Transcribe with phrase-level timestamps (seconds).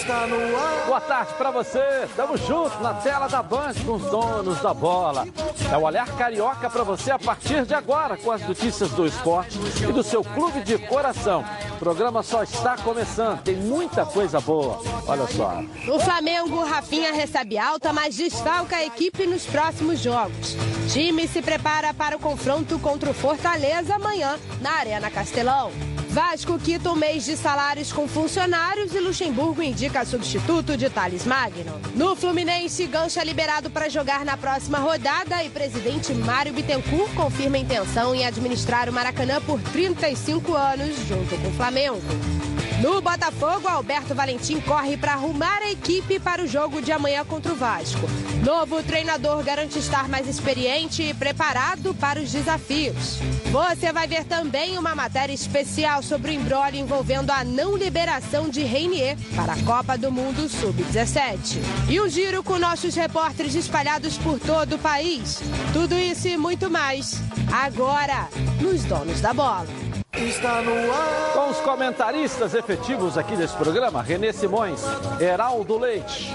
[0.00, 0.86] Está no ar.
[0.86, 1.78] Boa tarde para você.
[2.06, 5.28] Estamos juntos na tela da Band com os donos da bola.
[5.70, 9.58] É o olhar carioca para você a partir de agora com as notícias do esporte
[9.86, 11.44] e do seu clube de coração.
[11.74, 14.80] O programa só está começando, tem muita coisa boa.
[15.06, 15.62] Olha só.
[15.94, 20.56] O Flamengo, Rafinha recebe alta, mas desfalca a equipe nos próximos jogos.
[20.90, 25.70] Time se prepara para o confronto contra o Fortaleza amanhã na Arena Castelão.
[26.10, 31.80] Vasco quita um mês de salários com funcionários e Luxemburgo indica substituto de Thales Magno.
[31.94, 37.58] No Fluminense, Gancha é liberado para jogar na próxima rodada e presidente Mário Bittencourt confirma
[37.58, 42.49] intenção em administrar o Maracanã por 35 anos junto com o Flamengo.
[42.80, 47.52] No Botafogo, Alberto Valentim corre para arrumar a equipe para o jogo de amanhã contra
[47.52, 48.08] o Vasco.
[48.42, 53.18] Novo treinador garante estar mais experiente e preparado para os desafios.
[53.50, 58.62] Você vai ver também uma matéria especial sobre o embrólio envolvendo a não liberação de
[58.62, 61.58] Reinier para a Copa do Mundo Sub-17.
[61.86, 65.42] E um giro com nossos repórteres espalhados por todo o país.
[65.74, 67.20] Tudo isso e muito mais.
[67.52, 68.26] Agora,
[68.58, 69.89] nos Donos da Bola.
[70.12, 71.32] Está no ar.
[71.32, 74.82] Com os comentaristas efetivos aqui desse programa, Renê Simões,
[75.20, 76.34] Heraldo Leite,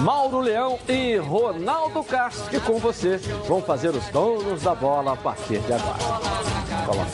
[0.00, 5.16] Mauro Leão e Ronaldo Castro, que com você vão fazer os donos da bola a
[5.16, 5.98] partir de agora.
[6.84, 7.10] Coloca.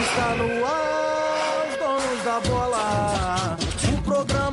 [0.00, 1.68] Está no ar.
[1.68, 3.53] Os donos da bola.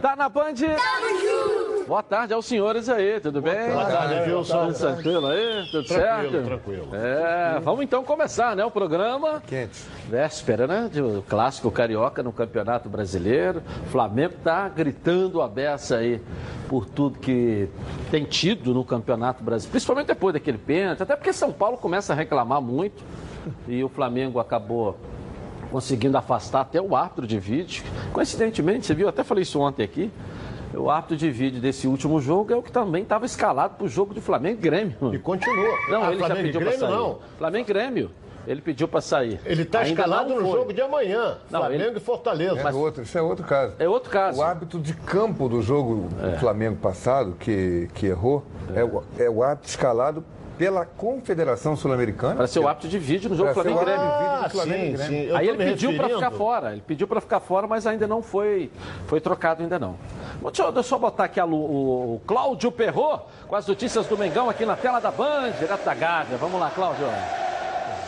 [0.00, 0.54] Tá na Band?
[1.86, 3.70] Boa tarde aos senhores aí, tudo bem?
[3.72, 4.66] Boa tarde, Wilson.
[4.66, 5.68] Tudo tranquilo aí?
[5.70, 6.44] Tudo Tranquilo, certo?
[6.46, 6.88] tranquilo.
[6.92, 8.64] É, vamos então começar, né?
[8.64, 9.42] O programa.
[9.46, 9.80] Quente.
[10.08, 10.90] Véspera, né?
[10.92, 13.62] Do clássico carioca no Campeonato Brasileiro.
[13.86, 16.20] O Flamengo tá gritando a beça aí
[16.68, 17.68] por tudo que
[18.10, 22.16] tem tido no Campeonato Brasileiro, principalmente depois daquele pênalti, até porque São Paulo começa a
[22.16, 23.02] reclamar muito
[23.66, 24.98] e o Flamengo acabou
[25.70, 27.84] conseguindo afastar até o árbitro de vídeo.
[28.12, 30.10] Coincidentemente, você viu, eu até falei isso ontem aqui.
[30.74, 33.88] O árbitro de vídeo desse último jogo é o que também estava escalado para o
[33.88, 35.14] jogo de Flamengo e Grêmio.
[35.14, 35.74] E continua.
[35.90, 36.96] Não, Ah, ele já Flamengo e pediu para Grêmio, sair.
[36.98, 37.18] não.
[37.38, 38.10] Flamengo e Grêmio.
[38.46, 39.40] Ele pediu para sair.
[39.44, 41.36] Ele está escalado não no jogo de amanhã.
[41.50, 42.60] Não, Flamengo ele- e Fortaleza.
[42.60, 43.74] É outro, isso é outro caso.
[43.78, 44.38] É outro caso.
[44.38, 48.82] O árbitro de campo do jogo do Flamengo passado, que, que errou, é.
[48.84, 50.24] o, é o árbitro escalado
[50.58, 52.34] pela Confederação Sul-Americana.
[52.34, 54.02] Para ser o árbitro de vídeo no jogo Flamengo Grêmio.
[54.02, 55.36] Ah, do Flamengo sim, sim.
[55.36, 56.72] Aí ele pediu para ficar fora.
[56.72, 58.70] Ele pediu para ficar fora, mas ainda não foi,
[59.06, 59.94] foi trocado ainda não.
[60.42, 63.66] Bom, Deixa eu, deixa eu só botar aqui a o, o Cláudio Perrot com as
[63.66, 66.36] notícias do Mengão aqui na tela da Band, direto da Gávea.
[66.36, 67.06] Vamos lá, Cláudio.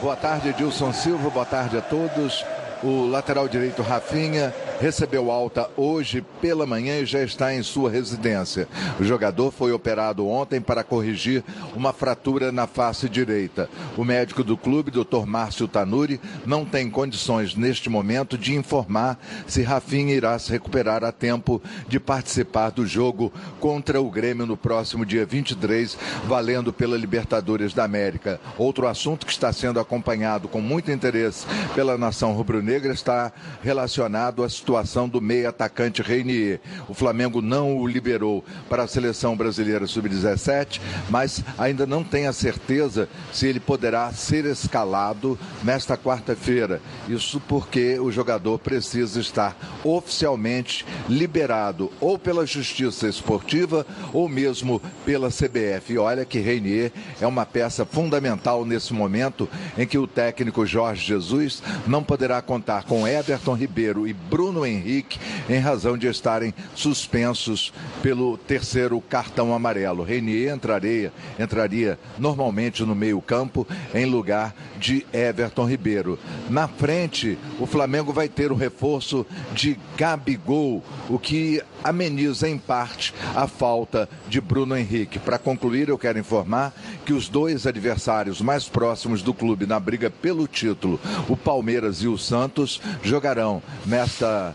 [0.02, 1.30] Boa tarde, Edilson Silva.
[1.30, 2.44] Boa tarde a todos.
[2.82, 8.66] O lateral direito Rafinha recebeu alta hoje pela manhã e já está em sua residência.
[8.98, 11.44] O jogador foi operado ontem para corrigir
[11.76, 13.68] uma fratura na face direita.
[13.94, 15.26] O médico do clube, Dr.
[15.26, 21.12] Márcio Tanuri, não tem condições neste momento de informar se Rafinha irá se recuperar a
[21.12, 23.30] tempo de participar do jogo
[23.60, 28.40] contra o Grêmio no próximo dia 23, valendo pela Libertadores da América.
[28.56, 33.30] Outro assunto que está sendo acompanhado com muito interesse pela nação rubro-negra está
[33.62, 34.69] relacionado à situação
[35.10, 36.60] do meio atacante Reinier.
[36.88, 42.32] O Flamengo não o liberou para a seleção brasileira sub-17, mas ainda não tem a
[42.32, 46.80] certeza se ele poderá ser escalado nesta quarta-feira.
[47.08, 55.28] Isso porque o jogador precisa estar oficialmente liberado ou pela Justiça Esportiva ou mesmo pela
[55.28, 55.92] CBF.
[55.92, 61.04] E olha que Reinier é uma peça fundamental nesse momento em que o técnico Jorge
[61.04, 67.72] Jesus não poderá contar com Everton Ribeiro e Bruno Henrique em razão de estarem suspensos
[68.02, 70.02] pelo terceiro cartão amarelo.
[70.02, 76.18] Reinier entraria, entraria normalmente no meio-campo em lugar de Everton Ribeiro.
[76.48, 83.14] Na frente, o Flamengo vai ter o reforço de Gabigol, o que ameniza em parte
[83.34, 85.18] a falta de Bruno Henrique.
[85.18, 86.74] Para concluir, eu quero informar
[87.04, 92.08] que os dois adversários mais próximos do clube na briga pelo título, o Palmeiras e
[92.08, 94.49] o Santos, jogarão nesta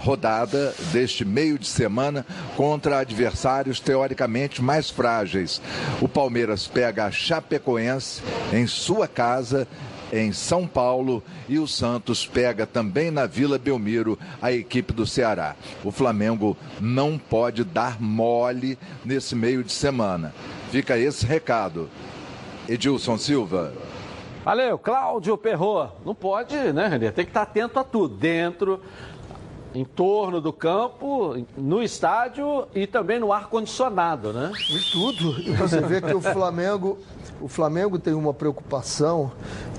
[0.00, 2.26] rodada deste meio de semana
[2.56, 5.60] contra adversários teoricamente mais frágeis.
[6.00, 9.68] O Palmeiras pega a Chapecoense em sua casa
[10.12, 15.54] em São Paulo e o Santos pega também na Vila Belmiro a equipe do Ceará.
[15.84, 20.34] O Flamengo não pode dar mole nesse meio de semana.
[20.70, 21.88] Fica esse recado.
[22.68, 23.72] Edilson Silva.
[24.44, 25.88] Valeu, Cláudio Perro.
[26.04, 27.10] Não pode, né, Renê?
[27.10, 28.16] Tem que estar atento a tudo.
[28.16, 28.80] Dentro,
[29.74, 34.52] em torno do campo, no estádio e também no ar-condicionado, né?
[34.68, 35.40] Em tudo.
[35.40, 36.98] E você vê que o Flamengo,
[37.40, 39.30] o Flamengo tem uma preocupação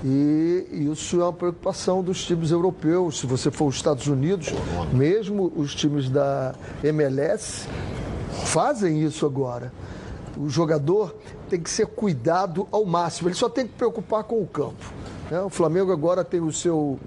[0.03, 3.19] e, e isso é uma preocupação dos times europeus.
[3.19, 4.49] Se você for os Estados Unidos,
[4.93, 7.67] mesmo os times da MLS
[8.45, 9.73] fazem isso agora.
[10.37, 11.13] O jogador
[11.49, 13.27] tem que ser cuidado ao máximo.
[13.27, 14.85] Ele só tem que preocupar com o campo.
[15.29, 15.41] Né?
[15.41, 16.97] O Flamengo agora tem o seu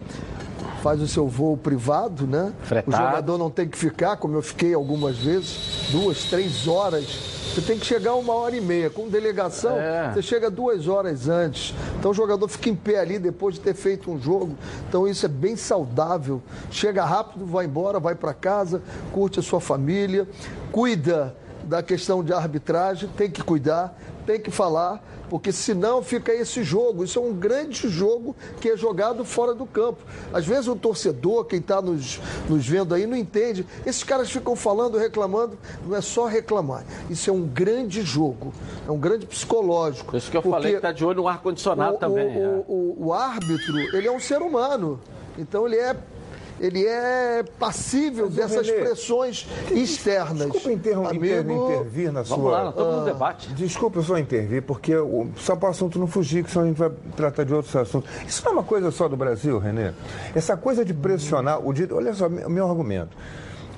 [0.84, 2.52] faz o seu voo privado, né?
[2.62, 2.94] Fretado.
[2.94, 7.06] O jogador não tem que ficar, como eu fiquei algumas vezes, duas, três horas.
[7.54, 8.90] Você tem que chegar uma hora e meia.
[8.90, 10.12] Com delegação, É.
[10.12, 11.75] você chega duas horas antes.
[11.98, 14.58] Então o jogador fica em pé ali depois de ter feito um jogo.
[14.86, 16.42] Então isso é bem saudável.
[16.70, 20.28] Chega rápido, vai embora, vai para casa, curte a sua família,
[20.70, 26.62] cuida da questão de arbitragem, tem que cuidar, tem que falar, porque senão fica esse
[26.62, 27.04] jogo.
[27.04, 29.98] Isso é um grande jogo que é jogado fora do campo.
[30.32, 33.66] Às vezes o torcedor, quem está nos, nos vendo aí, não entende.
[33.84, 35.58] Esses caras ficam falando, reclamando.
[35.86, 36.84] Não é só reclamar.
[37.10, 38.52] Isso é um grande jogo.
[38.86, 40.16] É um grande psicológico.
[40.16, 42.26] Isso que eu falei que está de olho no ar-condicionado o, também.
[42.36, 42.64] O, é.
[42.68, 45.00] o- o árbitro, ele é um ser humano.
[45.36, 45.96] Então ele é.
[46.60, 50.50] Ele é passível Mas, dessas Renê, pressões externas.
[50.50, 52.52] Desculpa interrom- inter- Amigo, intervir na Vamos sua...
[52.52, 53.48] lá, nós estamos no debate.
[53.54, 56.68] Desculpa eu só intervir, porque o- só para o assunto não fugir, que senão a
[56.68, 58.08] gente vai tratar de outros assuntos.
[58.26, 59.90] Isso não é uma coisa só do Brasil, Renê?
[60.34, 63.16] Essa coisa de pressionar, o olha só, o meu argumento.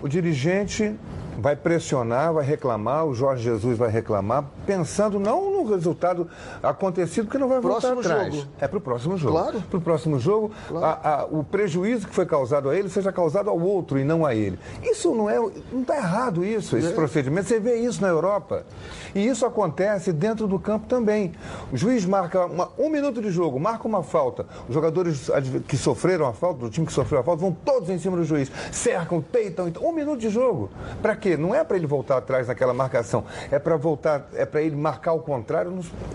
[0.02, 0.94] O dirigente
[1.38, 6.28] vai pressionar, vai reclamar, o Jorge Jesus vai reclamar, pensando não no resultado
[6.62, 8.34] acontecido, porque não vai voltar Próximo atrás.
[8.34, 8.48] jogo.
[8.60, 9.38] É para o próximo jogo.
[9.38, 9.60] Claro.
[9.68, 10.50] Para o próximo jogo,
[10.82, 14.24] a- a- o prejuízo que foi causado a ele seja causado ao outro e não
[14.24, 14.58] a ele.
[14.82, 15.36] Isso não é.
[15.38, 17.46] Não está errado isso, esse procedimento.
[17.48, 18.64] Você vê isso na Europa.
[19.16, 21.32] E isso acontece dentro do campo também.
[21.72, 24.44] O juiz marca uma- um minuto de jogo, marca uma falta.
[24.68, 25.30] Os jogadores
[25.66, 28.24] que sofreram a falta, do time que sofreu a falta, vão todos em cima do
[28.24, 28.52] juiz.
[28.70, 29.68] Cercam, peitam.
[29.68, 30.68] Então, um minuto de jogo.
[31.00, 31.34] Para quê?
[31.34, 33.24] Não é para ele voltar atrás naquela marcação.
[33.50, 35.72] É para voltar, é para ele marcar o contrário.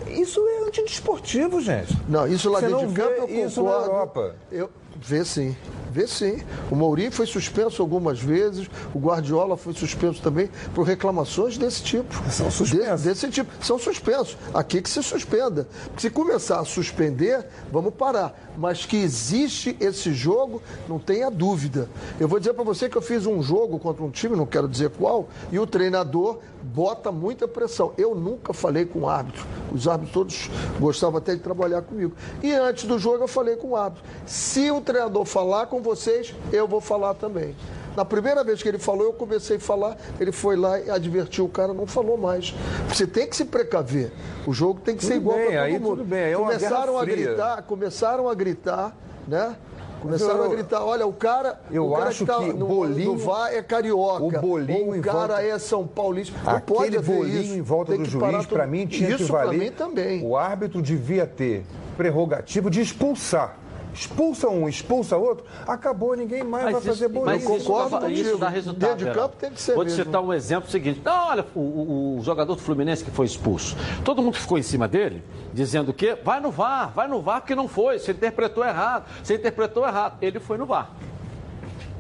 [0.08, 1.98] Isso é antidesportivo, gente.
[2.08, 3.92] Não, isso lá Você dentro de campo eu isso na concordo.
[3.92, 4.36] Europa.
[4.52, 4.70] Eu,
[5.04, 5.56] vê sim,
[5.92, 6.42] vê sim.
[6.70, 12.14] O Mourinho foi suspenso algumas vezes, o Guardiola foi suspenso também por reclamações desse tipo.
[12.30, 13.02] São suspensos.
[13.02, 13.52] De- desse tipo.
[13.66, 14.38] São suspensos.
[14.54, 15.68] Aqui que se suspenda.
[15.86, 18.51] Porque se começar a suspender, vamos parar.
[18.58, 21.90] Mas que existe esse jogo, não tenha dúvida.
[22.20, 24.68] Eu vou dizer para você que eu fiz um jogo contra um time, não quero
[24.68, 27.94] dizer qual, e o treinador bota muita pressão.
[27.98, 29.46] Eu nunca falei com o árbitro.
[29.72, 30.50] Os árbitros todos
[30.80, 32.14] gostavam até de trabalhar comigo.
[32.44, 34.04] E antes do jogo eu falei com o árbitro.
[34.26, 37.56] Se o treinador falar com vocês, eu vou falar também.
[37.96, 41.46] Na primeira vez que ele falou, eu comecei a falar, ele foi lá e advertiu
[41.46, 42.54] o cara, não falou mais.
[42.88, 44.12] Você tem que se precaver.
[44.48, 45.90] O jogo tem que ser Tudo igual bem, para todo aí mundo.
[45.98, 48.96] tudo bem, aí é começaram a gritar, começaram a gritar,
[49.28, 49.56] né?
[50.02, 53.12] Começaram eu- a gritar, olha, o cara, eu o cara acho tá que no, bolinho-
[53.12, 54.24] no VAR é carioca.
[54.24, 56.36] o bolinho ou o cara volta- é São Paulista.
[56.44, 57.54] Não Aquele bolinho isso.
[57.54, 59.50] em volta do que juiz, para mim, tinha isso que valer.
[59.50, 60.26] pra mim também.
[60.26, 61.64] O árbitro devia ter
[61.98, 63.58] prerrogativo de expulsar.
[63.94, 67.26] Expulsa um, expulsa outro, acabou, ninguém mais vai fazer bolinho.
[67.26, 68.38] mas isso concordo dá- isso contigo.
[68.40, 68.90] dá resultado.
[68.90, 70.06] Dentro de campo tem que ser Vou te mesmo.
[70.06, 71.02] citar um exemplo seguinte.
[71.04, 73.76] Não, olha, o, o- o jogador do Fluminense que foi expulso.
[74.06, 75.22] Todo mundo ficou em cima dele,
[75.54, 79.36] dizendo que vai no VAR, vai no VAR porque não foi, você interpretou errado, você
[79.36, 80.18] interpretou errado.
[80.22, 80.90] Ele foi no VAR.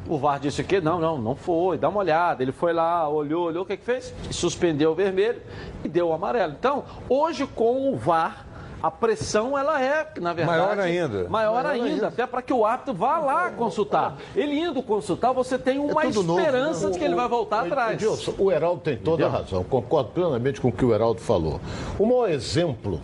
[0.07, 2.41] O VAR disse que não, não, não foi, dá uma olhada.
[2.41, 4.13] Ele foi lá, olhou, olhou, o que, que fez?
[4.31, 5.41] Suspendeu o vermelho
[5.83, 6.53] e deu o amarelo.
[6.57, 8.45] Então, hoje com o VAR,
[8.81, 10.59] a pressão ela é, na verdade.
[10.59, 11.29] Maior ainda.
[11.29, 14.17] Maior, ainda, até para que o árbitro vá lá consultar.
[14.35, 16.91] Ele indo consultar, você tem uma tudo novo, esperança né?
[16.93, 17.93] de que ele vai voltar atrás.
[17.93, 19.63] Edilson, o Heraldo tem toda a razão.
[19.63, 21.59] Concordo plenamente com o que o Heraldo falou.
[21.99, 22.99] O maior exemplo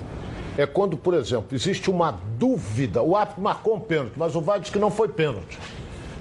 [0.58, 3.04] é quando, por exemplo, existe uma dúvida.
[3.04, 5.60] O árbitro marcou um pênalti, mas o VAR diz que não foi pênalti.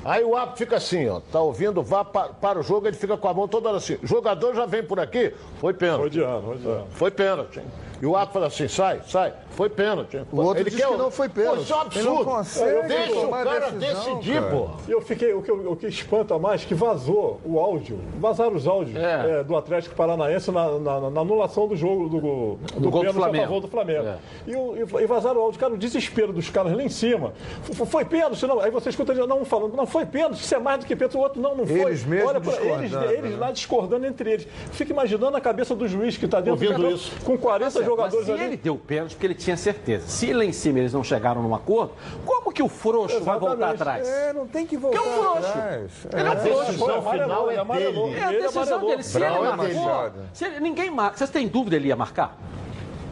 [0.05, 3.17] Aí o árbitro fica assim, ó, tá ouvindo, vá pa- para o jogo, ele fica
[3.17, 3.99] com a mão toda hora assim.
[4.03, 6.21] O jogador já vem por aqui, foi pênalti.
[6.21, 6.85] Rodeando, rodeando.
[6.91, 7.61] Foi pênalti.
[8.01, 10.21] E o árbitro fala assim, sai, sai, foi pênalti.
[10.31, 11.57] O outro Ele diz quer que não foi pênalti.
[11.57, 12.25] Pô, isso é um Ele absurdo.
[12.25, 14.55] consegue Deixa o cara decisão, decidir, cara.
[14.57, 14.67] pô.
[14.87, 18.55] E eu fiquei, o que, o que espanta mais é que vazou o áudio, vazaram
[18.55, 19.41] os áudios É.
[19.41, 23.13] é, do Atlético Paranaense na, na- na anulação do jogo do, do, Do gol do
[23.15, 23.45] Flamengo.
[23.47, 24.07] favor do Flamengo.
[24.09, 24.17] É.
[24.47, 27.33] E, o- e- vazaram o áudio, cara, o desespero dos caras lá em cima.
[27.65, 28.61] F- f- Foi pênalti, não.
[28.61, 30.95] Aí você escuta eles não um falando, não foi pênalti, isso é mais do que
[30.95, 31.81] pênalti, o outro não, não foi.
[31.81, 33.37] Eles mesmos Olha pra eles, eles né?
[33.39, 34.49] lá discordando entre eles.
[34.73, 37.13] Fica imaginando a cabeça do juiz que está dentro Ouvindo do campo isso.
[37.25, 38.53] com 40 Tá os jogadores mas se ali.
[38.53, 40.07] ele deu pênalti porque ele tinha certeza.
[40.07, 41.93] Se lá em cima eles não chegaram num acordo,
[42.25, 43.83] como que o frouxo vai voltar Exatamente.
[43.83, 44.09] atrás?
[44.09, 45.49] É, não tem que voltar Que é um frouxo.
[45.49, 45.91] atrás.
[46.13, 46.65] Ele é um A frouxo.
[46.67, 48.15] decisão final é dele.
[48.19, 49.03] É a Ele decisão dele.
[49.03, 50.15] Se ele é marcou, Machado.
[50.33, 51.17] se ele, ninguém marca.
[51.17, 52.37] Vocês têm dúvida ele ia marcar?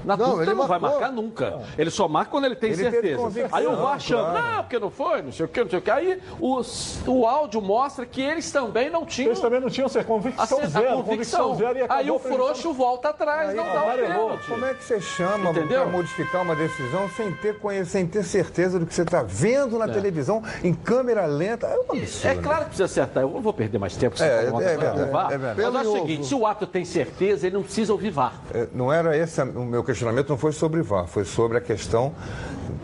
[0.05, 1.01] Na Não, ele não vai marcou.
[1.01, 1.61] marcar nunca.
[1.79, 3.49] Ele só marca quando ele tem Ele certeza.
[3.53, 4.53] Aí o VAR achando, claro.
[4.57, 5.91] não, porque não foi, não sei o que, não sei o que.
[5.91, 6.61] Aí o,
[7.07, 10.43] o áudio mostra que eles também não tinham Eles também não tinham ser a, convicção
[10.61, 11.49] a zero, convicção.
[11.51, 14.47] convicção zero Aí o frouxo volta atrás, não dá o pênalti.
[14.49, 17.57] Como é que você chama para modificar uma decisão sem ter,
[17.87, 21.67] sem ter certeza do que você está vendo na televisão em câmera lenta?
[21.67, 22.29] É um absurdo.
[22.29, 23.23] É claro que precisa acertar.
[23.23, 24.23] Eu não vou perder mais tempo.
[24.23, 25.27] É, uma é coisa verdade, do VAR.
[25.33, 25.71] é verdade.
[25.73, 28.35] Mas é o seguinte, se o ato tem certeza, ele não precisa ouvir VAR.
[28.53, 29.94] É, Não era esse o meu questionamento,
[30.29, 32.15] não foi sobre VAR, foi sobre a questão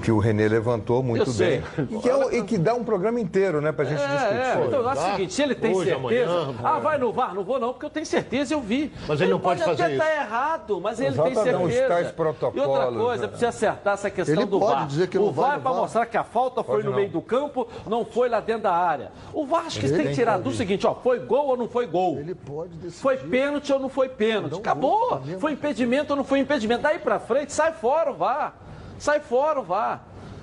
[0.01, 1.63] que o Renê levantou muito bem.
[1.91, 4.35] E que, é e que dá um programa inteiro, né, pra gente É, discutir.
[4.35, 4.65] é.
[4.67, 7.35] Então, é o VAR, seguinte, se ele tem hoje, certeza, amanhã, ah, vai no VAR,
[7.35, 8.93] não vou não, porque eu tenho certeza, eu vi.
[9.07, 10.03] Mas ele não pode até fazer isso.
[10.03, 11.43] errado, mas ele Exatamente.
[11.43, 11.89] tem Não, os certeza.
[11.89, 13.29] tais E outra protocolos, coisa, né?
[13.29, 14.87] precisa acertar essa questão Ele do pode VAR.
[14.87, 15.81] dizer que o vai VAR é no para VAR.
[15.83, 16.99] mostrar que a falta foi Pode no não.
[16.99, 19.13] meio do campo, não foi lá dentro da área.
[19.33, 21.87] O VAR acho que tem que tirar do seguinte, ó, foi gol ou não foi
[21.87, 22.19] gol?
[22.19, 23.01] Ele pode decidir.
[23.03, 24.57] Foi pênalti ou não foi pênalti?
[24.59, 25.21] Acabou.
[25.39, 26.83] Foi impedimento ou não foi impedimento?
[26.83, 28.55] Daí pra frente, sai fora o VAR.
[29.01, 30.03] Sai fora o VAR.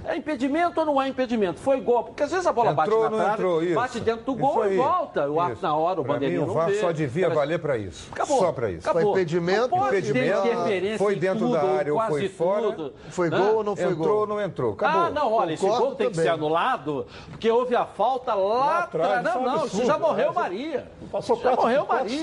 [0.09, 1.59] É impedimento ou não é impedimento?
[1.59, 2.01] Foi gol.
[2.05, 3.61] Porque às vezes a bola bate Entrou na ou não trave, entrou?
[3.63, 3.75] Isso.
[3.75, 5.29] bate dentro do gol e volta.
[5.29, 5.61] O Isso.
[5.61, 6.75] na hora, o Pra bandeirinho mim, não o VAR vê.
[6.79, 8.07] só devia valer pra isso.
[8.13, 8.39] Acabou.
[8.39, 8.89] Só pra isso.
[8.89, 9.11] Acabou.
[9.11, 12.29] Foi impedimento, não pode impedimento, ter interferência foi em dentro tudo, da área ou foi
[12.29, 13.37] fora, tudo, Foi né?
[13.37, 14.17] gol ou não foi entrou gol?
[14.19, 14.73] ou não entrou?
[14.73, 15.01] Acabou.
[15.01, 16.29] Ah, não, olha, esse Concordo gol tem que também.
[16.31, 19.23] ser anulado, porque houve a falta lá, atrás.
[19.23, 20.35] Não, é um não, isso já morreu né?
[20.35, 20.91] Maria.
[21.11, 22.05] Passou já morreu Maria.
[22.05, 22.19] Acho e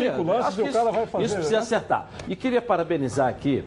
[0.64, 1.62] que isso- vai fazer, Isso precisa né?
[1.62, 2.06] acertar.
[2.28, 3.62] E queria parabenizar aqui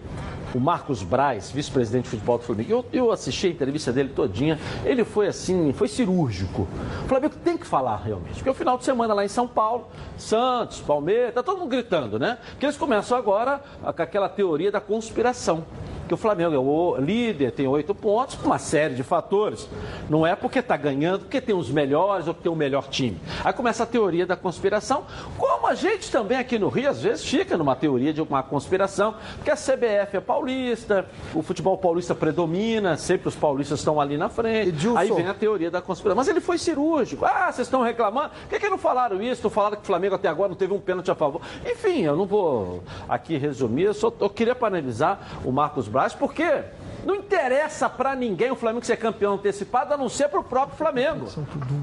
[0.53, 2.69] o Marcos Braz, vice-presidente de futebol do Flamengo.
[2.69, 4.59] Eu, eu assisti a entrevista dele todinha.
[4.85, 6.67] Ele foi assim, foi cirúrgico.
[7.03, 8.35] O Flamengo tem que falar realmente.
[8.35, 9.87] Porque o final de semana lá em São Paulo,
[10.17, 12.37] Santos, Palmeiras, tá todo mundo gritando, né?
[12.51, 15.65] Porque eles começam agora com aquela teoria da conspiração
[16.07, 19.67] que o Flamengo é o líder, tem oito pontos, por uma série de fatores.
[20.09, 23.19] Não é porque está ganhando, porque tem os melhores ou porque tem o melhor time.
[23.43, 25.03] Aí começa a teoria da conspiração,
[25.37, 29.15] como a gente também aqui no Rio, às vezes, fica numa teoria de uma conspiração,
[29.35, 34.29] porque a CBF é paulista, o futebol paulista predomina, sempre os paulistas estão ali na
[34.29, 34.69] frente.
[34.69, 34.97] Edilson.
[34.97, 36.15] Aí vem a teoria da conspiração.
[36.15, 37.25] Mas ele foi cirúrgico.
[37.25, 38.29] Ah, vocês estão reclamando?
[38.29, 39.49] Por que, que não falaram isso?
[39.49, 41.41] Falaram que o Flamengo até agora não teve um pênalti a favor?
[41.65, 43.83] Enfim, eu não vou aqui resumir.
[43.83, 46.63] Eu, só, eu queria parabenizar o Marcos Braz, porque
[47.05, 51.25] não interessa pra ninguém o Flamengo ser campeão antecipado, a não ser pro próprio Flamengo.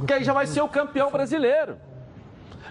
[0.07, 1.77] Que aí já vai ser o campeão brasileiro.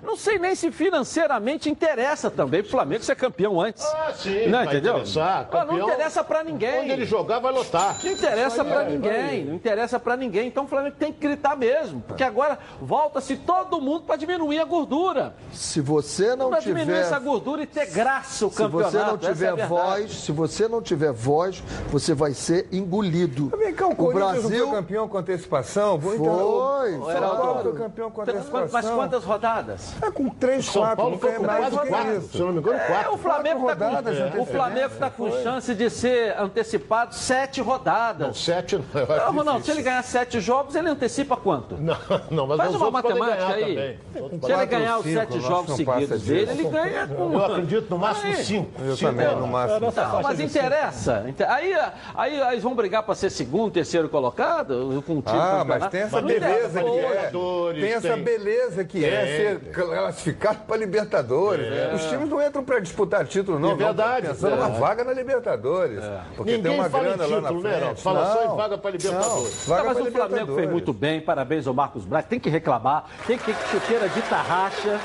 [0.04, 3.84] Não sei nem se financeiramente interessa também pro Flamengo ser campeão antes.
[3.86, 4.94] Ah, sim, Não, vai entendeu?
[4.96, 5.90] interessar, Ah, Não campeão.
[5.90, 6.82] interessa pra ninguém.
[6.82, 7.98] Onde ele jogar, vai lotar.
[8.04, 10.48] Não interessa pra é, ninguém, não interessa pra ninguém.
[10.48, 14.66] Então o Flamengo tem que gritar mesmo, porque agora volta-se todo mundo pra diminuir a
[14.66, 15.34] gordura.
[15.52, 18.92] Se você não Pra diminuir tiver essa gordura e ter graça o Se campeonato.
[18.92, 19.70] você não é tiver verdade.
[19.70, 23.52] voz, se você não tiver voz, você vai ser engolido.
[23.58, 26.00] Vem cá, o o não Brasil foi campeão com antecipação?
[26.00, 26.18] Foi.
[26.18, 27.42] Foi, o São Heraldo.
[27.42, 28.96] Paulo foi campeão com Mas antecipação.
[28.96, 29.93] quantas rodadas?
[30.02, 32.28] É com três, São quatro, Paulo não foi tem com mais do que quatro, isso.
[32.30, 33.14] se eu não me engano, É, quatro.
[33.14, 33.86] o Flamengo está
[34.32, 34.46] com, o.
[34.46, 38.28] Flamengo tá com chance de ser antecipado sete rodadas.
[38.28, 38.86] Não, sete não.
[38.94, 41.76] eu acho Não, Ronaldo, se ele ganhar sete jogos, ele antecipa quanto?
[41.78, 41.98] Não,
[42.32, 44.00] não, mas Faz uma matemática aí.
[44.14, 44.40] também.
[44.44, 47.34] Se ele ganhar os sete jogos seguidos dele, ele ganha com.
[47.34, 48.82] Eu acredito no máximo cinco.
[48.82, 49.12] Eu Cinco.
[49.12, 49.92] também, no máximo.
[49.92, 51.24] faixa mas interessa.
[51.28, 51.74] Inter- Aí,
[52.16, 55.88] aí, aí eles vão brigar para ser segundo, terceiro colocado, com o time Ah, mas
[55.88, 56.82] tem essa interessa.
[56.82, 57.82] beleza que é.
[57.82, 61.68] Tem essa beleza que é ser classificado para Libertadores.
[61.96, 63.72] Os times não entram para disputar título, não.
[63.72, 64.58] É verdade, Não, pensando é.
[64.58, 66.00] numa vaga na Libertadores.
[66.36, 67.82] Porque tem Ninguém uma fala em grana lá na título, né, frente.
[67.82, 68.02] Heraldo?
[68.02, 68.56] Fala só em Não.
[68.56, 69.68] vaga para Libertadores.
[69.68, 72.25] Não, vaga Não, mas pra o Flamengo fez muito bem, parabéns ao Marcos Braz.
[72.25, 75.00] Tem que reclamar, tem que ter chuteira de tarraxa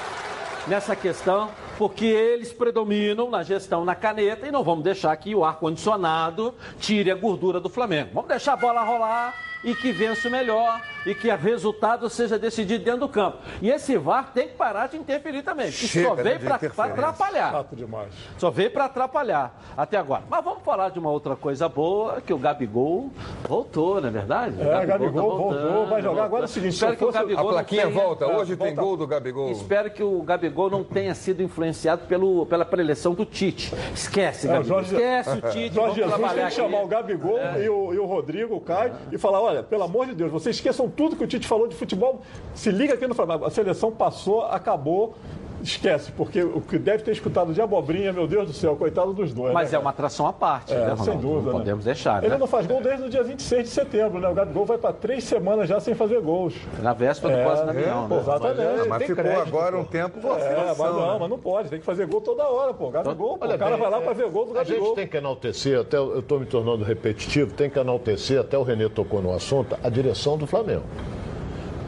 [0.67, 5.45] nessa questão, porque eles predominam na gestão na caneta e não vamos deixar que o
[5.45, 8.11] ar-condicionado tire a gordura do Flamengo.
[8.13, 12.39] Vamos deixar a bola rolar e que vença o melhor e que o resultado seja
[12.39, 13.39] decidido dentro do campo.
[13.63, 17.53] E esse VAR tem que parar de interferir também, Chega, só né, veio para atrapalhar.
[17.53, 18.13] Chato demais.
[18.37, 20.23] Só veio para atrapalhar até agora.
[20.29, 23.11] Mas vamos falar de uma outra coisa boa, que o Gabigol
[23.49, 24.55] voltou, não é verdade?
[24.59, 26.25] O É, Gabigol tá voltou, vai jogar.
[26.25, 28.27] Agora é o seguinte, Espero se que o Gabigol A não plaquinha tenha- volta.
[28.27, 28.83] Hoje tem volta.
[28.83, 29.51] gol do Gabigol.
[29.51, 33.73] Espero que o Gabigol não tenha sido influenciado pelo, pela preleção do Tite.
[33.95, 34.83] Esquece, É, Gabigol.
[34.83, 35.75] Jorge- Esquece o Tite.
[35.75, 36.85] Jorge vamos Jesus tem que chamar aqui.
[36.85, 40.15] o Gabigol e, o, e o Rodrigo, o Caio, e falar: olha, pelo amor de
[40.15, 42.21] Deus, vocês esqueçam tudo que o Tite falou de futebol.
[42.55, 43.45] Se liga aqui no Flamengo.
[43.45, 45.15] A seleção passou, acabou.
[45.63, 49.33] Esquece, porque o que deve ter escutado de abobrinha, meu Deus do céu, coitado dos
[49.33, 49.53] dois.
[49.53, 51.21] Mas né, é uma atração à parte, É, né, sem Ronaldo?
[51.23, 51.65] dúvida, Não né?
[51.65, 52.39] podemos deixar, Ele né?
[52.39, 54.29] não faz gol desde o dia 26 de setembro, né?
[54.29, 56.55] O Gabigol vai para três semanas já sem fazer gols.
[56.81, 58.21] Na véspera do É, pós-Navião, é, né?
[58.21, 58.89] exatamente.
[58.89, 59.79] Mas Tem ficou crédito, agora pô.
[59.83, 61.17] um tempo É, mas não, né?
[61.21, 62.91] mas não pode, tem que fazer gol toda hora, pô.
[62.91, 64.75] Gabigol, pô, Olha o cara bem, vai lá é- para ver gol do A gente
[64.75, 64.95] Gabigol.
[64.95, 68.89] tem que enaltecer, até eu estou me tornando repetitivo, tem que enaltecer, até o Renê
[68.89, 70.85] tocou no assunto, a direção do Flamengo.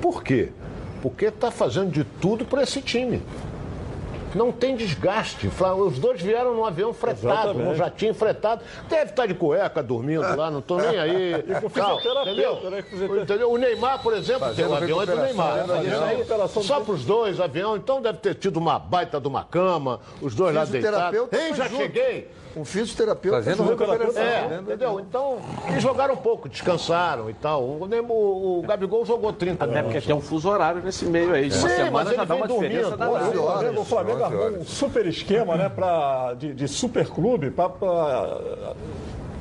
[0.00, 0.50] Por quê?
[1.02, 3.22] Porque está fazendo de tudo para esse time.
[4.34, 5.48] Não tem desgaste.
[5.48, 7.64] Os dois vieram num avião fretado, Exatamente.
[7.68, 8.62] num jatinho fretado.
[8.88, 11.30] Deve estar de cueca dormindo lá, não estou nem aí.
[11.50, 12.70] E com fisioterapeuta, entendeu?
[12.70, 12.82] né?
[12.82, 13.22] Fisioterapeuta.
[13.22, 13.52] Entendeu?
[13.52, 15.70] O Neymar, por exemplo, tem Fazendo um avião é do Neymar.
[15.70, 19.44] aí, recuperação Só para os dois avião, então deve ter tido uma baita de uma
[19.44, 21.28] cama, os dois lá deitados.
[21.32, 22.30] Ei, já cheguei.
[22.56, 24.22] Um fisioterapeuta Fazendo recuperação.
[24.22, 25.00] É, entendeu?
[25.00, 25.38] Então,
[25.68, 27.62] eles jogaram um pouco, descansaram e tal.
[27.62, 28.12] O, Nemo-
[28.58, 31.48] o Gabigol jogou 30 Até porque tem um fuso horário nesse meio aí.
[31.48, 33.40] De uma Sim, semana mas já ele dá uma diferença dormindo, danada.
[33.40, 34.60] O Flamengo, o Flamengo 11 armou horas.
[34.60, 37.68] um super esquema né, pra, de, de superclube para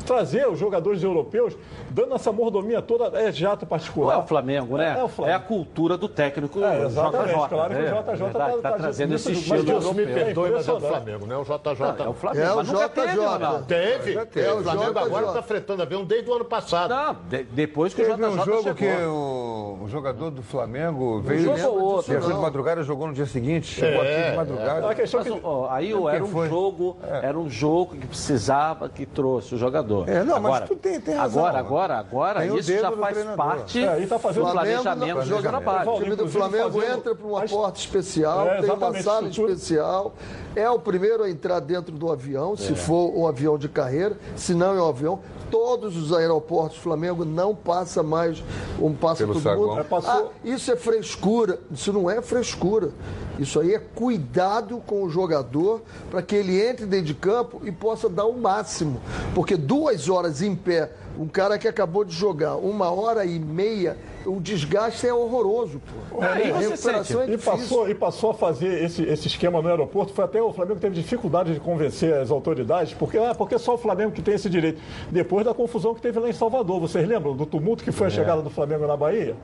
[0.09, 1.55] trazer os jogadores europeus,
[1.89, 3.17] dando essa mordomia toda.
[3.19, 4.15] É jato Não particular.
[4.15, 4.95] é o Flamengo, né?
[4.97, 5.37] É, é o Flamengo.
[5.37, 7.47] a cultura do técnico É, exatamente, JJ.
[7.49, 7.83] claro que o?
[7.85, 10.71] JJ É tá- verdade, tá trazendo esse tudo, mas estilo Deus me perdoe, mas é
[10.71, 10.79] do.
[10.79, 11.37] Flamengo, né?
[11.37, 11.79] O JJ.
[11.79, 13.25] Não, é o Flamengo, É o mas nunca teve, JJ.
[13.25, 13.65] Ronaldo.
[13.65, 14.45] Teve, Já teve.
[14.47, 14.59] teve.
[14.59, 15.03] O Flamengo JJ.
[15.05, 16.89] agora está fretando avião desde o ano passado.
[16.89, 18.75] Não, de- depois que o JJ um jogo chegou.
[18.75, 22.41] que o, o jogador do Flamengo veio jogo ou outro, dia foi de não.
[22.41, 24.79] madrugada, jogou no dia seguinte, chegou aqui de madrugada.
[24.79, 29.55] É Mas, que ó, aí era um jogo, era um jogo que precisava que trouxe
[29.55, 29.98] o jogador.
[30.07, 31.45] É, não, mas agora, tu tem- tem razão.
[31.45, 33.45] Agora, agora, agora, Tem o isso já faz treinador.
[33.45, 35.89] parte É, tá fazendo do Flamengo, planejamento do trabalho.
[35.91, 39.27] O time do Flamengo fazendo- entra para uma Mas- porta especial, É, tem uma sala
[39.27, 40.13] estrutura- especial.
[40.55, 44.53] É o primeiro a entrar dentro do avião, se for um avião de carreira, se
[44.53, 45.19] não é um avião.
[45.49, 48.43] Todos os aeroportos do Flamengo não passa mais
[48.79, 49.75] um passa Pelo todo saguão.
[49.75, 49.79] mundo.
[49.81, 51.59] É, Ah, isso é frescura.
[51.71, 52.91] Isso não é frescura.
[53.37, 57.71] Isso aí é cuidado com o jogador para que ele entre dentro de campo e
[57.71, 58.99] possa dar o máximo.
[59.33, 63.97] Porque duas horas em pé, um cara que acabou de jogar uma hora e meia,
[64.25, 65.81] o desgaste é horroroso.
[66.09, 66.21] Pô.
[66.21, 69.67] Aí a você recuperação é E passou, e passou a fazer esse, esse esquema no
[69.67, 70.13] aeroporto.
[70.13, 73.77] Foi até o Flamengo teve dificuldade de convencer as autoridades, porque, ah, porque só o
[73.77, 74.81] Flamengo que tem esse direito.
[75.09, 76.79] Depois da confusão que teve lá em Salvador.
[76.79, 79.35] Vocês lembram do tumulto que foi a chegada do Flamengo na Bahia?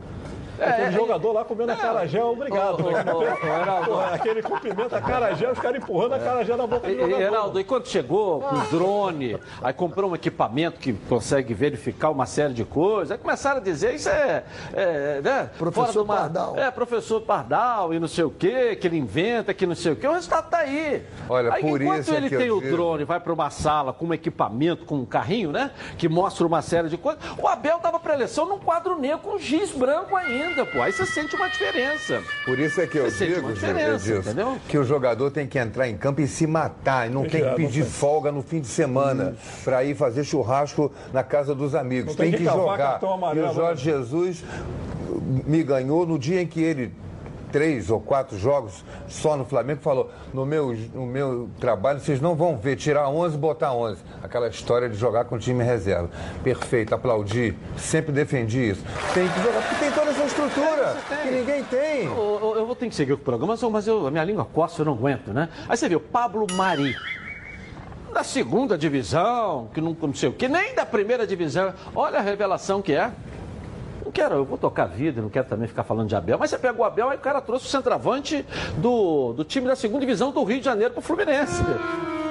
[0.60, 2.82] Aquele é, jogador lá comendo a carajé, obrigado.
[2.84, 3.86] Ô, ô, Heraldo.
[3.92, 7.18] Pô, aquele cumprimento a carajé, os caras empurrando a carajé na boca do E, jogador.
[7.18, 12.26] Geraldo, e quando chegou com o drone, aí comprou um equipamento que consegue verificar uma
[12.26, 14.44] série de coisas, aí começaram a dizer isso é.
[14.74, 16.58] é né, Professor uma- Pardal.
[16.58, 19.96] É, professor Pardal e não sei o quê, que ele inventa, que não sei o
[19.96, 20.08] quê.
[20.08, 21.04] O resultado tá aí.
[21.30, 23.92] Olha, aí, por enquanto isso é ele tem o digo- drone, vai para uma sala
[23.94, 25.72] com um equipamento, com um carrinho, né?
[25.98, 27.22] Que mostra uma série de coisas.
[27.38, 30.82] O Abel tava para eleição num quadro negro com giz branco ainda, pô.
[30.82, 32.22] Aí você sente uma diferença.
[32.46, 33.56] Por isso é que eu Você sente digo,
[34.00, 34.58] Gil, entendeu?
[34.68, 37.56] que o jogador tem que entrar em campo e se matar, e não tem que
[37.56, 42.10] pedir folga no fim de semana para ir fazer churrasco na casa dos amigos.
[42.10, 42.78] Não tem Tem que que jogar.
[42.78, 44.44] cartão E amarelo, o Jorge Jesus
[45.46, 46.92] me ganhou no dia em que ele
[47.56, 52.36] três ou quatro jogos só no Flamengo falou no meu no meu trabalho vocês não
[52.36, 56.10] vão ver tirar 11 botar 11 aquela história de jogar com time reserva
[56.44, 61.64] perfeito aplaudi sempre defendi isso tem que jogar porque tem toda essa estrutura que ninguém
[61.64, 64.82] tem Eu, eu- vou ter que seguir o programa, mas- eu- a minha língua coça,
[64.82, 65.48] eu não aguento, né?
[65.70, 66.94] Aí você o Pablo Mari.
[68.14, 71.74] Da segunda divisão, que não, não sei o que, nem da primeira divisão.
[71.96, 73.12] Olha a revelação que é.
[74.16, 76.80] Quero, eu vou tocar vida, não quero também ficar falando de Abel, mas você pega
[76.80, 78.46] o Abel, aí o cara trouxe o centroavante
[78.78, 81.62] do, do time da segunda divisão do Rio de Janeiro pro Fluminense.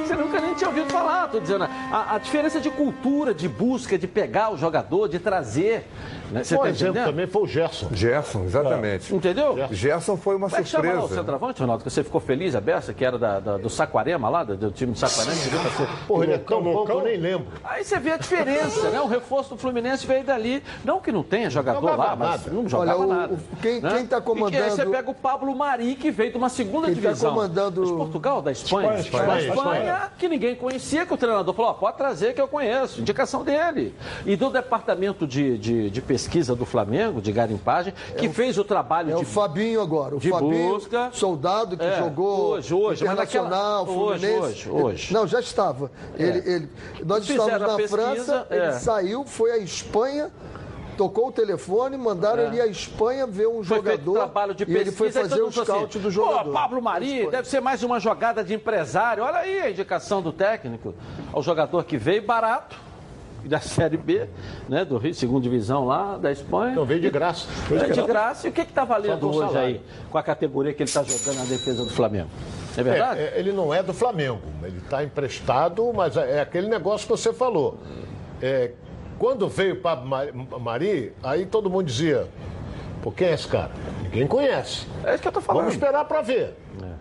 [0.04, 1.64] Você nunca nem tinha ouvido falar, tô dizendo.
[1.64, 5.88] A, a diferença de cultura, de busca, de pegar o jogador, de trazer.
[6.30, 6.42] Né?
[6.42, 7.04] Você tá exemplo entendendo?
[7.10, 7.88] também foi o Gerson.
[7.92, 9.56] Gerson exatamente Entendeu?
[9.70, 11.84] Gerson foi uma Como é que chama lá o surpresa centroavante, Ronaldo?
[11.84, 14.70] Que você ficou feliz, a Bessa, que era da, da- do Saquarema lá, do, do
[14.70, 16.06] time do Saquarema, que veio pra ser.
[16.06, 17.46] Porra, ele é tão bom que eu nem lembro.
[17.62, 19.00] Aí você vê a diferença, né?
[19.00, 20.62] O reforço do Fluminense veio dali.
[20.84, 22.50] Não que não tenha jogador Jogava lá, mas nada.
[22.50, 23.34] não jogava Olha, o- nada.
[23.34, 23.90] o- quem- né?
[23.96, 26.48] quem tá E que aí você comandando- pega o Pablo Mari, que veio de uma
[26.48, 27.30] segunda Quem tá divisão.
[27.34, 28.98] comandando- De Portugal, da Espanha?
[28.98, 32.40] Espanha, Da Espanha, Espanha, que ninguém conhecia, que o treinador falou, ó, pode trazer que
[32.40, 33.00] eu conheço.
[33.00, 33.94] Indicação dele.
[34.24, 39.12] E do departamento de, de, de pesquisa do Flamengo, de garimpagem, que fez o trabalho
[39.12, 40.16] É de o Fabinho agora.
[40.16, 41.10] O de Fabinho, busca.
[41.12, 44.68] soldado que É, jogou hoje, hoje, mas internacional, naquela- hoje, Fluminense.
[44.68, 45.14] hoje, hoje.
[45.14, 45.90] Não, já estava.
[46.18, 46.68] Ele, ele-
[47.04, 48.56] nós Fizeram estávamos na pesquisa, França, é.
[48.56, 50.30] ele saiu, foi à Espanha,
[50.94, 53.64] tocou o telefone, mandaram ele ir à Espanha ver um É.
[53.64, 54.12] Foi feito jogador.
[54.14, 54.88] trabalho de e pesquisa.
[54.88, 56.44] ele foi e fazer o falou scout assim, do jogador.
[56.44, 59.22] Pô, Pablo Mari, deve ser mais uma jogada de empresário.
[59.22, 60.94] Olha aí a indicação do técnico.
[61.32, 62.76] Ao jogador que veio barato.
[63.44, 64.26] da Série B,
[64.68, 66.72] né, do Rio, segunda divisão lá da Espanha.
[66.72, 67.46] Então veio de graça.
[67.68, 68.46] Veio de graça.
[68.46, 69.60] E o que está valendo hoje salário.
[69.60, 72.30] aí com a categoria que ele está jogando na defesa do Flamengo?
[72.76, 73.20] É verdade?
[73.20, 77.06] É, é, ele não é do Flamengo, ele está emprestado, mas é, é aquele negócio
[77.06, 77.78] que você falou.
[78.42, 78.72] É,
[79.24, 79.96] quando veio para
[80.60, 82.28] Mari, aí todo mundo dizia:
[83.02, 83.70] Pô, quem é esse cara?
[84.02, 84.86] Ninguém conhece.
[85.02, 85.62] É isso que eu tô falando.
[85.62, 86.54] Vamos esperar para ver.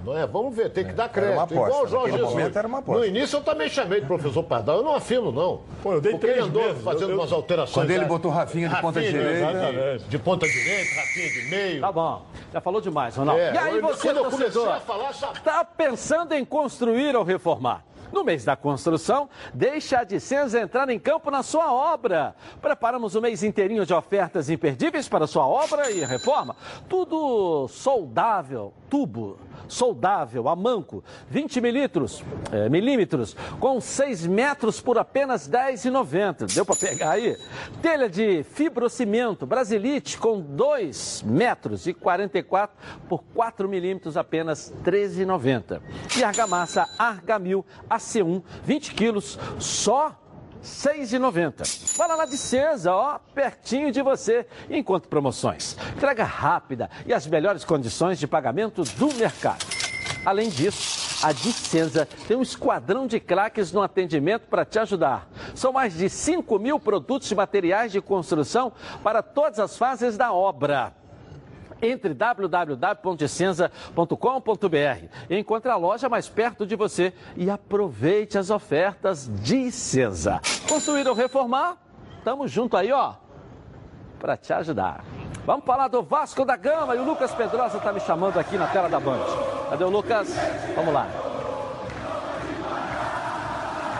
[0.06, 0.26] Não é?
[0.28, 1.34] Vamos ver, tem que dar crédito.
[1.36, 2.30] uma aposta, Igual o Jorge Jesus.
[2.32, 3.00] momento era uma aposta.
[3.02, 5.62] No início eu também chamei de professor Pardal, eu não afino, não.
[5.82, 7.74] Pô, eu dei Porque três ele andou meses, fazendo eu- eu- umas alterações.
[7.74, 9.50] Quando ele botou Rafinha de ponta Rafinha, direita.
[9.52, 10.04] Exatamente.
[10.06, 11.82] De ponta direita, Rafinha de meio.
[11.82, 12.22] Tá bom.
[12.52, 13.42] Já falou demais, Ronaldo.
[13.42, 15.38] É, e aí você, quando eu comecei a falar, sabe?
[15.38, 17.84] Está pensando em construir ou reformar?
[18.14, 22.36] No mês da construção, deixa a Dicenza entrar em campo na sua obra.
[22.62, 26.56] Preparamos o mês inteirinho de ofertas imperdíveis para sua obra e reforma.
[26.88, 35.48] Tudo soldável, tubo, soldável, a manco, 20 milímetros, é, milímetros, com 6 metros por apenas
[35.48, 36.54] R$ 10,90.
[36.54, 37.38] Deu para pegar aí?
[37.82, 42.76] Telha de fibrocimento, Brasilite, com 2 metros e 44
[43.08, 45.82] por 4 milímetros, apenas R$ 13,90.
[46.18, 50.23] E argamassa Argamil AC1, 20 quilos, só
[50.64, 51.96] 6,90.
[51.96, 54.48] Fala lá de Cesa, ó, pertinho de você.
[54.70, 59.66] Enquanto promoções, entrega rápida e as melhores condições de pagamento do mercado.
[60.26, 65.30] Além disso, a Dicenza tem um esquadrão de craques no atendimento para te ajudar.
[65.54, 68.72] São mais de 5 mil produtos e materiais de construção
[69.04, 70.94] para todas as fases da obra.
[71.84, 80.40] Entre www.dicenza.com.br encontre a loja mais perto de você e aproveite as ofertas de Senza.
[80.68, 81.78] Construir ou reformar?
[82.24, 83.16] Tamo junto aí, ó,
[84.18, 85.04] para te ajudar.
[85.46, 88.68] Vamos falar do Vasco da Gama e o Lucas Pedrosa tá me chamando aqui na
[88.68, 89.20] tela da Band.
[89.70, 90.34] Cadê o Lucas?
[90.74, 91.33] Vamos lá.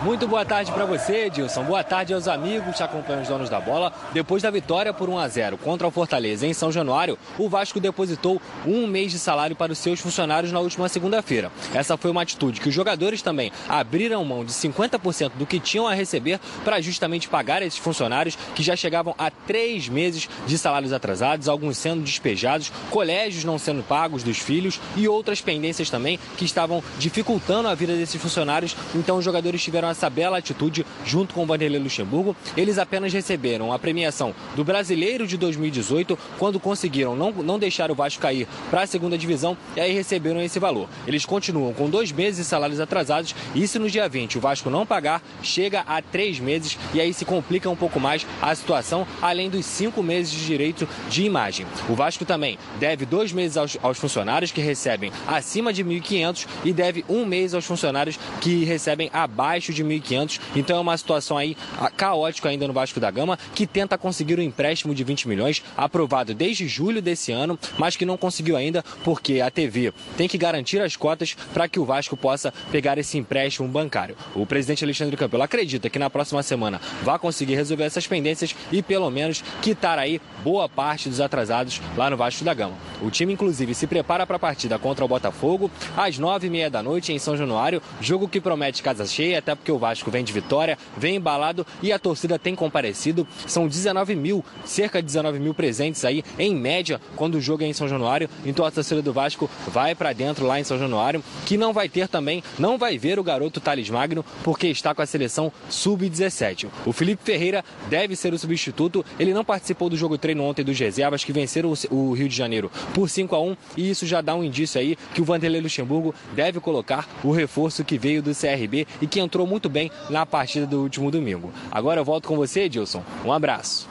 [0.02, 1.64] Muito boa tarde para você, Edilson.
[1.64, 3.92] Boa tarde aos amigos que acompanham os donos da bola.
[4.12, 7.80] Depois da vitória por 1 a 0 contra o Fortaleza em São Januário, o Vasco
[7.80, 11.50] depositou um mês de salário para os seus funcionários na última segunda-feira.
[11.72, 15.86] Essa foi uma atitude que os jogadores também abriram mão de 50% do que tinham
[15.86, 20.92] a receber para justamente pagar esses funcionários que já chegavam a três meses de salários
[20.92, 26.44] atrasados, alguns sendo despejados, colégios não sendo pagos dos filhos e outras pendências também que
[26.44, 28.76] estavam dificultando a vida desses funcionários.
[28.94, 32.36] Então os jogadores tiveram essa bela atitude junto com o Vanderlei Luxemburgo.
[32.56, 37.94] Eles apenas receberam a premiação do Brasileiro de 2018 quando conseguiram não, não deixar o
[37.94, 40.88] Vasco cair para a segunda divisão e aí receberam esse valor.
[41.06, 44.70] Eles continuam com dois meses de salários atrasados e se no dia 20 o Vasco
[44.70, 49.06] não pagar, chega a três meses e aí se complica um pouco mais a situação,
[49.20, 51.66] além dos cinco meses de direito de imagem.
[51.88, 56.72] O Vasco também deve dois meses aos, aos funcionários que recebem acima de 1.500 e
[56.72, 60.40] deve um mês aos funcionários que recebem abaixo de 1.500.
[60.56, 64.38] Então é uma situação aí ah, caótica ainda no Vasco da Gama, que tenta conseguir
[64.38, 68.84] um empréstimo de 20 milhões, aprovado desde julho desse ano, mas que não conseguiu ainda
[69.02, 73.18] porque a TV tem que garantir as cotas para que o Vasco possa pegar esse
[73.18, 74.16] empréstimo bancário.
[74.34, 78.82] O presidente Alexandre Campelo acredita que na próxima semana vai conseguir resolver essas pendências e
[78.82, 82.74] pelo menos quitar aí boa parte dos atrasados lá no Vasco da Gama.
[83.02, 86.70] O time, inclusive, se prepara para a partida contra o Botafogo às nove e meia
[86.70, 90.22] da noite em São Januário, jogo que promete casa cheia, até porque o Vasco vem
[90.22, 93.26] de vitória, vem embalado e a torcida tem comparecido.
[93.46, 97.66] São 19 mil, cerca de 19 mil presentes aí, em média, quando o jogo é
[97.66, 98.28] em São Januário.
[98.44, 101.88] Então a torcida do Vasco vai para dentro lá em São Januário, que não vai
[101.88, 106.68] ter também, não vai ver o garoto Thales Magno, porque está com a seleção sub-17.
[106.84, 109.02] O Felipe Ferreira deve ser o substituto.
[109.18, 112.36] Ele não participou do jogo treino ontem dos reservas, que venceram o- o Rio de
[112.36, 115.62] Janeiro por 5 a 1 e isso já dá um indício aí que o Vanderlei
[115.62, 120.24] Luxemburgo deve colocar o reforço que veio do CRB e que entrou muito bem na
[120.24, 121.52] partida do último domingo.
[121.70, 123.02] Agora eu volto com você, Edilson.
[123.24, 123.88] Um abraço.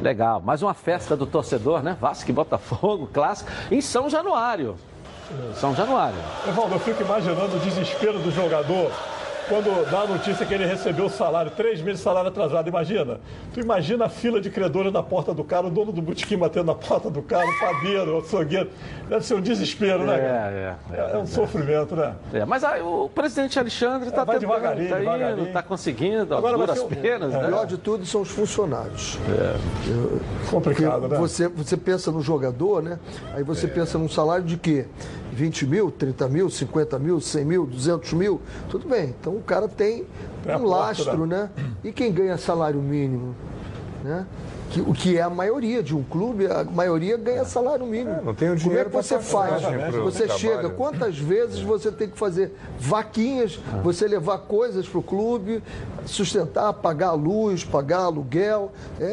[0.00, 1.96] Legal, mais uma festa do torcedor, né?
[2.00, 4.76] Vasco e Botafogo, clássico, em São Januário.
[5.54, 6.18] São Januário.
[6.48, 8.90] Evaldo, eu fico imaginando o desespero do jogador
[9.50, 12.68] quando dá a notícia que ele recebeu o salário, três meses de salário atrasado.
[12.68, 13.18] Imagina.
[13.52, 16.66] Tu imagina a fila de credores na porta do cara, o dono do botequim batendo
[16.66, 18.70] na porta do cara, o padeiro, o açougueiro.
[19.08, 20.16] Deve ser um desespero, né?
[20.16, 20.78] cara?
[20.92, 22.14] É, É, um sofrimento, né?
[22.32, 26.56] É, mas aí o presidente Alexandre está É, tentando, devagarinho, tá indo, está conseguindo, Agora
[26.56, 27.48] duras ser penas, O né?
[27.48, 29.18] pior de tudo são os funcionários.
[30.48, 31.18] Complicado, Porque né?
[31.18, 33.00] você, você pensa no jogador, né?
[33.34, 34.86] Aí você pensa num salário de quê?
[35.32, 38.40] 20 mil, 30 mil, 50 mil, 100 mil, 200 mil?
[38.68, 39.14] Tudo bem.
[39.20, 40.06] Então o cara tem
[40.48, 41.50] a um lastro, né?
[41.84, 43.34] E quem ganha salário mínimo?
[44.02, 44.26] Né?
[44.70, 48.10] que, o que é a maioria de um clube, a maioria ganha salário mínimo.
[48.20, 49.62] É, não tem o Como é dinheiro que você faz?
[50.04, 50.74] Você chega, trabalho.
[50.76, 55.62] quantas vezes você tem que fazer vaquinhas, você levar coisas para o clube,
[56.06, 58.72] sustentar, pagar a luz, pagar aluguel.
[59.00, 59.04] É,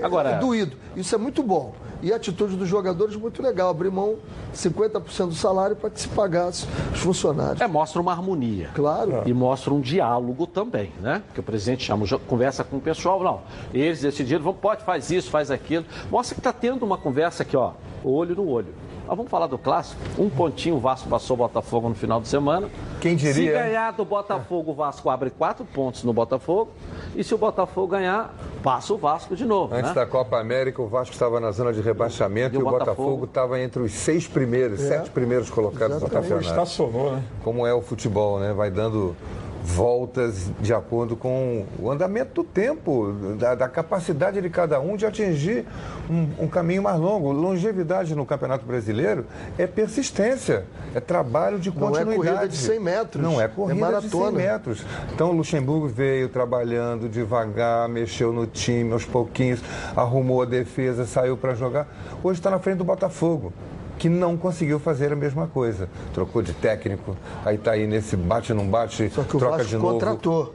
[0.00, 0.76] é- Agora- é doído.
[0.94, 1.74] Isso é muito bom.
[2.02, 4.16] E a atitude dos jogadores muito legal, abrir mão
[4.54, 7.60] 50% do salário para que se pagasse os funcionários.
[7.60, 8.70] É, mostra uma harmonia.
[8.74, 9.22] Claro.
[9.26, 11.22] E mostra um diálogo também, né?
[11.34, 13.40] Que o presidente chama, conversa com o pessoal, não.
[13.72, 15.84] Eles decidiram, pode, faz isso, faz aquilo.
[16.10, 17.72] Mostra que está tendo uma conversa aqui, ó,
[18.04, 18.74] olho no olho.
[19.10, 20.00] Mas vamos falar do clássico?
[20.16, 22.68] Um pontinho, o Vasco passou o Botafogo no final de semana.
[23.00, 23.34] Quem diria?
[23.34, 26.70] Se ganhar do Botafogo, o Vasco abre quatro pontos no Botafogo.
[27.16, 29.74] E se o Botafogo ganhar, passa o Vasco de novo.
[29.74, 29.94] Antes né?
[29.96, 33.60] da Copa América, o Vasco estava na zona de rebaixamento E e o Botafogo estava
[33.60, 36.28] entre os seis primeiros, sete primeiros colocados do Exatamente.
[36.28, 36.48] campeonato.
[36.48, 37.24] Estacionou, né?
[37.42, 38.52] Como é o futebol, né?
[38.52, 39.16] Vai dando
[39.62, 45.04] voltas de acordo com o andamento do tempo, da, da capacidade de cada um de
[45.06, 45.66] atingir
[46.08, 47.30] um, um caminho mais longo.
[47.32, 49.26] Longevidade no Campeonato Brasileiro
[49.58, 52.16] é persistência, é trabalho de Não é continuidade.
[52.16, 54.30] corrida de 100 metros, Não é é corrida de 100 maratona.
[54.52, 54.84] metros.
[55.14, 59.60] Então o Luxemburgo veio trabalhando devagar, mexeu no time aos pouquinhos,
[59.94, 61.86] arrumou a defesa, saiu para jogar.
[62.22, 63.52] Hoje está na frente do Botafogo.
[64.00, 65.86] Que não conseguiu fazer a mesma coisa.
[66.14, 69.68] Trocou de técnico, aí tá aí nesse bate não bate, Só que o troca Vasco
[69.68, 69.92] de novo.
[69.92, 70.54] contratou.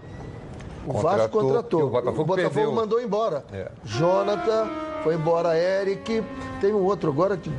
[0.88, 1.84] O Contratou, Vasco contratou.
[1.84, 2.71] o Botafogo perdeu.
[2.71, 3.43] mandou embora.
[3.53, 3.69] É.
[3.84, 4.67] Jonathan,
[5.03, 6.23] foi embora Eric.
[6.60, 7.51] Tem um outro agora que.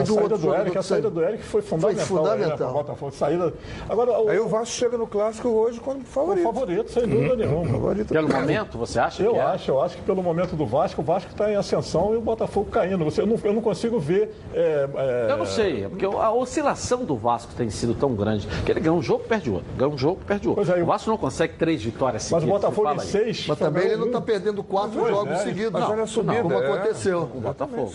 [0.00, 2.06] A Teve um saída do Eric, a saída do Eric foi fundamental.
[2.06, 2.48] fundamental.
[2.50, 3.12] Né, pro Botafogo.
[3.12, 3.54] Saída...
[3.88, 6.44] Agora, o, Aí o Vasco chega no clássico hoje como o favorito.
[6.44, 7.68] favorito, sem dúvida nenhuma.
[7.68, 8.08] Favorito.
[8.08, 9.42] Pelo momento, você acha Eu que é?
[9.42, 12.20] acho, eu acho que pelo momento do Vasco, o Vasco está em ascensão e o
[12.20, 13.04] Botafogo caindo.
[13.04, 14.34] Você, eu, não, eu não consigo ver.
[14.52, 18.46] é, é, Eu não sei, é porque a oscilação do Vasco tem sido tão grande
[18.64, 19.66] que ele ganha um jogo, perde outro.
[19.76, 20.72] Ganha um jogo, perde outro.
[20.72, 22.48] É, o Vasco não consegue três vitórias Mas seguidas.
[22.48, 23.06] o Botafogo em aí.
[23.06, 23.46] seis.
[23.46, 25.72] Mas também ele não está perdendo quatro Pois jogos é, seguidos.
[25.72, 26.66] mas olha a subida, como é.
[26.66, 27.28] aconteceu.
[27.34, 27.92] O Botafogo.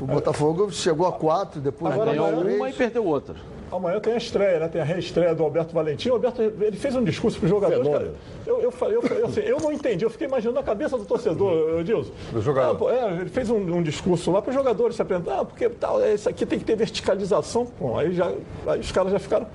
[0.00, 3.34] O Botafogo chegou a quatro, depois Agora Ganhou uma e perdeu outra.
[3.72, 4.68] Amanhã tem a estreia, né?
[4.68, 6.08] Tem a reestreia do Alberto Valentim.
[6.08, 7.88] O Alberto ele fez um discurso para os jogadores.
[7.88, 10.98] Cara, eu, eu, falei- eu, falei assim, eu não entendi, eu fiquei imaginando a cabeça
[10.98, 12.10] do torcedor, Edilson.
[12.32, 12.90] Do jogador.
[12.90, 15.68] Ah, é, ele fez um, um discurso lá para os jogadores se apresentar, ah, porque
[15.68, 17.68] tal, é, isso aqui tem que ter verticalização.
[17.78, 18.32] Bom, aí, já,
[18.66, 19.46] aí os caras já ficaram.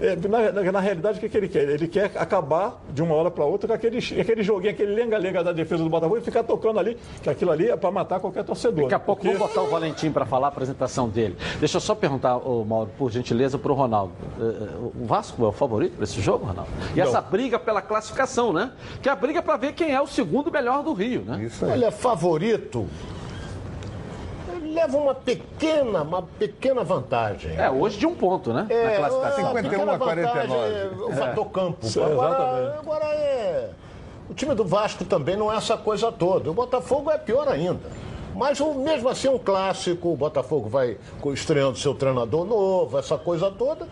[0.00, 1.68] É, na, na- na realidade, o que, que ele quer?
[1.68, 5.52] Ele quer acabar de uma hora para outra com aquele, aquele joguinho, aquele lenga-lenga da
[5.52, 8.84] defesa do Botafogo e ficar tocando ali, que aquilo ali é para matar qualquer torcedor.
[8.84, 11.36] Daqui a pouco Porque- vou botar o Valentim para falar a apresentação dele.
[11.58, 14.12] Deixa eu só perguntar, ô, Mauro, por gentileza, para o Ronaldo.
[14.40, 16.70] Eh, eh, O Vasco é o favorito para esse jogo, Ronaldo?
[16.94, 18.72] E essa briga pela classificação, né?
[19.02, 21.44] Que é a briga para ver quem é o segundo melhor do Rio, né?
[21.44, 21.72] Isso aí.
[21.72, 22.86] Olha, favorito.
[24.70, 27.56] Leva uma pequena, uma pequena vantagem.
[27.56, 28.66] É, hoje de um ponto, né?
[28.70, 29.44] É, Na classificação.
[29.50, 30.48] uma 51 pequena a 49.
[30.48, 31.86] vantagem é O fator campo.
[31.86, 32.78] Sim, Agora, exatamente.
[32.78, 33.70] agora é.
[34.28, 36.50] O time do Vasco também não é essa coisa toda.
[36.50, 37.80] O Botafogo é pior ainda.
[38.34, 40.96] Mas o, mesmo assim, um clássico, o Botafogo vai
[41.34, 43.88] estreando seu treinador novo, essa coisa toda.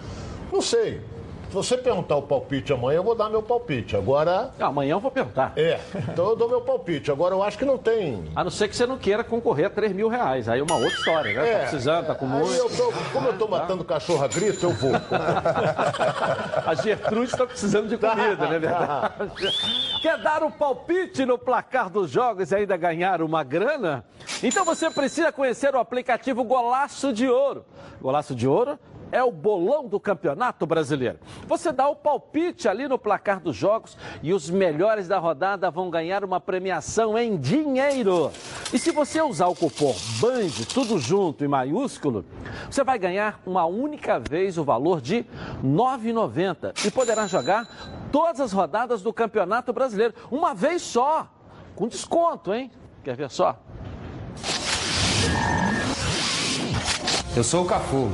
[0.53, 1.01] Não sei.
[1.49, 3.97] Se você perguntar o palpite amanhã, eu vou dar meu palpite.
[3.97, 4.51] Agora.
[4.61, 5.55] Amanhã eu vou perguntar.
[5.57, 7.11] É, então eu dou meu palpite.
[7.11, 8.23] Agora eu acho que não tem.
[8.37, 10.47] A não ser que você não queira concorrer a 3 mil reais.
[10.47, 11.53] Aí é uma outra história, né?
[11.53, 12.53] tá precisando, tá com É, muito.
[12.53, 14.93] eu tô, como eu tô matando cachorro a grito, eu vou.
[16.67, 19.15] A Gertrude está precisando de comida, não é verdade?
[20.03, 24.05] Quer dar o palpite no placar dos jogos e ainda ganhar uma grana?
[24.43, 27.65] Então você precisa conhecer o aplicativo Golaço de Ouro.
[28.03, 28.79] Golaço de Ouro
[29.11, 31.18] é o bolão do Campeonato Brasileiro.
[31.47, 35.90] Você dá o palpite ali no placar dos jogos e os melhores da rodada vão
[35.90, 38.31] ganhar uma premiação em dinheiro.
[38.73, 42.25] E se você usar o cupom BAND, tudo junto em maiúsculo,
[42.71, 45.27] você vai ganhar uma única vez o valor de R$
[45.64, 47.68] 9,90 e poderá jogar
[48.12, 51.29] todas as rodadas do Campeonato Brasileiro, uma vez só,
[51.75, 52.71] com desconto, hein?
[53.05, 53.59] Quer ver só?
[57.37, 58.11] Eu sou o Cafu,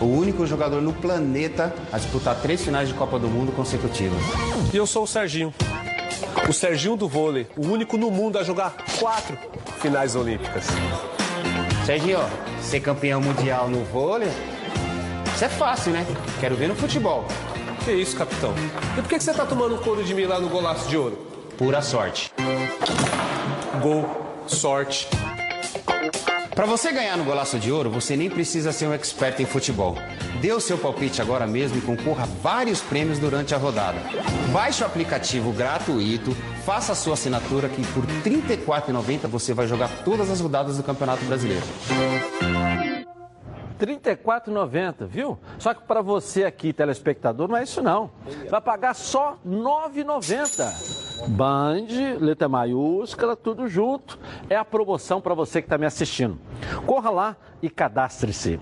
[0.00, 4.20] o único jogador no planeta a disputar três finais de Copa do Mundo consecutivas.
[4.72, 5.52] E eu sou o Serginho.
[6.48, 9.36] O Serginho do vôlei, o único no mundo a jogar quatro
[9.80, 10.66] finais olímpicas.
[11.84, 12.20] Serginho,
[12.60, 14.30] ser campeão mundial no vôlei,
[15.38, 16.04] isso é fácil, né?
[16.40, 17.24] Quero ver no futebol.
[17.84, 18.52] Que isso, capitão?
[18.98, 21.16] E por que você tá tomando couro de mim lá no golaço de ouro?
[21.56, 22.32] Pura sorte.
[23.80, 24.04] Gol,
[24.48, 25.08] sorte.
[26.58, 29.94] Para você ganhar no Golaço de Ouro, você nem precisa ser um expert em futebol.
[30.40, 34.00] Dê o seu palpite agora mesmo e concorra a vários prêmios durante a rodada.
[34.52, 36.32] Baixe o aplicativo gratuito,
[36.66, 40.82] faça a sua assinatura que por R$ 34,90 você vai jogar todas as rodadas do
[40.82, 41.64] Campeonato Brasileiro.
[43.78, 45.38] R$ 34,90, viu?
[45.60, 48.10] Só que para você aqui, telespectador, não é isso não.
[48.50, 51.07] Vai pagar só R$ 9,90.
[51.26, 51.86] Band,
[52.20, 54.18] letra maiúscula, tudo junto.
[54.48, 56.38] É a promoção para você que está me assistindo.
[56.86, 58.60] Corra lá e cadastre-se.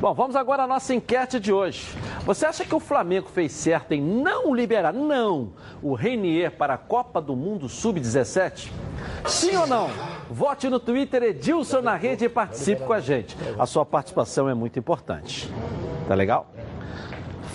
[0.00, 1.96] Bom, vamos agora à nossa enquete de hoje.
[2.24, 6.78] Você acha que o Flamengo fez certo em não liberar, não, o Renier para a
[6.78, 8.70] Copa do Mundo Sub-17?
[9.24, 9.88] Sim ou não?
[10.28, 13.36] Vote no Twitter Edilson na rede e participe com a gente.
[13.58, 15.50] A sua participação é muito importante.
[16.06, 16.46] Tá legal?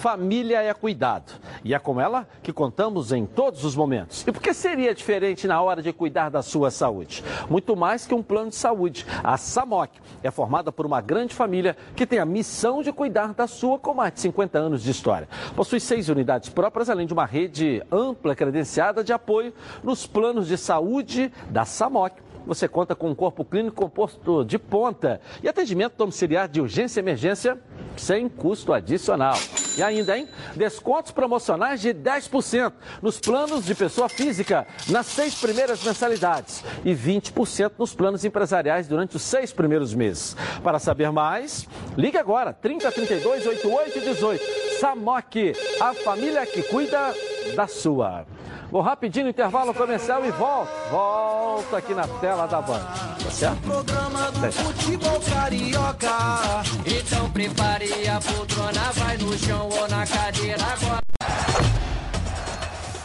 [0.02, 1.32] Família é cuidado.
[1.64, 4.26] E é com ela que contamos em todos os momentos.
[4.26, 7.24] E por que seria diferente na hora de cuidar da sua saúde?
[7.48, 9.06] Muito mais que um plano de saúde.
[9.24, 9.92] A SAMOC
[10.24, 13.94] é formada por uma grande família que tem a missão de cuidar da sua com
[13.94, 15.30] mais de 50 anos de história.
[15.56, 20.58] Possui seis unidades próprias, além de uma rede ampla credenciada de apoio nos planos de
[20.58, 26.48] saúde da SAMOC você conta com um corpo clínico composto de ponta e atendimento domiciliar
[26.48, 27.60] de urgência e emergência
[27.96, 29.36] sem custo adicional.
[29.78, 30.28] E ainda, hein?
[30.56, 37.74] Descontos promocionais de 10% nos planos de pessoa física nas seis primeiras mensalidades e 20%
[37.78, 40.36] nos planos empresariais durante os seis primeiros meses.
[40.64, 44.80] Para saber mais, ligue agora, 3032 8818.
[44.80, 47.14] Samok, a família que cuida
[47.56, 48.26] da sua.
[48.72, 50.72] Vou rapidinho no intervalo comercial e volto.
[50.90, 52.80] Volto aqui na tela da Band.
[53.22, 53.62] Tá certo?
[53.64, 56.64] Programa do futebol carioca.
[56.86, 61.02] Então prepare a poltrona, vai no chão ou na cadeira agora.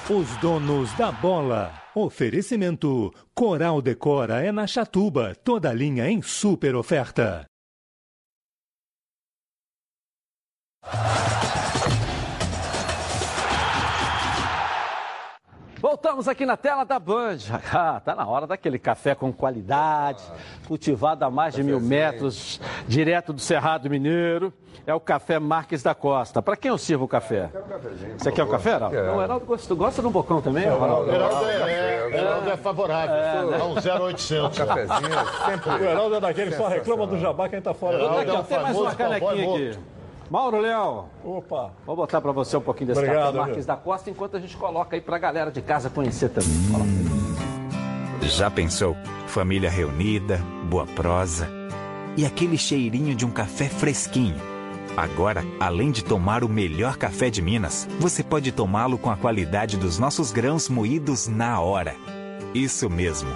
[0.08, 1.72] Os donos da bola.
[1.94, 3.12] Oferecimento.
[3.34, 5.34] Coral Decora é na Chatuba.
[5.34, 7.46] Toda linha em super oferta.
[15.86, 17.38] Voltamos aqui na tela da Band.
[17.72, 20.22] Ah, tá na hora daquele café com qualidade,
[20.66, 24.52] cultivado a mais de mil metros, direto do Cerrado Mineiro.
[24.86, 26.40] É o café Marques da Costa.
[26.40, 27.50] Para quem eu sirvo o café?
[28.16, 28.96] Você quer o café, Heraldo?
[28.96, 31.10] Não, o Heraldo gosta, gosta de um bocão também, Heraldo?
[31.10, 33.54] O Heraldo é, Heraldo é favorável.
[33.54, 34.58] É, um 0800.
[34.58, 35.10] Cafezinho,
[35.44, 35.70] sempre.
[35.70, 37.96] O Heraldo é daquele que só reclama do jabá quem tá fora.
[37.96, 39.78] Heraldo é um tem mais uma canequinha aqui.
[40.30, 41.72] Mauro Leão, Opa.
[41.86, 43.66] vou botar para você um pouquinho desse Obrigado, café Marques amigo.
[43.68, 46.50] da Costa, enquanto a gente coloca aí para a galera de casa conhecer também.
[46.70, 46.90] Coloca.
[48.22, 48.96] Já pensou?
[49.28, 51.48] Família reunida, boa prosa
[52.16, 54.36] e aquele cheirinho de um café fresquinho.
[54.96, 59.76] Agora, além de tomar o melhor café de Minas, você pode tomá-lo com a qualidade
[59.76, 61.94] dos nossos grãos moídos na hora.
[62.54, 63.28] Isso mesmo.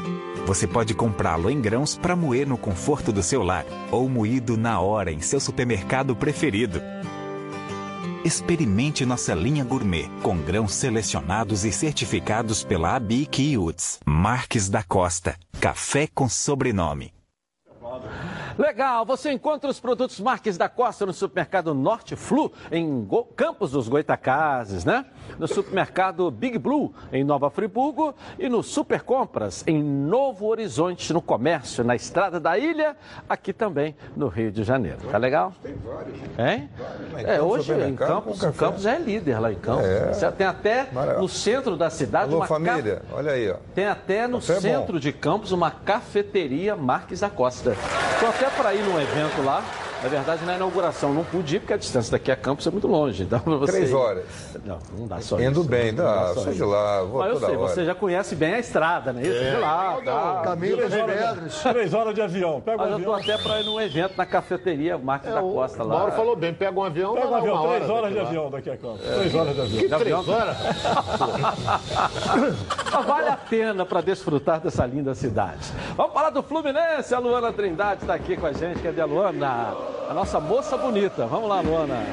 [0.47, 4.81] Você pode comprá-lo em grãos para moer no conforto do seu lar ou moído na
[4.81, 6.81] hora em seu supermercado preferido.
[8.25, 14.01] Experimente nossa linha gourmet, com grãos selecionados e certificados pela ABIC e UTS.
[14.05, 15.37] Marques da Costa.
[15.59, 17.13] Café com sobrenome.
[18.59, 23.71] Legal, você encontra os produtos Marques da Costa no supermercado Norte Flu, em Go- Campos
[23.73, 25.05] dos Goitacazes, né?
[25.39, 31.23] No supermercado Big Blue, em Nova Friburgo, e no Super Compras, em Novo Horizonte, no
[31.23, 32.97] comércio, na Estrada da Ilha,
[33.29, 34.99] aqui também no Rio de Janeiro.
[35.11, 35.53] Tá legal?
[35.63, 36.19] Tem vários.
[36.39, 36.69] Hein?
[37.27, 38.41] É, hoje em Campos.
[38.57, 39.85] Campos é líder lá em Campos.
[39.87, 40.31] É.
[40.33, 43.57] Tem até no centro da cidade Alô, uma ca- família, olha aí, ó.
[43.75, 47.77] tem até no é centro de Campos uma cafeteria Marques da Costa.
[48.41, 49.63] Até para ir num evento lá.
[50.03, 52.87] Na verdade, na inauguração não pude ir porque a distância daqui a Campos é muito
[52.87, 53.23] longe.
[53.25, 54.25] Então, você Três horas.
[54.65, 55.69] Não, não dá só Indo isso.
[55.69, 56.33] bem, não dá.
[56.33, 56.65] de isso.
[56.65, 57.69] lá, vou Mas eu toda sei, hora.
[57.69, 59.21] você já conhece bem a estrada, né?
[59.23, 59.51] Isso, É.
[59.51, 60.41] de lá, tá.
[60.45, 61.63] Caminho das Três horas, Pedras.
[61.63, 62.61] três horas de avião.
[62.63, 63.19] Pega o Mas eu avião.
[63.19, 65.99] estou até para ir num evento na cafeteria Marques da O Costa lá.
[65.99, 68.17] Mauro falou bem, pega um avião, Pega dá o avião, uma hora três horas de
[68.19, 68.23] lá.
[68.23, 69.01] avião daqui a Campos.
[69.03, 69.83] Três horas de avião.
[69.83, 70.35] Que De três avião?
[70.35, 70.57] horas?
[72.93, 75.69] Mas vale a pena para desfrutar dessa linda cidade.
[75.97, 77.15] Vamos falar do Fluminense.
[77.15, 78.81] A Luana Trindade está aqui com a gente.
[78.81, 79.75] Cadê a Luana?
[80.09, 81.27] A nossa moça bonita.
[81.27, 82.05] Vamos lá, Luana.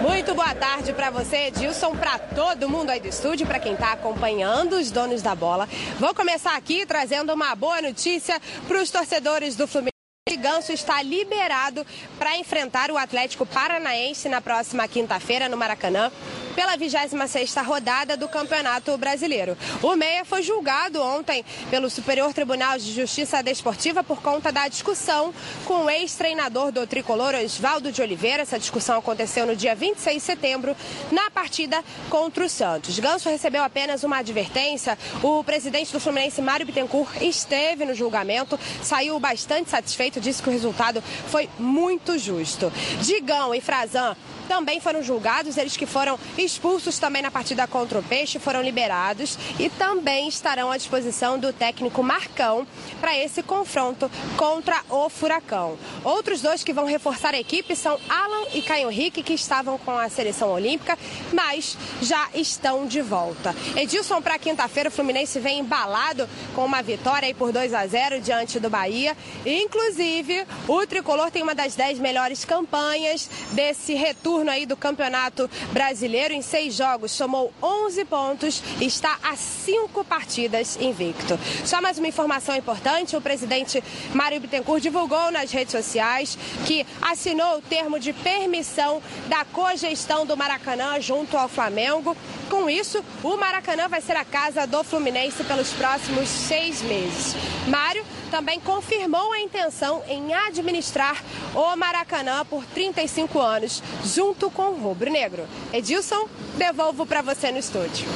[0.00, 3.92] Muito boa tarde para você, Edilson, para todo mundo aí do estúdio, para quem está
[3.92, 5.68] acompanhando os donos da bola.
[5.98, 9.92] Vou começar aqui trazendo uma boa notícia para os torcedores do Fluminense.
[10.38, 11.86] Ganso está liberado
[12.18, 16.10] para enfrentar o Atlético Paranaense na próxima quinta-feira no Maracanã
[16.54, 19.56] pela 26ª rodada do Campeonato Brasileiro.
[19.82, 25.32] O Meia foi julgado ontem pelo Superior Tribunal de Justiça Desportiva por conta da discussão
[25.64, 28.42] com o ex-treinador do tricolor Oswaldo de Oliveira.
[28.42, 30.76] Essa discussão aconteceu no dia 26 de setembro
[31.10, 32.98] na partida contra o Santos.
[32.98, 34.98] Ganso recebeu apenas uma advertência.
[35.22, 40.52] O presidente do Fluminense, Mário Bittencourt, esteve no julgamento, saiu bastante satisfeito, disse que o
[40.52, 42.72] resultado foi muito justo.
[43.00, 48.02] Digão e Frazan também foram julgados, eles que foram expulsos também na partida contra o
[48.02, 52.66] Peixe foram liberados e também estarão à disposição do técnico Marcão
[53.00, 55.76] para esse confronto contra o Furacão.
[56.04, 59.96] Outros dois que vão reforçar a equipe são Alan e Caio Henrique, que estavam com
[59.96, 60.98] a seleção olímpica,
[61.32, 63.54] mas já estão de volta.
[63.76, 68.20] Edilson, para quinta-feira, o Fluminense vem embalado com uma vitória aí por 2 a 0
[68.20, 69.16] diante do Bahia.
[69.44, 76.34] Inclusive, o tricolor tem uma das 10 melhores campanhas desse retorno aí do Campeonato Brasileiro.
[76.34, 81.38] Em seis jogos, somou 11 pontos e está a cinco partidas invicto.
[81.64, 83.82] Só mais uma informação importante: o presidente
[84.14, 90.36] Mário Bittencourt divulgou nas redes sociais que assinou o termo de permissão da cogestão do
[90.36, 92.16] Maracanã junto ao Flamengo.
[92.48, 97.34] Com isso, o Maracanã vai ser a casa do Fluminense pelos próximos seis meses.
[97.66, 101.22] Mário também confirmou a intenção em administrar
[101.54, 105.44] o Maracanã por 35 anos, junto com o Rubro Negro.
[105.70, 106.26] Edilson,
[106.56, 108.08] devolvo para você no estúdio.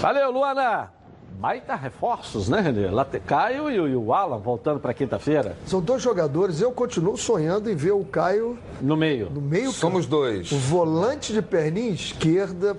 [0.00, 0.92] Valeu, Luana!
[1.40, 2.88] Baita reforços, né, Renê?
[2.88, 5.56] Late Caio e, o Alan voltando para quinta-feira.
[5.66, 9.28] São dois jogadores, eu continuo sonhando em ver o Caio no meio.
[9.28, 9.72] No meio.
[9.72, 10.52] Somos dois.
[10.52, 12.76] O volante de perninha esquerda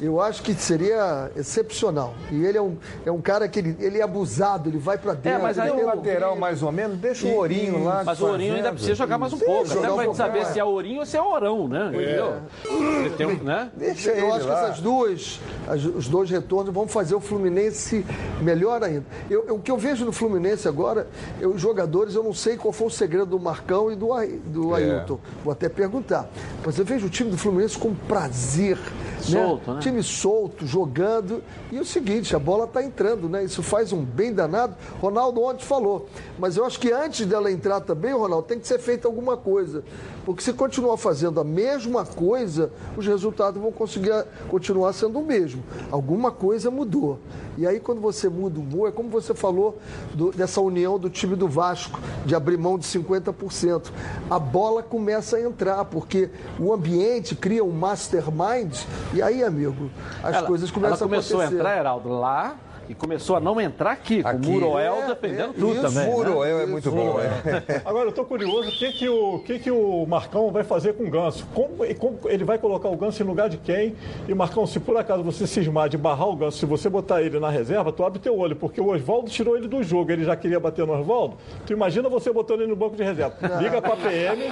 [0.00, 2.14] eu acho que seria excepcional.
[2.30, 5.12] E ele é um, é um cara que ele, ele é abusado, ele vai para
[5.12, 5.38] é, dentro.
[5.38, 8.02] É, mas aí o lateral mais ou menos, deixa o Ourinho lá.
[8.04, 9.72] Mas o Ourinho ainda precisa jogar mais um Sim, pouco.
[9.72, 11.90] Até pra gente saber se é Ourinho ou se é Orão, né?
[11.94, 13.06] É.
[13.06, 13.16] Entendeu?
[13.16, 13.70] Tem, né?
[13.74, 14.54] Deixa eu acho lá.
[14.54, 18.04] que essas duas, as, os dois retornos vão fazer o Fluminense
[18.42, 19.04] melhor ainda.
[19.30, 21.06] Eu, eu, o que eu vejo no Fluminense agora,
[21.40, 24.08] eu, os jogadores, eu não sei qual foi o segredo do Marcão e do,
[24.44, 24.82] do é.
[24.82, 25.18] Ailton.
[25.42, 26.28] Vou até perguntar.
[26.64, 28.76] Mas eu vejo o time do Fluminense com prazer.
[28.76, 29.42] Né?
[29.42, 29.76] Solto, né?
[29.76, 29.82] né?
[29.86, 31.44] Time solto, jogando.
[31.70, 33.44] E o seguinte, a bola está entrando, né?
[33.44, 34.74] Isso faz um bem danado.
[35.00, 36.08] Ronaldo ontem falou.
[36.40, 39.84] Mas eu acho que antes dela entrar também, Ronaldo, tem que ser feita alguma coisa.
[40.24, 44.10] Porque se continuar fazendo a mesma coisa, os resultados vão conseguir
[44.48, 45.62] continuar sendo o mesmo.
[45.88, 47.20] Alguma coisa mudou.
[47.56, 49.78] E aí, quando você muda o humor, é como você falou
[50.12, 53.90] do, dessa união do time do Vasco, de abrir mão de 50%.
[54.28, 56.28] A bola começa a entrar, porque
[56.58, 58.76] o ambiente cria um mastermind,
[59.14, 59.75] e aí, amigo,
[60.22, 61.34] as ela, coisas começam a acontecer.
[61.34, 62.56] Ela começou a entrar, Heraldo, lá
[62.88, 64.48] e começou a não entrar aqui, com aqui.
[64.48, 66.08] o Muroel é, defendendo é, tudo também.
[66.08, 66.62] O Muroel né?
[66.62, 67.20] é muito bom.
[67.20, 67.82] É.
[67.84, 71.04] Agora, eu estou curioso, o que, que, o, que, que o Marcão vai fazer com
[71.04, 71.46] o Ganso?
[71.54, 73.94] Como, como, ele vai colocar o Ganso em lugar de quem?
[74.28, 77.38] E, Marcão, se por acaso você cismar de barrar o Ganso, se você botar ele
[77.40, 80.36] na reserva, tu abre teu olho, porque o Oswaldo tirou ele do jogo, ele já
[80.36, 81.36] queria bater no Oswaldo.
[81.66, 83.36] Tu imagina você botando ele no banco de reserva.
[83.60, 84.42] Liga para a PM,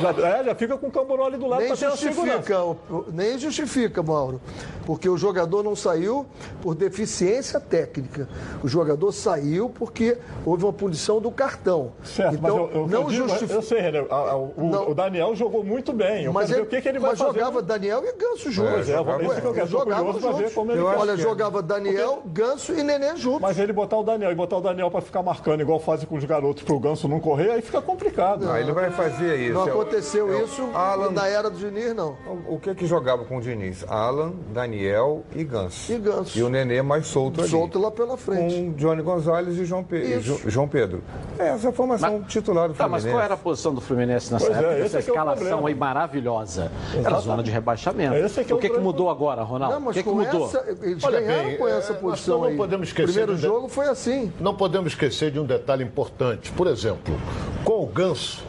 [0.00, 2.42] já, é, já, fica com o camburão ali do lado para ter justifica,
[3.12, 4.40] Nem justifica, Mauro,
[4.86, 6.26] porque o jogador não saiu
[6.60, 7.81] por deficiência técnica.
[8.62, 11.92] O jogador saiu porque houve uma punição do cartão.
[12.02, 13.54] Certo, então, mas eu, eu, não justifica.
[13.54, 16.24] Eu sei, René, o, o, Daniel jogou muito bem.
[16.24, 17.38] Eu mas ele, o que, que ele vai mas fazer.
[17.38, 18.72] jogava Daniel e Ganso juntos.
[18.72, 19.66] Pois é, jogava, isso que eu quero.
[19.66, 22.42] Jogava ver como ele Olha, jogava Daniel, porque...
[22.42, 23.40] Ganso e Nenê juntos.
[23.40, 26.16] Mas ele botar o Daniel e botar o Daniel para ficar marcando, igual fazem com
[26.16, 28.44] os garotos para o Ganso não correr, aí fica complicado.
[28.44, 29.54] Não, ele vai fazer isso.
[29.54, 31.10] Não aconteceu isso Alan...
[31.10, 32.16] na era do Diniz, não.
[32.48, 33.84] O que que jogava com o Diniz?
[33.88, 35.92] Alan, Daniel e Ganso.
[35.92, 36.38] E Ganso.
[36.38, 37.50] E o Nenê mais solto ali.
[37.72, 38.54] Solto lá pela frente.
[38.54, 40.20] Com Johnny Gonzalez e João, Pe...
[40.20, 41.02] João Pedro.
[41.38, 42.78] É, essa é a formação mas, titular do Fluminense.
[42.78, 44.74] Tá, mas qual era a posição do Fluminense nessa pois é, época?
[44.74, 46.70] É, essa escalação aí maravilhosa.
[46.72, 47.06] Exatamente.
[47.06, 48.14] Era zona de rebaixamento.
[48.14, 49.80] É, é o que, que mudou agora, Ronaldo?
[49.80, 50.46] Não, o que, que mudou?
[50.46, 52.56] Essa, eles Olha ganharam bem, com essa é, posição não aí.
[52.56, 54.32] podemos esquecer o primeiro jogo foi assim.
[54.38, 56.50] Não podemos esquecer de um detalhe importante.
[56.52, 57.14] Por exemplo,
[57.64, 58.44] com o Ganso,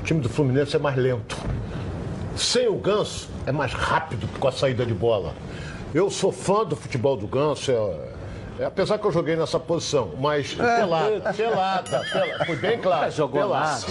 [0.00, 1.36] o time do Fluminense é mais lento.
[2.36, 5.34] Sem o Ganso, é mais rápido com a saída de bola.
[5.94, 8.13] Eu sou fã do futebol do Ganso, é, é,
[8.62, 13.10] apesar que eu joguei nessa posição, mas é, pelada, pelada, pelada, foi bem claro.
[13.10, 13.86] Jogou pelada.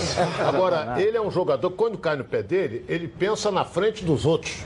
[0.48, 4.26] Agora, ele é um jogador, quando cai no pé dele, ele pensa na frente dos
[4.26, 4.64] outros.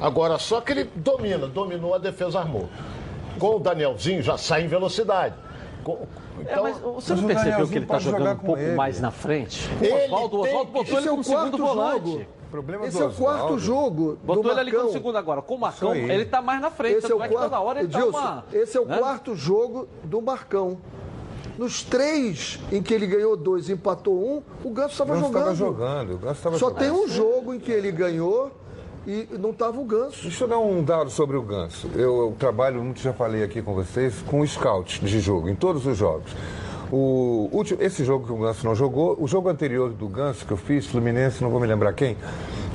[0.00, 2.68] Agora, só que ele domina, dominou, a defesa armou.
[3.38, 5.34] Com o Danielzinho já sai em velocidade.
[5.86, 8.74] É, então, é, mas você não percebeu que ele está jogando um pouco ele.
[8.74, 9.68] mais na frente?
[9.80, 12.28] O Oswaldo, Oswaldo botou ele como segundo volante.
[12.50, 15.42] Problema Esse é o quarto jogo Botou do ele ali como segundo agora.
[15.42, 16.98] Com o Marcão, ele está mais na frente.
[16.98, 18.98] Esse é o quarto, toda hora ele Edilson, tá uma, esse é o né?
[18.98, 20.78] quarto jogo do Marcão.
[21.58, 25.54] Nos três em que ele ganhou dois e empatou um, o Ganso estava jogando.
[25.56, 26.14] jogando.
[26.14, 26.78] O Ganso Só jogando.
[26.78, 28.52] tem um jogo em que ele ganhou
[29.06, 30.22] e não estava o Ganso.
[30.22, 31.88] Deixa eu dar um dado sobre o Ganso.
[31.94, 35.54] Eu, eu trabalho, muito já falei aqui com vocês, com o scout de jogo, em
[35.54, 36.32] todos os jogos.
[36.90, 40.52] O último, esse jogo que o Ganso não jogou, o jogo anterior do Ganso que
[40.52, 42.16] eu fiz, Fluminense, não vou me lembrar quem,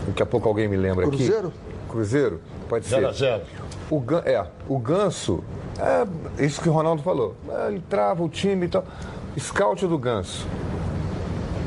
[0.08, 1.48] daqui a pouco alguém me lembra Cruzeiro?
[1.48, 1.58] aqui.
[1.90, 2.42] Cruzeiro?
[2.70, 2.96] Pode ser.
[2.96, 3.42] 0 a 0
[3.90, 5.44] o, é, o Ganso,
[5.80, 8.86] é isso que o Ronaldo falou, é, ele trava o time e tal.
[9.38, 10.48] Scout do Ganso.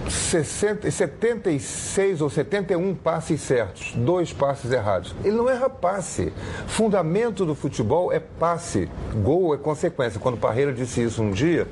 [0.09, 5.15] 60, 76 ou 71 passes certos, dois passes errados.
[5.25, 6.33] Ele não erra passe.
[6.67, 8.89] Fundamento do futebol é passe.
[9.23, 10.21] Gol é consequência.
[10.21, 11.67] Quando Parreira disse isso um dia,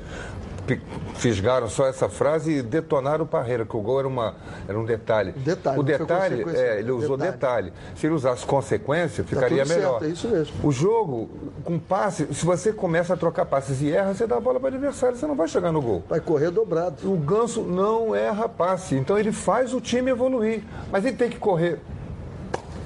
[1.15, 4.35] fisgaram só essa frase e detonaram o Parreira, que o gol era, uma,
[4.67, 5.31] era um detalhe.
[5.31, 5.79] Detalhe.
[5.79, 7.71] O detalhe, é, ele usou detalhe.
[7.71, 7.73] detalhe.
[7.95, 9.99] Se ele usasse consequência, tá ficaria tá melhor.
[9.99, 10.53] Certo, é isso mesmo.
[10.63, 11.29] O jogo,
[11.63, 14.71] com passe, se você começa a trocar passes e erra, você dá a bola para
[14.71, 16.03] o adversário, você não vai chegar no gol.
[16.09, 17.11] Vai correr dobrado.
[17.11, 20.63] O Ganso não erra passe, então ele faz o time evoluir.
[20.91, 21.79] Mas ele tem que correr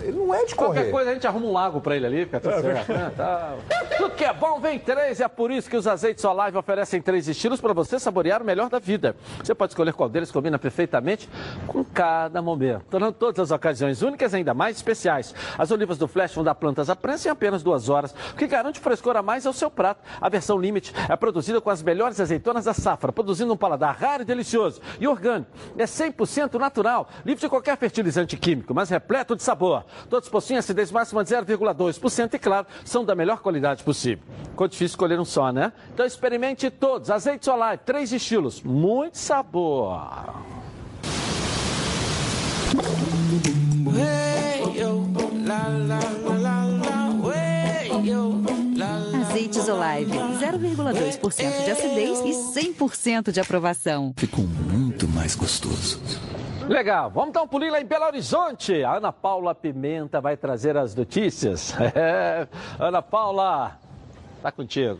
[0.09, 0.73] ele não é de correr.
[0.73, 2.93] Qualquer coisa a gente arruma um lago para ele ali, fica tudo é, certo.
[2.93, 3.11] Né?
[3.15, 3.55] Tá.
[3.97, 7.27] Tudo que é bom vem três, é por isso que os azeites Olive oferecem três
[7.27, 9.15] estilos para você saborear o melhor da vida.
[9.43, 11.29] Você pode escolher qual deles combina perfeitamente
[11.67, 15.33] com cada momento, tornando todas as ocasiões únicas ainda mais especiais.
[15.57, 18.47] As olivas do Flash vão dar plantas à prensa em apenas duas horas, o que
[18.47, 20.01] garante frescor a mais ao seu prato.
[20.21, 24.23] A versão Limite é produzida com as melhores azeitonas da safra, produzindo um paladar raro
[24.23, 24.81] e delicioso.
[24.99, 29.83] E orgânico, é 100% natural, livre de qualquer fertilizante químico, mas repleto de sabor.
[30.09, 34.23] Todos possuem acidez máxima de 0,2% e, claro, são da melhor qualidade possível.
[34.49, 35.71] Ficou difícil escolher um só, né?
[35.93, 37.09] Então experimente todos.
[37.09, 39.99] Azeite solar, três estilos, muito sabor.
[49.29, 54.13] Azeites Olive, 0,2% de acidez e 100% de aprovação.
[54.17, 55.99] Ficou muito mais gostoso.
[56.69, 58.83] Legal, vamos dar um pulinho lá em Belo Horizonte.
[58.83, 61.73] A Ana Paula Pimenta vai trazer as notícias.
[61.95, 62.47] É,
[62.77, 63.75] Ana Paula,
[64.43, 64.99] tá contigo.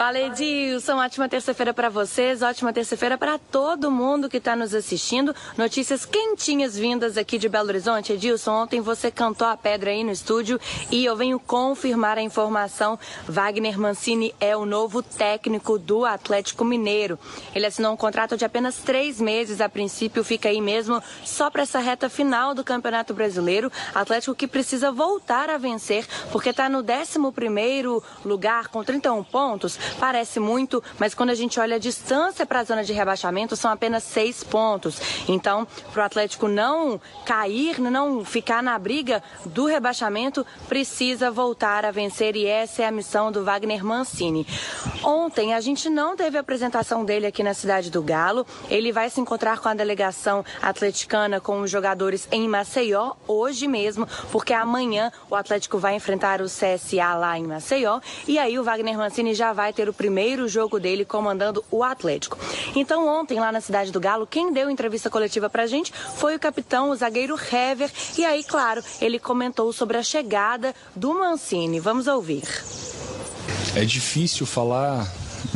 [0.00, 5.36] Fala Edilson, ótima terça-feira para vocês, ótima terça-feira para todo mundo que está nos assistindo.
[5.58, 8.14] Notícias quentinhas vindas aqui de Belo Horizonte.
[8.14, 10.58] Edilson, ontem você cantou a pedra aí no estúdio
[10.90, 12.98] e eu venho confirmar a informação.
[13.28, 17.18] Wagner Mancini é o novo técnico do Atlético Mineiro.
[17.54, 21.64] Ele assinou um contrato de apenas três meses, a princípio fica aí mesmo só para
[21.64, 23.70] essa reta final do Campeonato Brasileiro.
[23.94, 29.78] Atlético que precisa voltar a vencer, porque está no 11 primeiro lugar com 31 pontos
[29.98, 33.70] Parece muito, mas quando a gente olha a distância para a zona de rebaixamento, são
[33.70, 35.00] apenas seis pontos.
[35.28, 41.90] Então, para o Atlético não cair, não ficar na briga do rebaixamento, precisa voltar a
[41.90, 44.46] vencer e essa é a missão do Wagner Mancini.
[45.02, 48.46] Ontem a gente não teve a apresentação dele aqui na cidade do Galo.
[48.68, 54.06] Ele vai se encontrar com a delegação atleticana, com os jogadores em Maceió, hoje mesmo,
[54.30, 58.00] porque amanhã o Atlético vai enfrentar o CSA lá em Maceió.
[58.26, 61.82] E aí o Wagner Mancini já vai ter ter o primeiro jogo dele comandando o
[61.82, 62.38] Atlético.
[62.76, 66.38] Então, ontem, lá na Cidade do Galo, quem deu entrevista coletiva pra gente foi o
[66.38, 67.90] capitão, o zagueiro Hever.
[68.18, 71.80] E aí, claro, ele comentou sobre a chegada do Mancini.
[71.80, 72.42] Vamos ouvir.
[73.74, 75.10] É difícil falar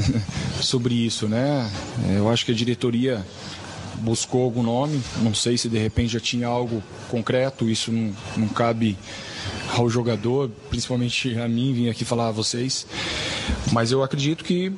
[0.63, 1.71] sobre isso, né?
[2.17, 3.23] Eu acho que a diretoria
[3.97, 8.49] buscou algum nome, não sei se de repente já tinha algo concreto, isso não, não
[8.49, 8.97] cabe
[9.73, 12.87] ao jogador, principalmente a mim, vim aqui falar a vocês.
[13.73, 14.73] Mas eu acredito que,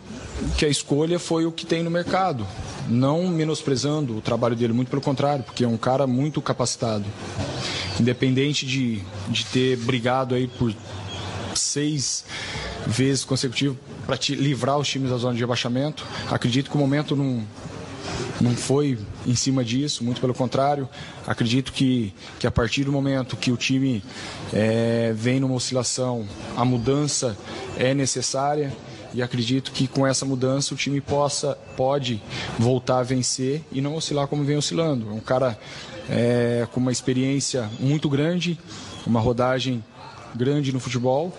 [0.57, 2.47] que a escolha foi o que tem no mercado.
[2.89, 7.05] Não menosprezando o trabalho dele, muito pelo contrário, porque é um cara muito capacitado.
[7.99, 10.73] Independente de, de ter brigado aí por
[11.55, 12.25] seis
[12.87, 13.77] vezes consecutivas
[14.07, 17.43] para livrar os times da zona de rebaixamento, acredito que o momento não,
[18.41, 20.89] não foi em cima disso, muito pelo contrário.
[21.27, 24.03] Acredito que, que a partir do momento que o time
[24.53, 27.37] é, vem numa oscilação, a mudança
[27.77, 28.73] é necessária
[29.15, 32.23] e acredito que com essa mudança o time possa pode
[32.59, 35.09] voltar a vencer e não oscilar como vem oscilando.
[35.11, 35.59] É um cara
[36.09, 38.59] é, com uma experiência muito grande,
[39.07, 39.83] uma rodagem
[40.35, 41.33] grande no futebol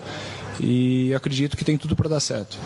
[0.60, 2.58] e acredito que tem tudo para dar certo.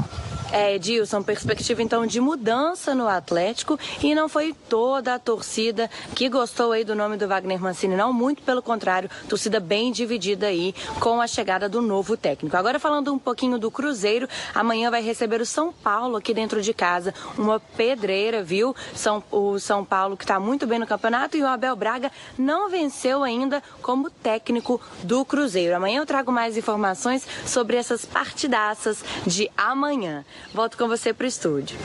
[0.53, 6.29] É, Edilson, perspectiva então de mudança no Atlético e não foi toda a torcida que
[6.29, 10.75] gostou aí do nome do Wagner Mancini, não, muito pelo contrário, torcida bem dividida aí
[11.01, 12.55] com a chegada do novo técnico.
[12.55, 16.75] Agora falando um pouquinho do Cruzeiro, amanhã vai receber o São Paulo aqui dentro de
[16.75, 18.77] casa, uma pedreira, viu?
[18.95, 22.69] São, o São Paulo que está muito bem no campeonato e o Abel Braga não
[22.69, 25.75] venceu ainda como técnico do Cruzeiro.
[25.75, 30.23] Amanhã eu trago mais informações sobre essas partidaças de amanhã.
[30.53, 31.79] Volto com você para o estúdio.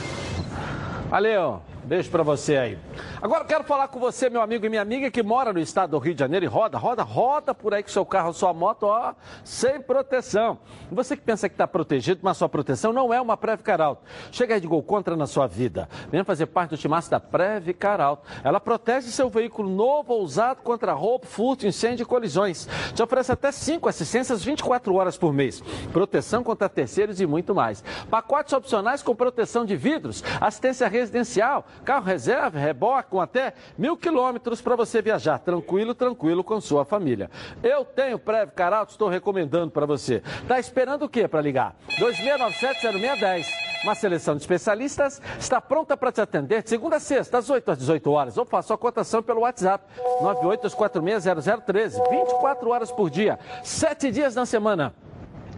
[1.08, 2.78] Valeu, beijo para você aí.
[3.22, 5.98] Agora quero falar com você, meu amigo e minha amiga, que mora no estado do
[5.98, 9.14] Rio de Janeiro e roda, roda, roda por aí com seu carro, sua moto, ó,
[9.42, 10.58] sem proteção.
[10.92, 14.02] Você que pensa que está protegido, mas sua proteção não é uma Previcar Alto.
[14.30, 15.88] Chega aí de gol contra na sua vida.
[16.10, 18.28] Venha fazer parte do timaço da Previcar Alto.
[18.44, 22.68] Ela protege seu veículo novo ou usado contra roubo, furto, incêndio e colisões.
[22.94, 25.62] Te oferece até 5 assistências 24 horas por mês.
[25.90, 27.82] Proteção contra terceiros e muito mais.
[28.10, 34.60] Pacotes opcionais com proteção de vidros, assistência residencial, Carro reserva, reboque com até mil quilômetros
[34.60, 37.30] para você viajar tranquilo, tranquilo com sua família.
[37.62, 40.22] Eu tenho Prev Caralto, estou recomendando para você.
[40.46, 41.74] Tá esperando o quê para ligar?
[41.98, 43.46] 2697-0610.
[43.84, 47.70] Uma seleção de especialistas está pronta para te atender de segunda a sexta, das 8
[47.70, 48.36] às 18 horas.
[48.36, 49.84] Ou faça a cotação pelo WhatsApp
[50.20, 54.92] 982460013, 24 horas por dia, 7 dias na semana.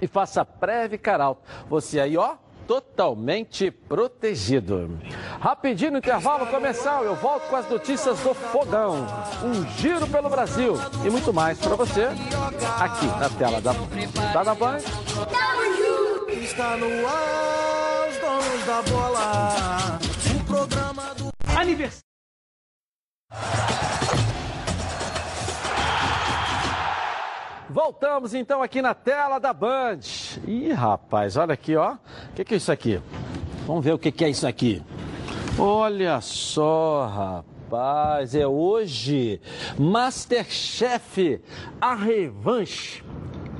[0.02, 1.42] E faça Preve Caralto.
[1.68, 2.36] Você aí, ó,
[2.70, 4.96] totalmente protegido.
[5.40, 9.08] Rapidinho no intervalo comercial, eu volto com as notícias do Fogão.
[9.42, 12.04] Um giro pelo Brasil e muito mais para você
[12.78, 13.72] aqui na tela da,
[14.32, 14.78] da, da Band.
[16.28, 19.98] Está no ar, os donos da bola.
[20.36, 21.30] O programa do.
[21.58, 22.04] Aniversário.
[27.72, 30.00] Voltamos então aqui na tela da Band.
[30.44, 31.92] Ih, rapaz, olha aqui, ó.
[31.92, 31.98] O
[32.34, 33.00] que, que é isso aqui?
[33.64, 34.82] Vamos ver o que, que é isso aqui.
[35.56, 39.40] Olha só, rapaz, é hoje
[39.78, 41.40] Masterchef,
[41.80, 43.04] a revanche.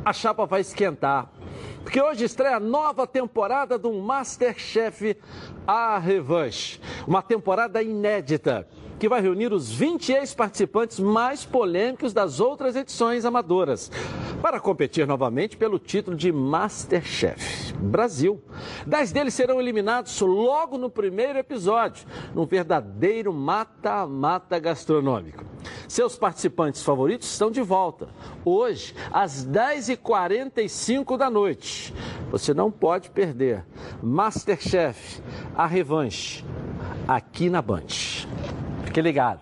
[0.04, 1.30] A chapa vai esquentar.
[1.84, 5.16] Porque hoje estreia a nova temporada do Masterchef
[5.66, 6.80] A Revanche.
[7.06, 8.66] Uma temporada inédita
[9.01, 13.90] que vai reunir os 20 ex-participantes mais polêmicos das outras edições amadoras,
[14.42, 18.42] para competir novamente pelo título de Masterchef Brasil.
[18.86, 25.44] Dez deles serão eliminados logo no primeiro episódio, num verdadeiro mata-mata gastronômico.
[25.88, 28.11] Seus participantes favoritos estão de volta,
[28.44, 31.94] hoje, às 10h45 da noite.
[32.30, 33.64] Você não pode perder.
[34.03, 35.22] Masterchef,
[35.57, 36.44] a revanche,
[37.09, 37.86] aqui na Band.
[38.91, 39.38] Fique ligado.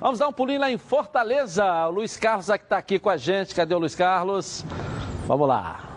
[0.00, 1.64] Vamos dar um pulinho lá em Fortaleza.
[1.88, 3.56] O Luiz Carlos é que está aqui com a gente.
[3.56, 4.64] Cadê o Luiz Carlos?
[5.26, 5.91] Vamos lá.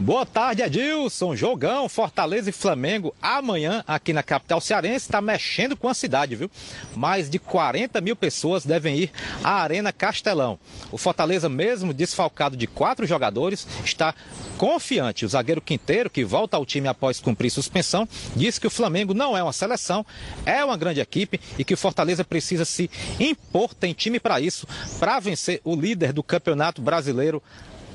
[0.00, 1.36] Boa tarde, Edilson.
[1.36, 5.04] Jogão, Fortaleza e Flamengo amanhã aqui na capital cearense.
[5.04, 6.50] Está mexendo com a cidade, viu?
[6.96, 9.12] Mais de 40 mil pessoas devem ir
[9.44, 10.58] à Arena Castelão.
[10.90, 14.14] O Fortaleza, mesmo desfalcado de quatro jogadores, está
[14.56, 15.26] confiante.
[15.26, 19.36] O zagueiro Quinteiro, que volta ao time após cumprir suspensão, disse que o Flamengo não
[19.36, 20.04] é uma seleção,
[20.46, 24.66] é uma grande equipe e que o Fortaleza precisa se impor, tem time para isso,
[24.98, 27.42] para vencer o líder do Campeonato Brasileiro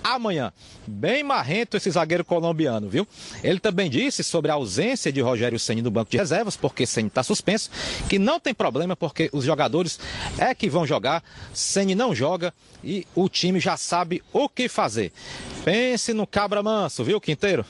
[0.05, 0.53] amanhã.
[0.85, 3.07] Bem marrento esse zagueiro colombiano, viu?
[3.43, 7.07] Ele também disse sobre a ausência de Rogério Ceni no banco de reservas, porque Ceni
[7.07, 7.71] está suspenso,
[8.07, 9.99] que não tem problema porque os jogadores
[10.37, 12.53] é que vão jogar, Ceni não joga
[12.83, 15.11] e o time já sabe o que fazer.
[15.65, 17.65] Pense no cabra manso, viu, Quinteiro?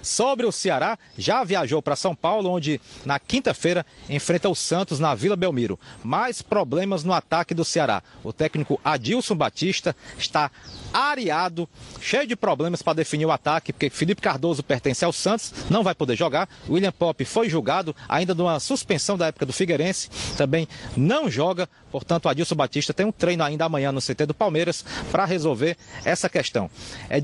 [0.00, 5.12] Sobre o Ceará, já viajou para São Paulo, onde na quinta-feira enfrenta o Santos na
[5.12, 5.76] Vila Belmiro.
[6.04, 8.00] Mais problemas no ataque do Ceará.
[8.22, 10.52] O técnico Adilson Batista está
[10.94, 11.68] areado,
[12.00, 15.96] cheio de problemas para definir o ataque, porque Felipe Cardoso pertence ao Santos, não vai
[15.96, 16.48] poder jogar.
[16.68, 21.68] William Pop foi julgado ainda de uma suspensão da época do Figueirense, também não joga.
[21.90, 26.28] Portanto, Adilson Batista tem um treino ainda amanhã no CT do Palmeiras para resolver essa
[26.28, 26.70] questão.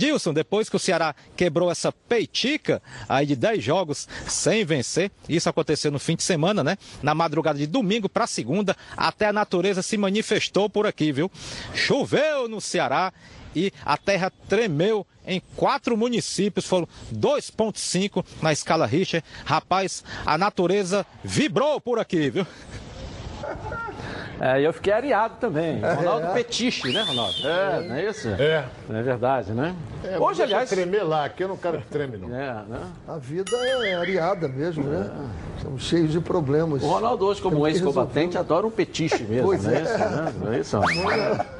[0.08, 5.48] Edilson, depois que o Ceará quebrou essa peitica aí de 10 jogos sem vencer, isso
[5.48, 6.78] aconteceu no fim de semana, né?
[7.02, 11.30] Na madrugada de domingo para segunda, até a natureza se manifestou por aqui, viu?
[11.74, 13.12] Choveu no Ceará
[13.54, 19.22] e a terra tremeu em quatro municípios, foram 2,5 na escala Richter.
[19.44, 22.46] Rapaz, a natureza vibrou por aqui, viu?
[24.40, 25.80] É, eu fiquei areado também.
[25.80, 26.34] Ronaldo é.
[26.34, 27.34] Petiche, né, Ronaldo?
[27.46, 28.28] É, não é isso?
[28.28, 28.64] É.
[28.90, 29.74] É verdade, né?
[30.04, 30.68] É, Hoje, aliás.
[30.68, 32.28] tremer lá, aqui eu não quero que treme, não.
[32.28, 32.80] É, né?
[33.06, 35.10] A vida é areada mesmo, né?
[35.56, 36.82] Estamos cheios de problemas.
[36.82, 39.82] O Ronaldo, hoje, como ex-combatente, adora um petiche mesmo, Pois não é, é.
[39.82, 39.98] isso?
[39.98, 40.34] Né?
[40.40, 40.78] Não é isso?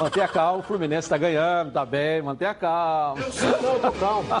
[0.00, 3.22] mantenha calma, o Fluminense está ganhando, tá bem, mantenha calma.
[3.62, 4.28] Não, tô calmo.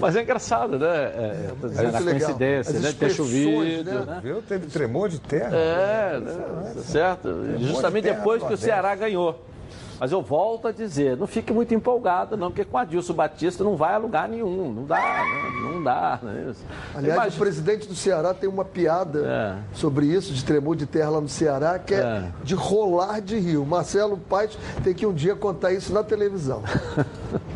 [0.00, 0.86] Mas é engraçado, né?
[0.86, 2.20] É, tô dizendo, a é legal.
[2.20, 2.92] coincidência, né?
[2.92, 3.10] Ter
[3.70, 4.20] chovido, né?
[4.22, 4.42] Viu?
[4.42, 5.56] Teve tremor de terra.
[5.56, 6.74] É, né?
[6.84, 7.28] certo?
[7.58, 9.42] Justamente terra depois que o Ceará ganhou.
[9.98, 13.76] Mas eu volto a dizer, não fique muito empolgado, não, porque com Adilson Batista não
[13.76, 14.70] vai a lugar nenhum.
[14.70, 15.50] Não dá, né?
[15.72, 16.18] não dá.
[16.22, 16.52] Né?
[16.94, 21.08] Aliás, Imagina- o presidente do Ceará tem uma piada sobre isso, de tremor de terra
[21.10, 22.24] lá no Ceará, que é, É.
[22.44, 23.64] de rolar de rio.
[23.64, 26.62] Marcelo Paes tem que um dia contar isso na televisão.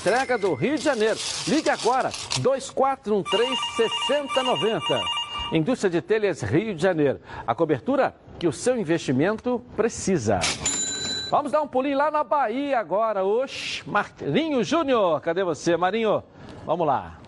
[0.01, 1.19] entrega do Rio de Janeiro.
[1.47, 4.81] Ligue agora, 2413 6090.
[5.53, 7.19] Indústria de Telhas Rio de Janeiro.
[7.45, 10.39] A cobertura que o seu investimento precisa.
[11.29, 13.23] Vamos dar um pulinho lá na Bahia agora.
[13.23, 16.23] Oxe, Marinho Júnior, cadê você, Marinho?
[16.65, 17.19] Vamos lá.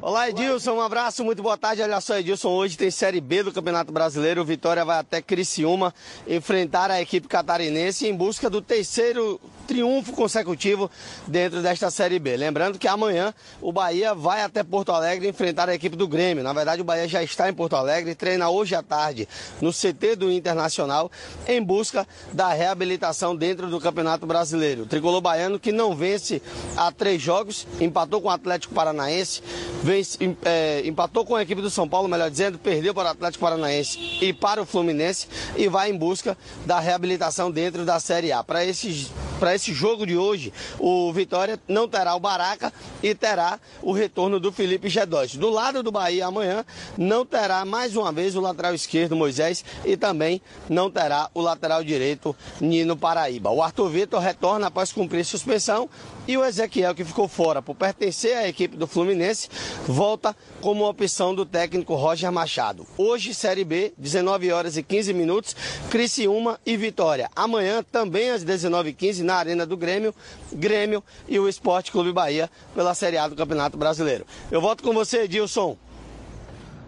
[0.00, 1.82] Olá, Edilson, um abraço, muito boa tarde.
[1.82, 4.42] Olha só, Edilson, hoje tem Série B do Campeonato Brasileiro.
[4.42, 5.94] O Vitória vai até Criciúma
[6.26, 9.40] enfrentar a equipe catarinense em busca do terceiro
[9.72, 10.90] triunfo consecutivo
[11.26, 12.36] dentro desta Série B.
[12.36, 16.44] Lembrando que amanhã o Bahia vai até Porto Alegre enfrentar a equipe do Grêmio.
[16.44, 19.26] Na verdade, o Bahia já está em Porto Alegre, treina hoje à tarde
[19.62, 21.10] no CT do Internacional
[21.48, 24.82] em busca da reabilitação dentro do Campeonato Brasileiro.
[24.82, 26.42] O tricolor baiano que não vence
[26.76, 29.42] há três jogos, empatou com o Atlético Paranaense,
[29.82, 33.42] vence, é, empatou com a equipe do São Paulo, melhor dizendo, perdeu para o Atlético
[33.42, 38.44] Paranaense e para o Fluminense e vai em busca da reabilitação dentro da Série A.
[38.44, 39.10] Para esses
[39.42, 44.50] para jogo de hoje, o Vitória não terá o Baraca e terá o retorno do
[44.50, 45.36] Felipe Gedós.
[45.36, 46.64] Do lado do Bahia amanhã,
[46.96, 51.84] não terá mais uma vez o lateral esquerdo Moisés e também não terá o lateral
[51.84, 53.50] direito Nino Paraíba.
[53.50, 55.88] O Arthur Vitor retorna após cumprir suspensão
[56.26, 59.48] e o Ezequiel, que ficou fora por pertencer à equipe do Fluminense,
[59.86, 62.86] volta como opção do técnico Roger Machado.
[62.96, 65.56] Hoje, Série B, 19 horas e 15 minutos,
[65.90, 67.28] Criciúma e Vitória.
[67.34, 70.14] Amanhã, também às 19h15, na Arena do Grêmio,
[70.52, 74.26] Grêmio e o Esporte Clube Bahia pela Série A do Campeonato Brasileiro.
[74.50, 75.76] Eu volto com você, Edilson.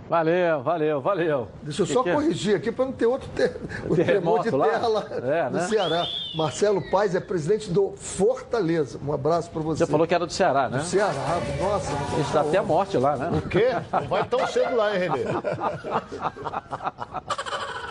[0.08, 1.48] Valeu, valeu, valeu.
[1.62, 3.56] Deixa eu só que corrigir aqui para não ter outro ter...
[3.88, 5.66] o terremoto de terra lá, é, no né?
[5.66, 6.06] Ceará.
[6.34, 9.00] Marcelo Paes é presidente do Fortaleza.
[9.04, 9.84] Um abraço para você.
[9.84, 10.78] Você falou que era do Ceará, né?
[10.78, 11.92] Do Ceará, nossa.
[12.20, 13.38] Está até a morte lá, né?
[13.38, 13.68] O quê?
[13.92, 15.24] Não vai tão cedo lá, hein, Renê?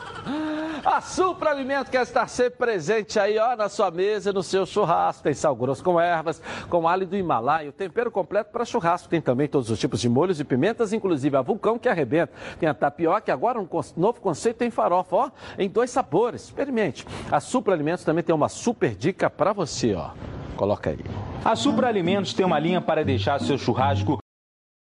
[0.86, 5.24] A Supra Alimento quer estar sempre presente aí, ó, na sua mesa, no seu churrasco.
[5.24, 9.08] Tem sal grosso com ervas, com alho do Himalaia, o tempero completo para churrasco.
[9.08, 12.34] Tem também todos os tipos de molhos e pimentas, inclusive a vulcão que arrebenta.
[12.60, 16.44] Tem a tapioca, agora um novo conceito tem farofa, ó, em dois sabores.
[16.44, 17.08] Experimente.
[17.32, 20.12] A Supra Alimentos também tem uma super dica para você, ó.
[20.58, 21.00] Coloca aí.
[21.46, 24.20] A Supra Alimentos tem uma linha para deixar seu churrasco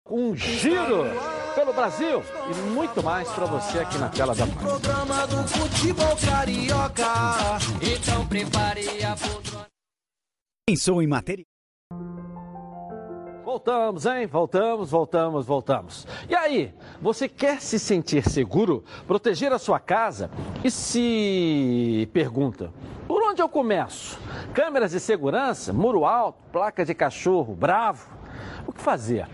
[0.10, 1.06] um giro
[1.54, 7.04] pelo Brasil e muito mais para você aqui na tela da Programa do futebol carioca.
[7.82, 9.68] Então prepare a poltrona.
[10.68, 11.46] Pensou em matéria?
[13.44, 14.26] Voltamos, hein?
[14.26, 16.08] Voltamos, voltamos, voltamos.
[16.28, 20.32] E aí, você quer se sentir seguro, proteger a sua casa
[20.64, 22.74] e se pergunta:
[23.08, 24.20] por onde eu começo?
[24.54, 28.10] Câmeras de segurança, muro alto, placa de cachorro, bravo?
[28.66, 29.28] O que fazer?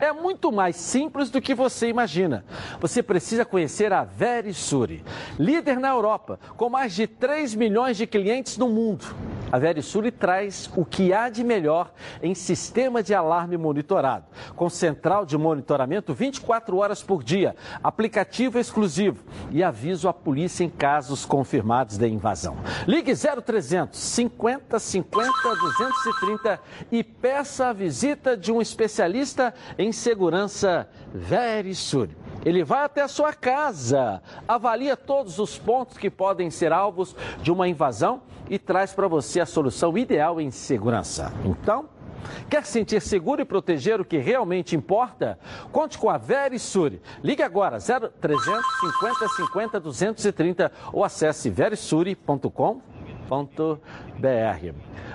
[0.00, 2.44] É muito mais simples do que você imagina.
[2.80, 5.04] Você precisa conhecer a Verisuri,
[5.38, 9.04] líder na Europa, com mais de 3 milhões de clientes no mundo.
[9.52, 11.92] A Verisuri traz o que há de melhor
[12.22, 14.26] em sistema de alarme monitorado,
[14.56, 20.68] com central de monitoramento 24 horas por dia, aplicativo exclusivo e aviso à polícia em
[20.68, 22.56] casos confirmados de invasão.
[22.86, 32.08] Ligue 0300 50 50 230 e peça a visita de um especialista em segurança Verisur.
[32.44, 37.50] Ele vai até a sua casa, avalia todos os pontos que podem ser alvos de
[37.50, 41.32] uma invasão e traz para você a solução ideal em segurança.
[41.44, 41.88] Então,
[42.48, 45.38] Quer sentir seguro e proteger o que realmente importa?
[45.70, 47.02] Conte com a Verisure.
[47.22, 52.93] Ligue agora 0300 50 50 230 ou acesse verisure.com.br.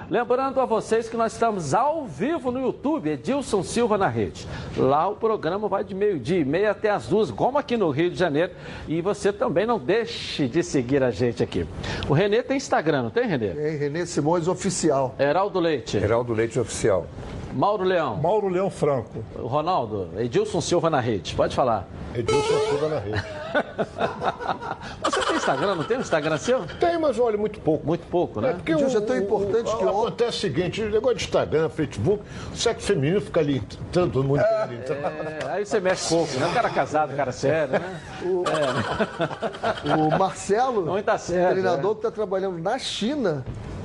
[0.10, 4.48] Lembrando a vocês que nós estamos ao vivo no YouTube, Edilson Silva na rede.
[4.76, 8.10] Lá o programa vai de meio-dia e meia até as duas, como aqui no Rio
[8.10, 8.52] de Janeiro.
[8.88, 11.68] E você também não deixe de seguir a gente aqui.
[12.08, 13.50] O Renê tem Instagram, não tem, Renê?
[13.50, 15.14] Tem, Renê Simões Oficial.
[15.20, 15.98] Heraldo Leite.
[15.98, 17.06] Heraldo Leite Oficial.
[17.54, 18.18] Mauro Leão.
[18.18, 19.24] Mauro Leão Franco.
[19.36, 21.34] Ronaldo, Edilson Silva na rede.
[21.36, 21.88] Pode falar.
[22.14, 23.24] Edilson Silva na rede.
[25.04, 26.66] Você tem Instagram, não tem um Instagram seu?
[26.80, 27.86] Tem, mas olha, muito pouco.
[27.86, 28.52] Muito pouco, né?
[28.52, 29.84] É porque Edilson, é tão importante o, que...
[29.84, 32.24] Acontece o seguinte, o negócio de Instagram, Facebook,
[32.54, 36.48] o sexo feminino fica ali entrando, todo mundo é, é, Aí você mexe pouco, né?
[36.48, 38.02] O cara casado, o cara sério, né?
[38.24, 39.96] O, é.
[39.96, 41.94] o Marcelo, não tá certo, treinador é.
[41.94, 43.44] que está trabalhando na China,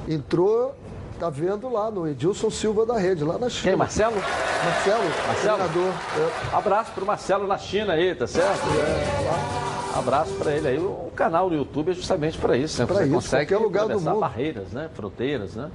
[0.09, 0.75] entrou
[1.19, 3.71] Tá vendo lá no Edilson Silva da Rede, lá na China.
[3.71, 4.17] Quem, Marcelo?
[4.17, 5.57] Marcelo, Marcelo?
[5.59, 5.93] treinador.
[6.53, 6.57] É.
[6.57, 8.61] Abraço pro Marcelo na China aí, tá certo?
[8.69, 9.99] É.
[9.99, 10.79] Abraço para ele aí.
[10.79, 12.87] O canal no YouTube é justamente para isso, né?
[12.87, 14.19] Pra Você isso, consegue lugar do mundo.
[14.19, 14.91] barreiras, né?
[14.93, 15.71] Fronteiras, né?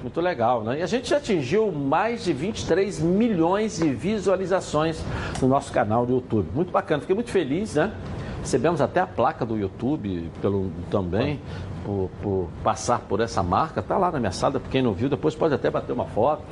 [0.00, 0.78] Muito legal, né?
[0.78, 5.02] E a gente já atingiu mais de 23 milhões de visualizações
[5.42, 6.48] no nosso canal do YouTube.
[6.54, 7.92] Muito bacana, fiquei muito feliz, né?
[8.40, 11.40] Recebemos até a placa do YouTube pelo, também,
[11.88, 13.80] por, por passar por essa marca.
[13.80, 16.42] Está lá na minha sala, quem não viu, depois pode até bater uma foto.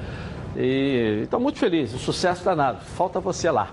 [0.56, 2.80] E estou muito feliz, o sucesso danado.
[2.80, 3.68] Falta você lá.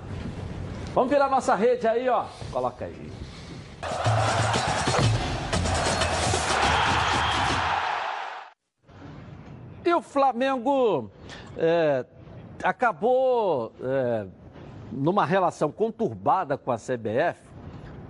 [0.93, 2.25] Vamos virar nossa rede aí, ó.
[2.51, 3.09] Coloca aí.
[9.85, 11.09] E o Flamengo
[11.57, 12.05] é,
[12.61, 14.25] acabou é,
[14.91, 17.39] numa relação conturbada com a CBF,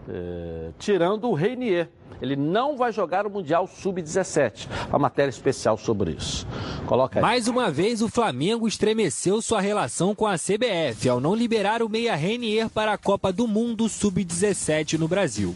[0.09, 1.89] é, tirando o Reinier.
[2.21, 4.67] Ele não vai jogar o Mundial Sub-17.
[4.91, 6.47] A matéria especial sobre isso.
[6.85, 7.21] Coloca aí.
[7.21, 11.89] Mais uma vez, o Flamengo estremeceu sua relação com a CBF ao não liberar o
[11.89, 15.53] meia Renier para a Copa do Mundo Sub-17 no Brasil.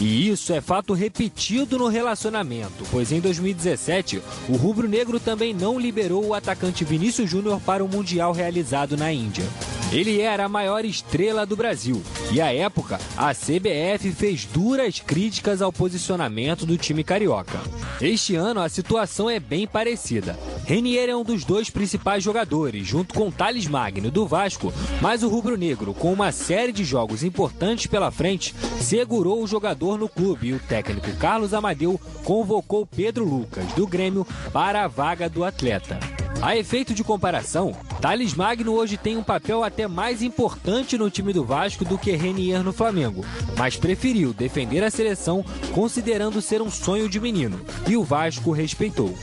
[0.00, 6.26] E isso é fato repetido no relacionamento, pois em 2017 o rubro-negro também não liberou
[6.26, 9.44] o atacante Vinícius Júnior para o Mundial realizado na Índia.
[9.92, 15.60] Ele era a maior estrela do Brasil e, à época, a CBF fez duras críticas
[15.60, 17.60] ao posicionamento do time carioca.
[18.00, 20.38] Este ano a situação é bem parecida.
[20.64, 24.72] Renier é um dos dois principais jogadores, junto com Thales Magno do Vasco,
[25.02, 30.08] mas o rubro-negro, com uma série de jogos importantes pela frente, segurou o jogador no
[30.08, 35.44] clube e o técnico Carlos Amadeu convocou Pedro Lucas, do Grêmio, para a vaga do
[35.44, 36.21] atleta.
[36.40, 41.32] A efeito de comparação, Thales Magno hoje tem um papel até mais importante no time
[41.32, 43.24] do Vasco do que Renier no Flamengo,
[43.56, 49.14] mas preferiu defender a seleção considerando ser um sonho de menino, e o Vasco respeitou.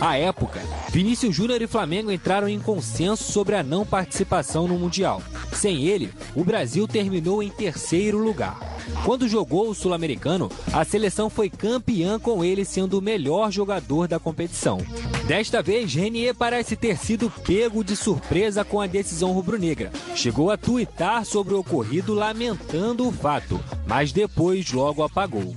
[0.00, 5.22] À época, Vinícius Júnior e Flamengo entraram em consenso sobre a não participação no Mundial.
[5.52, 8.58] Sem ele, o Brasil terminou em terceiro lugar.
[9.04, 14.18] Quando jogou o Sul-Americano, a seleção foi campeã com ele sendo o melhor jogador da
[14.18, 14.78] competição.
[15.26, 19.90] Desta vez, Renier parece ter sido pego de surpresa com a decisão rubro-negra.
[20.14, 25.54] Chegou a tuitar sobre o ocorrido lamentando o fato, mas depois logo apagou.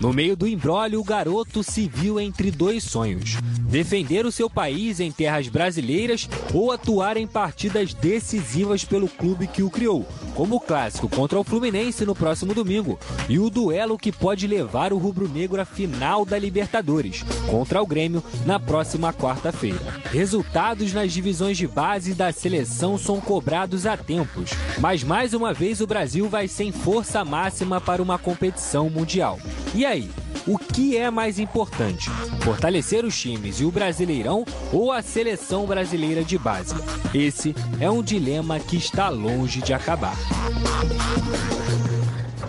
[0.00, 5.00] No meio do imbróglio, o garoto se viu entre dois sonhos: defender o seu país
[5.00, 10.60] em terras brasileiras ou atuar em partidas decisivas pelo clube que o criou, como o
[10.60, 15.60] clássico contra o Fluminense no próximo domingo e o duelo que pode levar o rubro-negro
[15.60, 19.80] à final da Libertadores, contra o Grêmio na próxima quarta-feira.
[20.10, 25.80] Resultados nas divisões de base da seleção são cobrados a tempos, mas mais uma vez
[25.80, 29.38] o Brasil vai sem força máxima para uma competição mundial.
[29.74, 30.10] E aí?
[30.46, 32.10] O que é mais importante?
[32.42, 36.74] Fortalecer os times e o Brasileirão ou a seleção brasileira de base?
[37.14, 40.14] Esse é um dilema que está longe de acabar.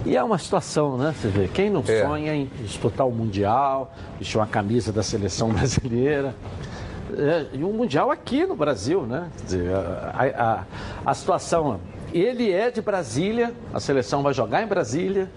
[0.05, 1.15] E é uma situação, né?
[1.17, 2.03] Você vê, quem não é.
[2.05, 6.35] sonha em disputar o Mundial, vestir uma camisa da seleção brasileira.
[7.17, 9.29] É, e um Mundial aqui no Brasil, né?
[9.37, 10.63] Quer dizer, a,
[11.05, 11.79] a, a situação.
[12.13, 15.29] Ele é de Brasília, a seleção vai jogar em Brasília.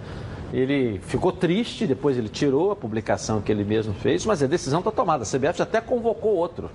[0.53, 4.79] Ele ficou triste, depois ele tirou a publicação que ele mesmo fez, mas a decisão
[4.79, 5.25] está tomada.
[5.25, 6.71] A CBF até convocou outro.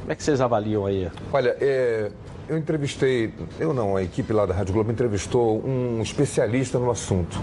[0.00, 1.10] Como é que vocês avaliam aí?
[1.32, 2.10] Olha, é,
[2.48, 7.38] eu entrevistei, eu não, a equipe lá da Rádio Globo entrevistou um especialista no assunto.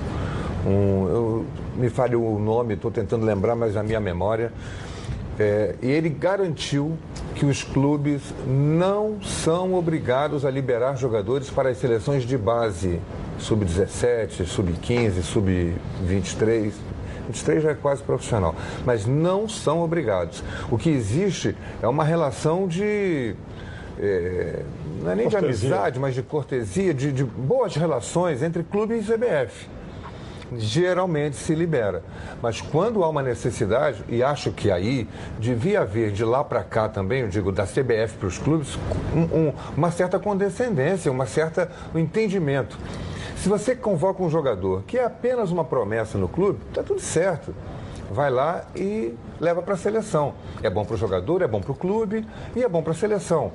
[0.66, 1.45] Um, eu,
[1.76, 4.51] me fale o nome, estou tentando lembrar, mas a minha memória.
[5.38, 6.97] É, e ele garantiu
[7.36, 12.99] que os clubes não são obrigados a liberar jogadores para as seleções de base
[13.40, 16.74] sub-17, sub-15, sub-23.
[17.28, 18.56] 23 já é quase profissional,
[18.86, 20.44] mas não são obrigados.
[20.70, 23.36] O que existe é uma relação de.
[23.98, 24.62] É,
[25.02, 25.70] não é nem cortesia.
[25.70, 29.68] de amizade, mas de cortesia, de, de boas relações entre clube e CBF
[30.54, 32.04] geralmente se libera.
[32.41, 35.08] Mas quando há uma necessidade, e acho que aí
[35.39, 38.78] devia haver de lá para cá também, eu digo, da CBF para os clubes,
[39.14, 42.78] um, um, uma certa condescendência, uma certa um entendimento.
[43.38, 47.54] Se você convoca um jogador que é apenas uma promessa no clube, está tudo certo.
[48.10, 50.34] Vai lá e leva para a seleção.
[50.62, 52.26] É bom para o jogador, é bom para o clube
[52.56, 53.52] e é bom para a seleção.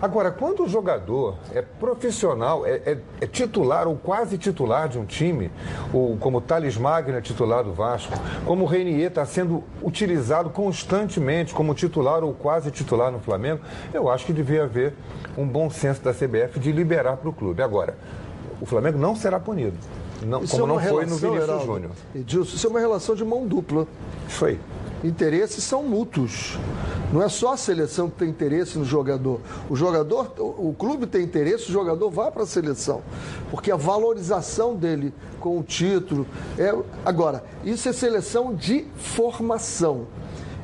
[0.00, 5.04] Agora, quando o jogador é profissional, é, é, é, titular ou quase titular de um
[5.04, 5.50] time,
[5.92, 8.12] ou como o Thales Magno é titular do Vasco,
[8.44, 13.60] como o Reinier está sendo utilizado constantemente como titular ou quase titular no Flamengo,
[13.92, 14.94] eu acho que devia haver
[15.36, 17.62] um bom senso da CBF de liberar para o clube.
[17.62, 17.96] Agora,
[18.60, 19.76] o Flamengo não será punido.
[20.22, 21.90] Não, como é não foi no Vinícius Júnior.
[22.14, 23.86] Edilson, isso é uma relação de mão dupla.
[24.28, 24.58] Isso aí.
[25.04, 26.58] Interesses são mútuos.
[27.12, 29.38] Não é só a seleção que tem interesse no jogador.
[29.68, 33.02] O jogador, o clube tem interesse, o jogador vai para a seleção.
[33.50, 36.26] Porque a valorização dele com o título
[36.58, 36.74] é.
[37.04, 40.06] Agora, isso é seleção de formação.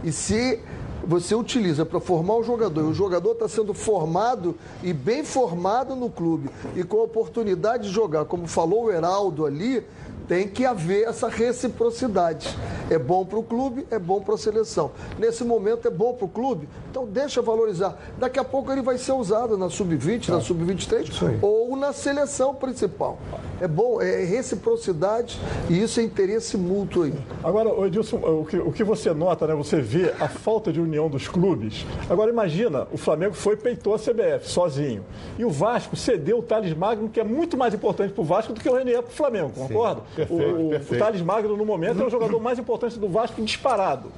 [0.02, 0.58] E se
[1.04, 5.94] você utiliza para formar o jogador, e o jogador está sendo formado e bem formado
[5.94, 9.84] no clube, e com a oportunidade de jogar, como falou o Heraldo ali,
[10.30, 12.56] tem que haver essa reciprocidade.
[12.88, 14.92] É bom para o clube, é bom para a seleção.
[15.18, 17.98] Nesse momento é bom para o clube, então deixa valorizar.
[18.16, 23.18] Daqui a pouco ele vai ser usado na sub-20, na sub-23 ou na seleção principal.
[23.60, 27.14] É bom, é reciprocidade e isso é interesse mútuo aí.
[27.42, 29.54] Agora, Edilson, o que, o que você nota, né?
[29.54, 31.84] Você vê a falta de união dos clubes.
[32.08, 35.04] Agora imagina, o Flamengo foi e peitou a CBF sozinho.
[35.36, 38.52] E o Vasco cedeu o Thales Magno, que é muito mais importante para o Vasco
[38.52, 40.02] do que o Renier para o Flamengo, concorda?
[40.26, 40.94] Perfeito, o, perfeito.
[40.94, 44.10] o Thales Magno, no momento, é o jogador mais importante do Vasco disparado.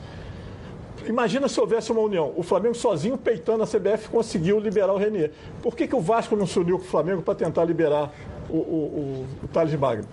[1.06, 2.32] Imagina se houvesse uma união.
[2.36, 5.32] O Flamengo sozinho, peitando a CBF, conseguiu liberar o Renier.
[5.60, 8.12] Por que, que o Vasco não se uniu com o Flamengo para tentar liberar
[8.48, 10.04] o, o, o, o Thales Magno?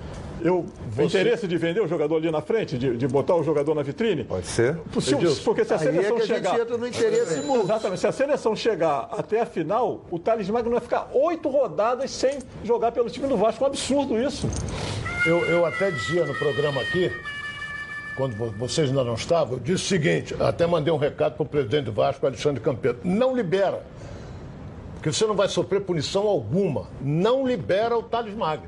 [0.42, 3.76] Eu, Você- interesse de vender o jogador ali na frente, de, de botar o jogador
[3.76, 4.24] na vitrine?
[4.24, 4.78] Pode ser.
[4.92, 6.60] Possível, porque se a Aí é seleção que a gente chegar.
[6.60, 7.64] entra no interesse mútuo.
[7.66, 8.00] Exatamente.
[8.00, 12.40] Se a seleção chegar até a final, o Thales Magno vai ficar oito rodadas sem
[12.64, 13.64] jogar pelo time do Vasco.
[13.64, 14.48] É um absurdo isso.
[15.26, 17.12] Eu, eu até dizia no programa aqui,
[18.16, 21.44] quando vo- vocês ainda não estavam, eu disse o seguinte, até mandei um recado para
[21.44, 23.00] o presidente do Vasco, Alexandre Campeiro.
[23.04, 23.84] Não libera.
[24.96, 26.88] Porque você não vai sofrer punição alguma.
[27.02, 28.68] Não libera o Thales Magno.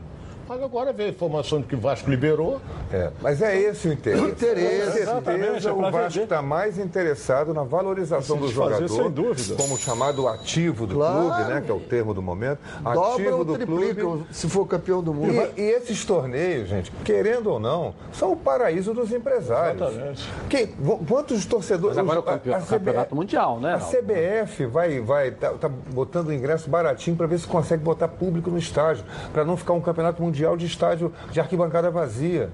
[0.52, 2.60] Mas agora veio a informação de que o Vasco liberou.
[2.91, 4.22] É, mas é esse o interesse.
[4.26, 5.06] Interesse.
[5.06, 9.56] Com certeza é o Vasco está mais interessado na valorização do jogador, sem dúvida.
[9.56, 11.20] como chamado ativo do Claro.
[11.30, 12.60] clube, né, que é o termo do momento.
[12.84, 14.26] Dobra ativo ou do triplica clube.
[14.30, 15.32] se for campeão do mundo.
[15.56, 19.82] E, e esses torneios, gente, querendo ou não, são o paraíso dos empresários.
[19.82, 20.30] Exatamente.
[20.49, 20.68] Quem,
[21.08, 21.95] quantos torcedores.
[21.95, 23.80] Mas agora é o a- campe- a campeonato mundial, né, A?
[23.80, 28.49] CBF vai, vai tá, tá botando o ingresso baratinho para ver se consegue botar público
[28.52, 32.50] no estádio, para não ficar um campeonato mundial de estádio de arquibancada vazia.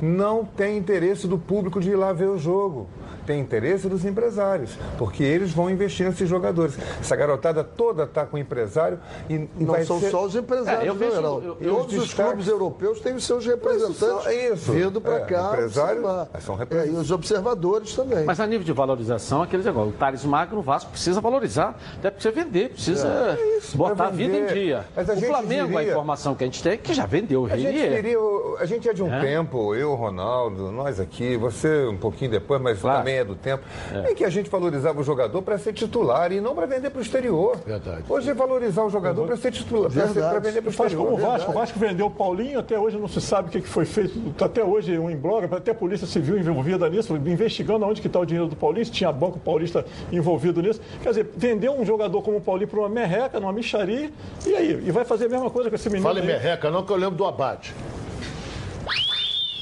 [0.00, 2.88] Não tem interesse do público de ir lá ver o jogo.
[3.26, 6.76] Tem interesse dos empresários, porque eles vão investir nesses jogadores.
[7.00, 10.10] Essa garotada toda está com empresário e, e Não vai são ser...
[10.10, 13.14] só os empresários, É, eu não, vejo- eu- eu- Todos os destaques- clubes europeus têm
[13.14, 14.72] os seus representantes É isso.
[14.72, 15.50] vindo para É, cá.
[15.52, 16.04] empresários,
[16.40, 18.24] são É, e os observadores também.
[18.24, 19.94] Mas a nível de valorização, aqueles negócios.
[19.94, 23.06] O Thales Magno, o Vasco precisa valorizar, até precisa vender, precisa
[23.38, 24.84] É, isso, botar a vida em dia.
[24.96, 27.42] Mas a o Flamengo, a diria- informação que a gente tem é que já vendeu
[27.42, 27.94] o A gente, Renier.
[27.96, 28.18] queria,
[28.58, 29.20] a gente é de um É.
[29.20, 33.62] tempo, eu, Ronaldo, nós aqui, você um pouquinho depois, mas também é do tempo,
[34.08, 36.98] em que a gente valorizava o jogador para ser titular e não para vender para
[36.98, 37.56] o exterior.
[37.66, 38.04] Verdade.
[38.08, 41.28] Hoje é valorizar o jogador para ser titular, para vender para o Faz como exterior.
[41.28, 41.50] o Vasco.
[41.50, 44.18] O Vasco vendeu o Paulinho, até hoje não se sabe o que foi feito.
[44.36, 48.18] Tá Até hoje um imbróglio, até a Polícia Civil envolvida nisso, investigando onde que está
[48.18, 50.80] o dinheiro do Paulinho, se tinha Banco Paulista envolvido nisso.
[51.02, 54.10] Quer dizer, vendeu um jogador como o Paulinho para uma merreca, numa micharia,
[54.46, 54.82] e aí?
[54.86, 56.28] E vai fazer a mesma coisa com esse menino Fala em aí.
[56.28, 57.74] merreca não, que eu lembro do abate.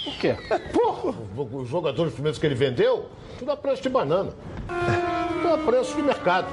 [0.06, 0.36] O quê?
[0.72, 1.14] Porra,
[1.52, 3.06] os jogadores primeiros que ele vendeu,
[3.38, 4.32] tudo a preço de banana.
[5.32, 6.48] Tudo a preço de mercado.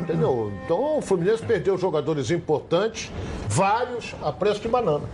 [0.00, 0.52] Entendeu?
[0.64, 3.10] Então o Fluminense perdeu jogadores importantes,
[3.48, 5.04] vários, a preço de banana.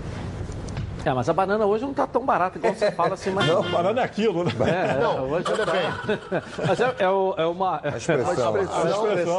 [1.05, 3.47] É, mas a banana hoje não está tão barata igual você fala assim, mas.
[3.47, 4.53] Não, banana é aquilo, né?
[4.69, 5.83] É, Não, hoje olha tá- bem.
[6.67, 7.81] Mas é, é é uma.
[7.83, 8.55] A expressão.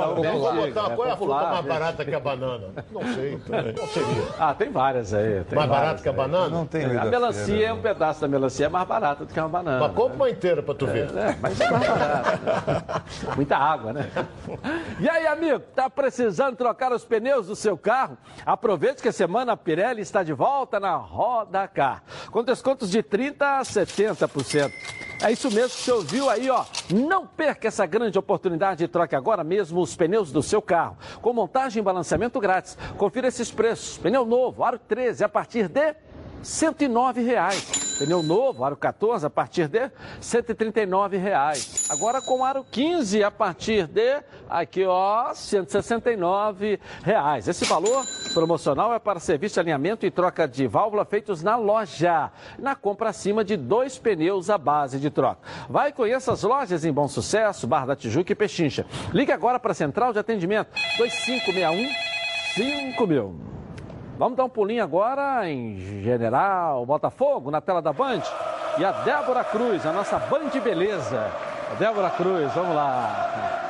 [0.03, 0.95] A botar né?
[0.95, 1.69] qual é a fruta mais né?
[1.69, 2.67] barata que a banana?
[2.91, 3.39] Não sei.
[3.77, 4.23] Não seria.
[4.39, 5.43] Ah, tem várias aí.
[5.45, 6.49] Tem Mais barato que a banana?
[6.49, 9.39] Não tem A melancia, feira, é um pedaço da melancia é mais barato do que
[9.39, 9.79] uma banana.
[9.79, 11.09] Mas compra uma inteira pra tu ver.
[11.15, 13.03] É, mas é mais barato.
[13.35, 14.09] Muita água, né?
[14.99, 18.17] E aí, amigo, tá precisando trocar os pneus do seu carro?
[18.45, 22.03] Aproveite que a semana Pirelli está de volta na Roda Car.
[22.31, 24.71] Com descontos de 30% a 70%.
[25.21, 26.65] É isso mesmo que você ouviu aí, ó.
[26.89, 30.97] Não perca essa grande oportunidade e troque agora mesmo os pneus do seu carro.
[31.21, 32.77] Com montagem e balanceamento grátis.
[32.97, 33.97] Confira esses preços.
[33.97, 35.95] Pneu novo, aro 13, a partir de
[36.41, 37.82] 109 reais.
[37.97, 41.87] Pneu novo, aro 14, a partir de 139 reais.
[41.89, 47.47] Agora com aro 15, a partir de, aqui ó, 169 reais.
[47.47, 52.31] Esse valor promocional é para serviço de alinhamento e troca de válvula feitos na loja.
[52.57, 55.41] Na compra acima de dois pneus à base de troca.
[55.69, 58.85] Vai conheça as lojas em Bom Sucesso, Barra da Tijuca e Pechincha.
[59.13, 62.13] Ligue agora para a Central de Atendimento 2561
[62.55, 63.62] 5000.
[64.17, 68.21] Vamos dar um pulinho agora em General Botafogo, na tela da Band.
[68.77, 71.31] E a Débora Cruz, a nossa Band Beleza.
[71.71, 73.62] A Débora Cruz, vamos lá.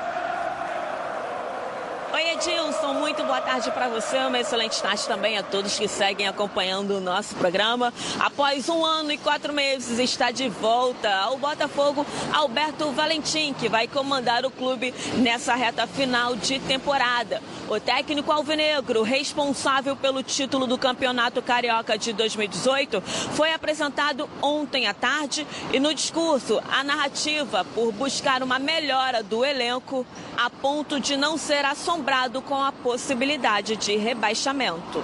[2.23, 6.25] Oi, Edilson, muito boa tarde para você, uma excelente tarde também a todos que seguem
[6.25, 7.93] acompanhando o nosso programa.
[8.17, 13.89] Após um ano e quatro meses, está de volta ao Botafogo Alberto Valentim, que vai
[13.89, 17.41] comandar o clube nessa reta final de temporada.
[17.67, 24.93] O técnico alvinegro, responsável pelo título do Campeonato Carioca de 2018, foi apresentado ontem à
[24.93, 30.05] tarde e no discurso, a narrativa por buscar uma melhora do elenco
[30.37, 32.12] a ponto de não ser assombrado
[32.45, 35.03] com a possibilidade de rebaixamento.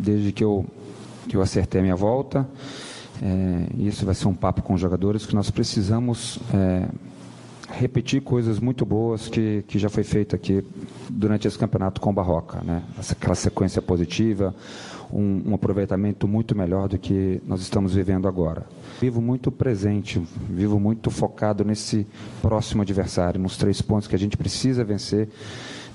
[0.00, 0.64] Desde que eu,
[1.28, 2.48] que eu acertei a minha volta,
[3.20, 6.88] é, isso vai ser um papo com os jogadores que nós precisamos é,
[7.72, 10.64] repetir coisas muito boas que, que já foi feito aqui
[11.10, 12.80] durante esse campeonato com o Barroca, né?
[13.10, 14.54] Aquela sequência positiva,
[15.12, 18.64] um, um, aproveitamento muito melhor do que nós estamos vivendo agora.
[19.00, 22.06] Vivo muito presente, vivo muito focado nesse
[22.40, 25.28] próximo adversário, nos três pontos que a gente precisa vencer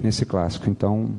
[0.02, 0.70] nesse clássico.
[0.70, 1.12] Então,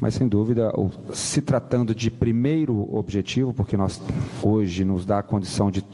[0.00, 0.72] mas sem dúvida,
[1.12, 4.00] se tratando de primeiro objetivo, porque nós
[4.42, 5.84] hoje nos dá a condição de,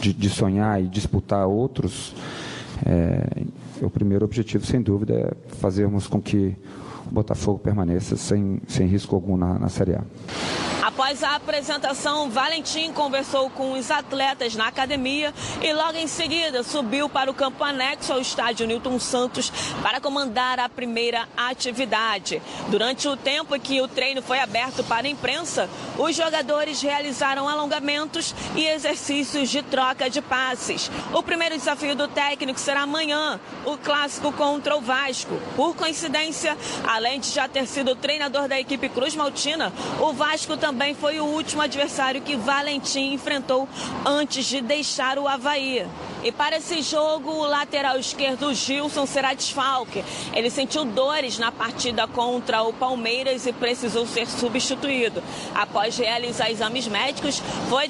[0.00, 2.14] de, de sonhar e disputar outros,
[2.86, 3.44] é,
[3.80, 6.56] o primeiro objetivo, sem dúvida, é fazermos com que
[7.06, 10.02] o Botafogo permaneça sem, sem risco algum na, na Série A.
[10.82, 17.08] Após a apresentação, Valentim conversou com os atletas na academia e logo em seguida subiu
[17.08, 22.42] para o campo anexo ao estádio Newton Santos para comandar a primeira atividade.
[22.68, 28.34] Durante o tempo que o treino foi aberto para a imprensa, os jogadores realizaram alongamentos
[28.56, 30.90] e exercícios de troca de passes.
[31.14, 35.40] O primeiro desafio do técnico será amanhã, o clássico contra o Vasco.
[35.54, 40.71] Por coincidência, além de já ter sido treinador da equipe Cruz Maltina, o Vasco também
[40.72, 43.68] também foi o último adversário que Valentim enfrentou
[44.06, 45.86] antes de deixar o Havaí.
[46.24, 50.02] E para esse jogo, o lateral esquerdo Gilson será desfalque.
[50.32, 55.22] Ele sentiu dores na partida contra o Palmeiras e precisou ser substituído.
[55.54, 57.86] Após realizar exames médicos, foi,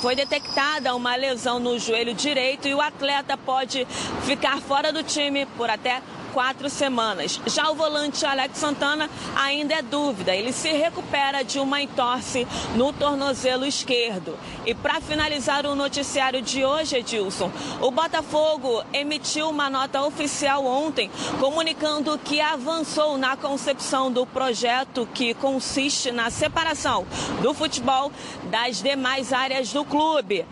[0.00, 3.86] foi detectada uma lesão no joelho direito e o atleta pode
[4.24, 6.02] ficar fora do time por até
[6.34, 7.40] quatro semanas.
[7.46, 10.34] Já o volante Alex Santana ainda é dúvida.
[10.34, 14.36] Ele se recupera de uma entorse no tornozelo esquerdo.
[14.66, 21.08] E para finalizar o noticiário de hoje, Edilson, o Botafogo emitiu uma nota oficial ontem
[21.38, 27.06] comunicando que avançou na concepção do projeto que consiste na separação
[27.42, 28.10] do futebol
[28.50, 30.44] das demais áreas do clube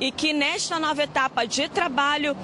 [0.00, 2.36] e que nesta nova etapa de trabalho,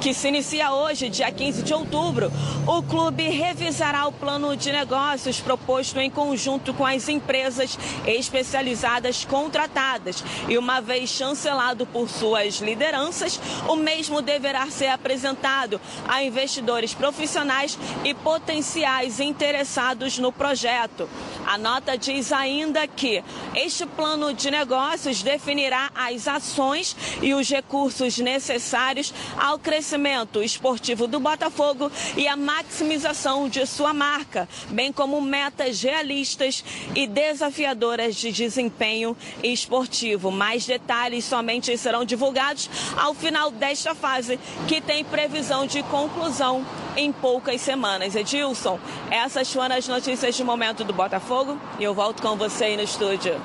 [0.00, 2.30] que se inicia hoje, dia 15 de outubro,
[2.66, 10.22] o clube revisará o plano de negócios proposto em conjunto com as empresas especializadas contratadas.
[10.48, 17.78] E uma vez chancelado por suas lideranças, o mesmo deverá ser apresentado a investidores profissionais
[18.04, 21.08] e potenciais interessados no projeto.
[21.46, 23.22] A nota diz ainda que
[23.54, 31.20] este plano de negócios definirá as ações e os recursos necessários ao crescimento esportivo do
[31.20, 39.16] Botafogo e a maximização de sua marca, bem como metas realistas e desafiadoras de desempenho
[39.42, 40.30] esportivo.
[40.30, 46.64] Mais detalhes somente serão divulgados ao final desta fase, que tem previsão de conclusão
[46.96, 48.16] em poucas semanas.
[48.16, 48.78] Edilson,
[49.10, 52.82] essas foram as notícias de momento do Botafogo e eu volto com você aí no
[52.82, 53.40] estúdio.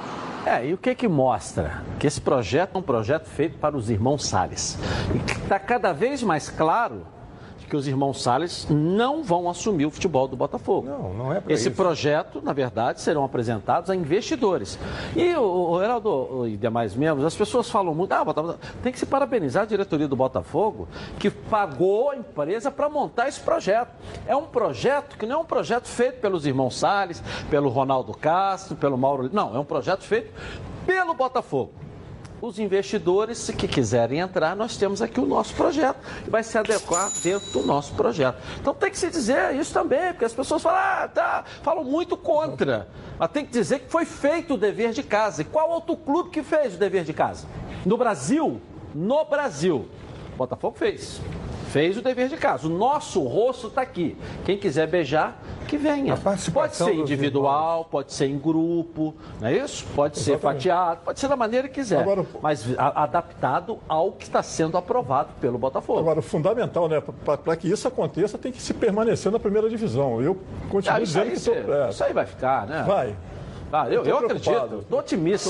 [0.46, 1.82] É, e o que que mostra?
[1.98, 4.78] Que esse projeto é um projeto feito para os irmãos Salles.
[5.16, 7.06] E está cada vez mais claro
[7.74, 10.88] que os irmãos Salles não vão assumir o futebol do Botafogo.
[10.88, 11.76] Não, não é para Esse isso.
[11.76, 14.78] projeto, na verdade, serão apresentados a investidores.
[15.16, 19.00] E o, o Heraldo e demais membros, as pessoas falam muito, ah, Botafogo, tem que
[19.00, 23.90] se parabenizar a diretoria do Botafogo que pagou a empresa para montar esse projeto.
[24.28, 28.76] É um projeto que não é um projeto feito pelos irmãos Salles, pelo Ronaldo Castro,
[28.76, 29.32] pelo Mauro.
[29.34, 30.32] Não, é um projeto feito
[30.86, 31.72] pelo Botafogo
[32.44, 37.10] os investidores que quiserem entrar, nós temos aqui o nosso projeto, que vai se adequar
[37.24, 38.38] dentro do nosso projeto.
[38.60, 42.18] Então tem que se dizer isso também, porque as pessoas falam, ah, tá, falam muito
[42.18, 42.90] contra.
[43.18, 45.42] Mas tem que dizer que foi feito o dever de casa.
[45.42, 47.48] E qual outro clube que fez o dever de casa?
[47.86, 48.60] No Brasil,
[48.94, 49.88] no Brasil,
[50.34, 51.22] o Botafogo fez
[51.74, 52.68] fez o dever de casa.
[52.68, 54.16] O nosso rosto está aqui.
[54.46, 56.16] Quem quiser beijar, que venha.
[56.54, 59.84] Pode ser individual, pode ser em grupo, não é isso?
[59.96, 60.24] Pode Exatamente.
[60.24, 62.02] ser fatiado, pode ser da maneira que quiser.
[62.02, 65.98] Agora, mas a, adaptado ao que está sendo aprovado pelo Botafogo.
[65.98, 67.02] Agora, fundamental, né?
[67.02, 70.22] Para que isso aconteça, tem que se permanecer na primeira divisão.
[70.22, 70.38] Eu
[70.70, 71.42] continuo ah, dizendo aí, que.
[71.42, 72.84] Tô, é, isso aí vai ficar, né?
[72.86, 73.16] Vai.
[73.76, 75.50] Ah, eu, eu acredito, estou otimista.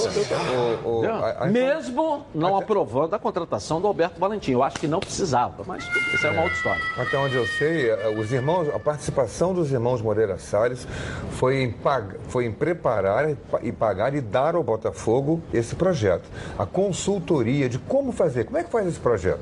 [0.85, 1.45] O, o, a, a...
[1.47, 2.63] Mesmo não Até...
[2.63, 4.53] aprovando a contratação do Alberto Valentim.
[4.53, 6.81] Eu acho que não precisava, mas isso é uma outra história.
[6.97, 10.87] Até onde eu sei, eh, os irmãos, a participação dos irmãos Moreira Salles
[11.31, 12.15] foi em, pag...
[12.29, 13.29] foi em preparar
[13.61, 16.23] e pagar e dar ao Botafogo esse projeto.
[16.57, 19.41] A consultoria de como fazer, como é que faz esse projeto?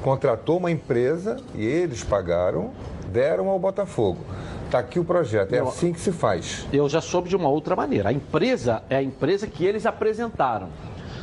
[0.00, 2.70] Contratou uma empresa e eles pagaram,
[3.10, 4.20] deram ao Botafogo.
[4.72, 6.66] Está aqui o projeto, é eu, assim que se faz.
[6.72, 8.08] Eu já soube de uma outra maneira.
[8.08, 10.70] A empresa é a empresa que eles apresentaram.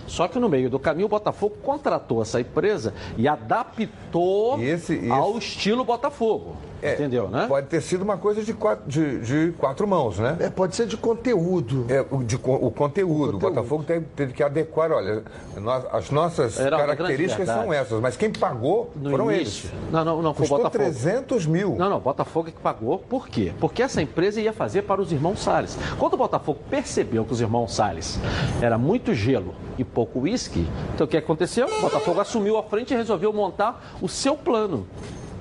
[0.06, 5.10] Só que no meio do caminho o Botafogo contratou essa empresa e adaptou esse, esse...
[5.10, 6.58] ao estilo Botafogo.
[6.82, 7.46] É, Entendeu, né?
[7.48, 10.38] Pode ter sido uma coisa de quatro, de, de quatro mãos, né?
[10.40, 11.86] É, pode ser de conteúdo.
[11.90, 12.66] É, o, de, o, conteúdo.
[12.66, 13.36] o conteúdo.
[13.36, 15.24] O Botafogo teve, teve, que adequar, olha,
[15.58, 19.70] nós, as nossas Era características são essas, mas quem pagou no foram início.
[19.70, 19.92] eles.
[19.92, 20.84] Não, não, não, foi Custou o Botafogo.
[20.84, 21.76] 300 mil.
[21.76, 23.00] Não, não, o Botafogo é que pagou.
[23.00, 23.54] Por quê?
[23.60, 25.78] Porque essa empresa ia fazer para os irmãos Salles.
[25.98, 28.20] Quando o Botafogo percebeu que os irmãos Salles
[28.62, 31.68] era muito gelo e pouco uísque, então o que aconteceu?
[31.68, 34.88] O Botafogo assumiu a frente e resolveu montar o seu plano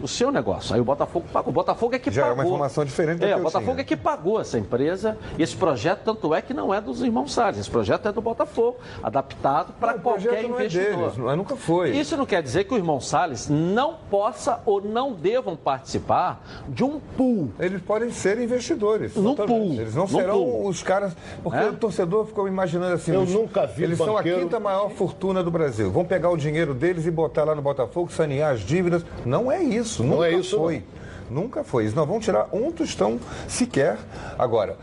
[0.02, 0.74] o seu negócio.
[0.74, 1.50] Aí o Botafogo pagou.
[1.50, 2.36] O Botafogo é que Já pagou.
[2.36, 3.80] Já é uma informação diferente do é, que o Botafogo tinha.
[3.80, 7.32] é que pagou essa empresa e esse projeto, tanto é que não é dos irmãos
[7.32, 7.60] Salles.
[7.60, 11.14] Esse projeto é do Botafogo, adaptado para qualquer investidor.
[11.16, 11.90] Não é deles, nunca foi.
[11.90, 16.84] Isso não quer dizer que o irmão Salles não possa ou não devam participar de
[16.84, 17.50] um pool.
[17.58, 19.14] Eles podem ser investidores.
[19.14, 19.72] No pool.
[19.72, 20.68] Eles não serão pool.
[20.68, 21.16] os caras.
[21.42, 21.68] Porque é?
[21.68, 23.12] o torcedor ficou imaginando assim.
[23.12, 24.22] Eu nunca vi Eles banqueiro...
[24.22, 25.90] são a quinta maior fortuna do Brasil.
[25.90, 29.04] Vão pegar o dinheiro deles e botar lá no Botafogo, sanear as dívidas.
[29.24, 29.87] Não é isso.
[29.96, 30.56] Não é isso.
[30.56, 30.84] Foi.
[31.30, 31.84] Nunca foi.
[31.84, 33.98] Eles não vão tirar um tostão sequer.
[34.38, 34.78] Agora,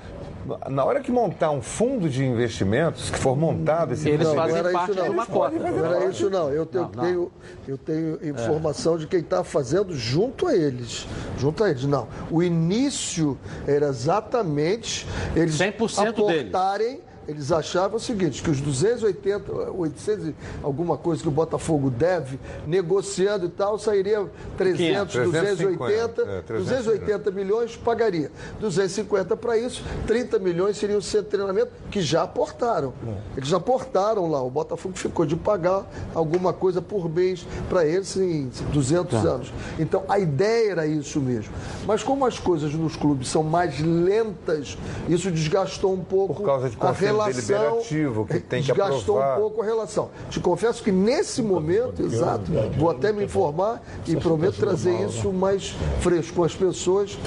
[0.69, 4.72] na hora que montar um fundo de investimentos, que for montado esse Eles fundo, fazem
[4.72, 5.57] parte de uma cota.
[5.57, 6.49] Não era isso não.
[6.52, 7.03] Eu tenho, não, não.
[7.03, 7.32] tenho,
[7.68, 8.98] eu tenho informação é.
[8.99, 11.07] de quem está fazendo junto a eles.
[11.38, 11.86] Junto a eles.
[11.86, 12.07] Não.
[12.30, 19.52] O início era exatamente eles 100% aportarem deles eles achavam o seguinte, que os 280,
[19.72, 24.26] 800 alguma coisa que o Botafogo deve, negociando e tal, sairia
[24.57, 28.31] 300, 280, é, 280 milhões pagaria.
[28.60, 32.93] 250 para isso, 30 milhões seria o centro de treinamento, que já aportaram.
[33.07, 33.38] É.
[33.38, 38.49] Eles aportaram lá, o Botafogo ficou de pagar alguma coisa por mês para eles em
[38.72, 39.27] 200 tá.
[39.27, 39.53] anos.
[39.80, 41.53] Então, a ideia era isso mesmo.
[41.88, 44.77] Mas como as coisas nos clubes são mais lentas,
[45.10, 46.43] isso desgastou um pouco
[46.80, 50.09] a relação deliberativo que tem que desgastou um pouco a relação.
[50.29, 55.75] Te confesso que nesse momento, exato, vou até me informar e prometo trazer isso mais
[56.01, 57.17] fresco com as pessoas,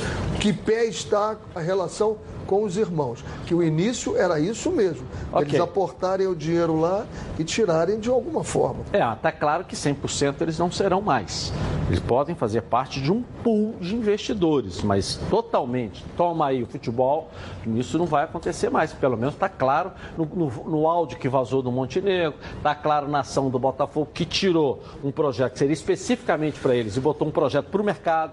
[0.41, 2.17] que pé está a relação
[2.49, 3.23] com os irmãos.
[3.47, 5.07] Que o início era isso mesmo.
[5.31, 5.49] Okay.
[5.49, 7.07] Eles aportarem o dinheiro lá
[7.39, 8.81] e tirarem de alguma forma.
[8.93, 11.53] É, está claro que 100% eles não serão mais.
[11.89, 17.31] Eles podem fazer parte de um pool de investidores, mas totalmente, toma aí o futebol,
[17.77, 18.93] isso não vai acontecer mais.
[18.93, 23.21] Pelo menos está claro no, no, no, áudio que vazou do Montenegro, está claro na
[23.21, 27.31] ação do Botafogo que tirou um projeto que seria especificamente para eles e botou um
[27.31, 28.33] projeto para o mercado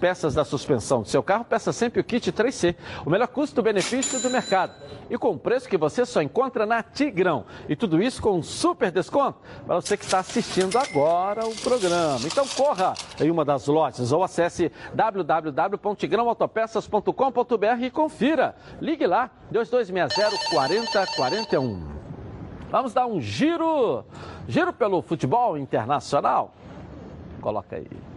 [0.00, 2.74] peças da suspensão do seu carro, peça sempre o kit 3C,
[3.04, 4.72] o melhor custo-benefício do mercado.
[5.10, 7.44] E com preço que você só encontra na Tigrão.
[7.68, 12.20] E tudo isso com um super desconto para você que está assistindo agora o programa.
[12.24, 18.56] Então corra em uma das lojas ou acesse www.tigrãoautopeças.com.br e confira.
[18.80, 22.00] Ligue lá, 2260 4041.
[22.70, 24.04] Vamos dar um giro,
[24.46, 26.54] giro pelo futebol internacional?
[27.40, 28.09] Coloca aí.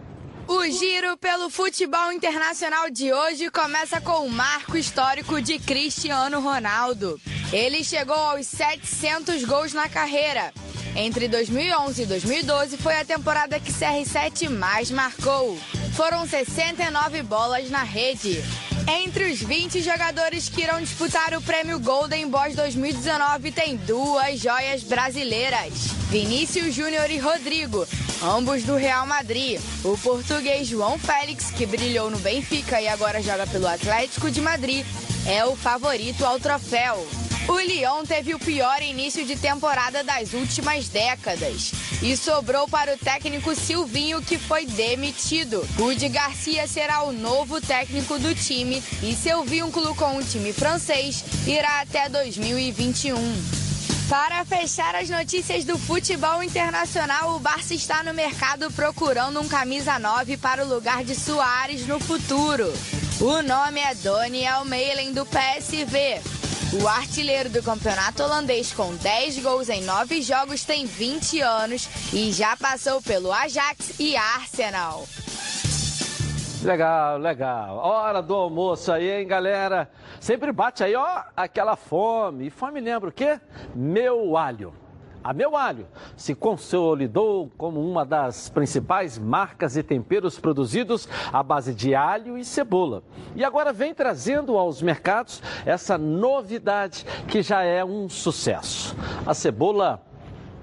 [0.46, 7.18] O giro pelo futebol internacional de hoje começa com o marco histórico de Cristiano Ronaldo.
[7.50, 10.52] Ele chegou aos 700 gols na carreira.
[10.94, 15.58] Entre 2011 e 2012 foi a temporada que CR7 mais marcou.
[15.94, 18.42] Foram 69 bolas na rede.
[19.04, 24.82] Entre os 20 jogadores que irão disputar o prêmio Golden Boy 2019 tem duas joias
[24.82, 25.72] brasileiras:
[26.10, 27.86] Vinícius Júnior e Rodrigo,
[28.22, 29.60] ambos do Real Madrid.
[29.84, 34.84] O português João Félix, que brilhou no Benfica e agora joga pelo Atlético de Madrid,
[35.26, 37.06] é o favorito ao troféu.
[37.46, 41.72] O Lyon teve o pior início de temporada das últimas décadas
[42.02, 45.66] e sobrou para o técnico Silvinho, que foi demitido.
[45.76, 51.22] Rudi Garcia será o novo técnico do time e seu vínculo com o time francês
[51.46, 53.14] irá até 2021.
[54.08, 59.98] Para fechar as notícias do futebol internacional, o Barça está no mercado procurando um camisa
[59.98, 62.72] 9 para o lugar de Soares no futuro.
[63.20, 66.22] O nome é Daniel Meilen do PSV.
[66.82, 72.32] O artilheiro do campeonato holandês com 10 gols em 9 jogos tem 20 anos e
[72.32, 75.04] já passou pelo Ajax e Arsenal.
[76.64, 77.76] Legal, legal.
[77.76, 79.88] Hora do almoço aí, hein, galera?
[80.18, 82.46] Sempre bate aí, ó, aquela fome.
[82.46, 83.38] E fome lembra o quê?
[83.72, 84.74] Meu alho.
[85.24, 85.86] A Meu Alho
[86.18, 92.44] se consolidou como uma das principais marcas e temperos produzidos à base de alho e
[92.44, 93.02] cebola.
[93.34, 98.94] E agora vem trazendo aos mercados essa novidade que já é um sucesso.
[99.24, 100.04] A cebola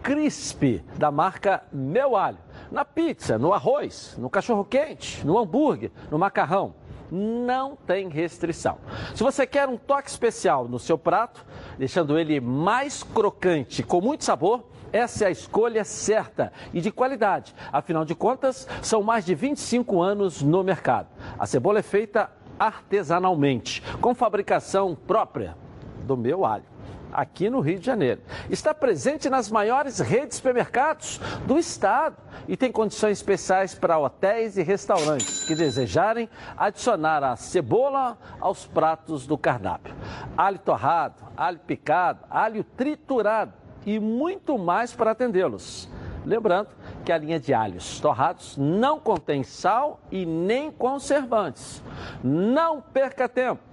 [0.03, 2.37] crisp da marca Meu Alho.
[2.71, 6.75] Na pizza, no arroz, no cachorro-quente, no hambúrguer, no macarrão
[7.11, 8.77] não tem restrição.
[9.13, 11.45] Se você quer um toque especial no seu prato,
[11.81, 14.63] deixando ele mais crocante, com muito sabor,
[14.93, 17.55] essa é a escolha certa e de qualidade.
[17.73, 21.07] Afinal de contas, são mais de 25 anos no mercado.
[21.39, 22.29] A cebola é feita
[22.59, 25.57] artesanalmente, com fabricação própria
[26.03, 26.70] do meu alho
[27.11, 28.21] aqui no Rio de Janeiro.
[28.49, 32.17] Está presente nas maiores redes de supermercados do estado
[32.47, 39.27] e tem condições especiais para hotéis e restaurantes que desejarem adicionar a cebola aos pratos
[39.27, 39.93] do cardápio.
[40.37, 43.53] Alho torrado, alho picado, alho triturado
[43.85, 45.89] e muito mais para atendê-los.
[46.25, 46.69] Lembrando
[47.03, 51.83] que a linha de alhos torrados não contém sal e nem conservantes.
[52.23, 53.70] Não perca tempo.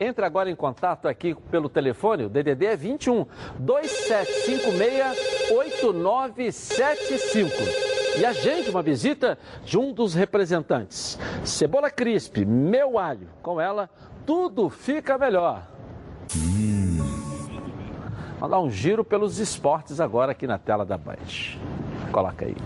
[0.00, 3.26] Entre agora em contato aqui pelo telefone, o DDD é 21
[3.58, 7.52] 2756 8975
[8.18, 11.18] e agende uma visita de um dos representantes.
[11.44, 13.28] Cebola Crisp, meu alho.
[13.42, 13.90] Com ela,
[14.24, 15.68] tudo fica melhor.
[18.38, 21.58] Vamos dar um giro pelos esportes agora aqui na tela da Band.
[22.10, 22.56] Coloca aí.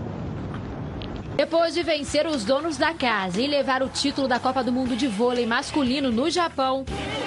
[1.37, 4.95] Depois de vencer os donos da casa e levar o título da Copa do Mundo
[4.95, 6.85] de Vôlei masculino no Japão,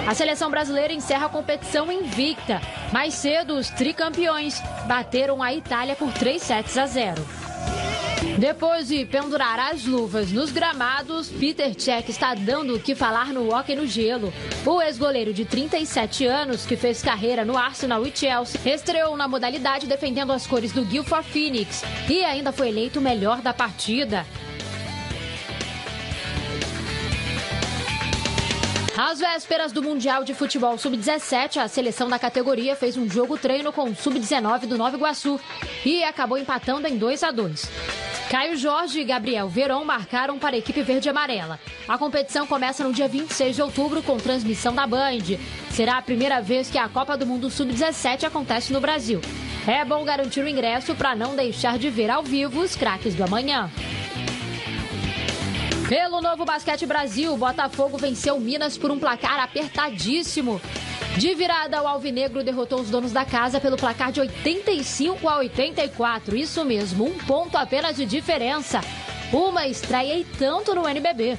[0.08, 2.62] a seleção brasileira encerra a competição invicta.
[2.94, 7.22] Mais cedo, os tricampeões bateram a Itália por 3 sets a 0.
[8.38, 13.50] Depois de pendurar as luvas nos gramados, Peter Cech está dando o que falar no
[13.54, 14.34] hockey no gelo.
[14.66, 19.88] O ex-goleiro de 37 anos, que fez carreira no Arsenal e Chelsea, estreou na modalidade
[19.88, 24.26] defendendo as cores do Guilford Phoenix e ainda foi eleito o melhor da partida.
[28.98, 33.72] Às vésperas do Mundial de Futebol Sub-17, a seleção da categoria fez um jogo treino
[33.72, 35.40] com o Sub-19 do Nova Iguaçu
[35.86, 37.70] e acabou empatando em 2 a 2.
[38.28, 41.60] Caio Jorge e Gabriel Verão marcaram para a equipe verde e amarela.
[41.88, 45.38] A competição começa no dia 26 de outubro com transmissão da Band.
[45.70, 49.22] Será a primeira vez que a Copa do Mundo Sub-17 acontece no Brasil.
[49.68, 53.24] É bom garantir o ingresso para não deixar de ver ao vivo os craques do
[53.24, 53.70] amanhã.
[55.88, 60.60] Pelo Novo Basquete Brasil, Botafogo venceu Minas por um placar apertadíssimo.
[61.18, 66.36] De virada, o Alvinegro derrotou os donos da casa pelo placar de 85 a 84.
[66.36, 68.82] Isso mesmo, um ponto apenas de diferença.
[69.32, 71.38] Uma estreia e tanto no NBB.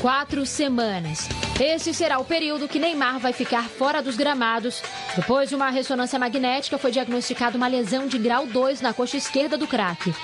[0.00, 1.28] Quatro semanas.
[1.60, 4.80] Esse será o período que Neymar vai ficar fora dos gramados.
[5.16, 9.58] Depois de uma ressonância magnética, foi diagnosticada uma lesão de grau 2 na coxa esquerda
[9.58, 10.14] do craque.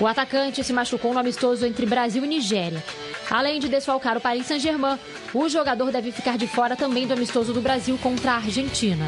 [0.00, 2.82] O atacante se machucou no amistoso entre Brasil e Nigéria.
[3.30, 4.98] Além de desfalcar o Paris Saint-Germain,
[5.34, 9.06] o jogador deve ficar de fora também do amistoso do Brasil contra a Argentina.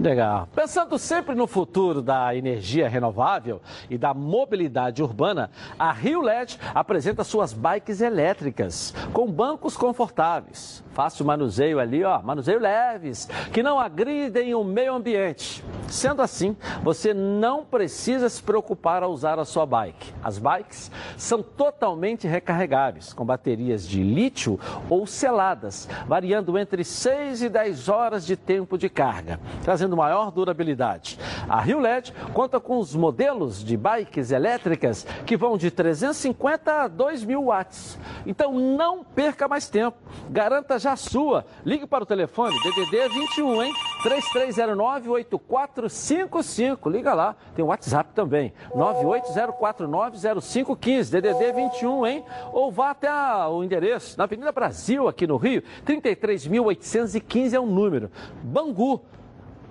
[0.00, 0.48] Legal.
[0.54, 3.60] Pensando sempre no futuro da energia renovável
[3.90, 11.24] e da mobilidade urbana, a Rio LED apresenta suas bikes elétricas com bancos confortáveis, fácil
[11.24, 15.62] manuseio ali, ó, manuseio leves, que não agridem o meio ambiente.
[15.86, 20.12] Sendo assim, você não precisa se preocupar ao usar a sua bike.
[20.24, 24.58] As bikes são totalmente recarregáveis, com baterias de lítio
[24.90, 31.16] ou seladas, variando entre 6 e 10 horas de tempo de carga, trazendo maior durabilidade.
[31.48, 36.88] A Rio LED conta com os modelos de bikes elétricas que vão de 350 a
[36.88, 37.98] 2 mil watts.
[38.26, 39.96] Então não perca mais tempo,
[40.28, 41.46] garanta já a sua.
[41.64, 43.72] Ligue para o telefone DDD 21, hein?
[44.02, 46.90] 3309-8455.
[46.90, 47.34] Liga lá.
[47.54, 48.52] Tem o WhatsApp também.
[48.74, 51.10] 980490515.
[51.10, 52.22] DDD 21, hein?
[52.52, 55.62] Ou vá até a, o endereço na Avenida Brasil, aqui no Rio.
[55.86, 58.10] 33.815 é o número.
[58.42, 59.00] Bangu.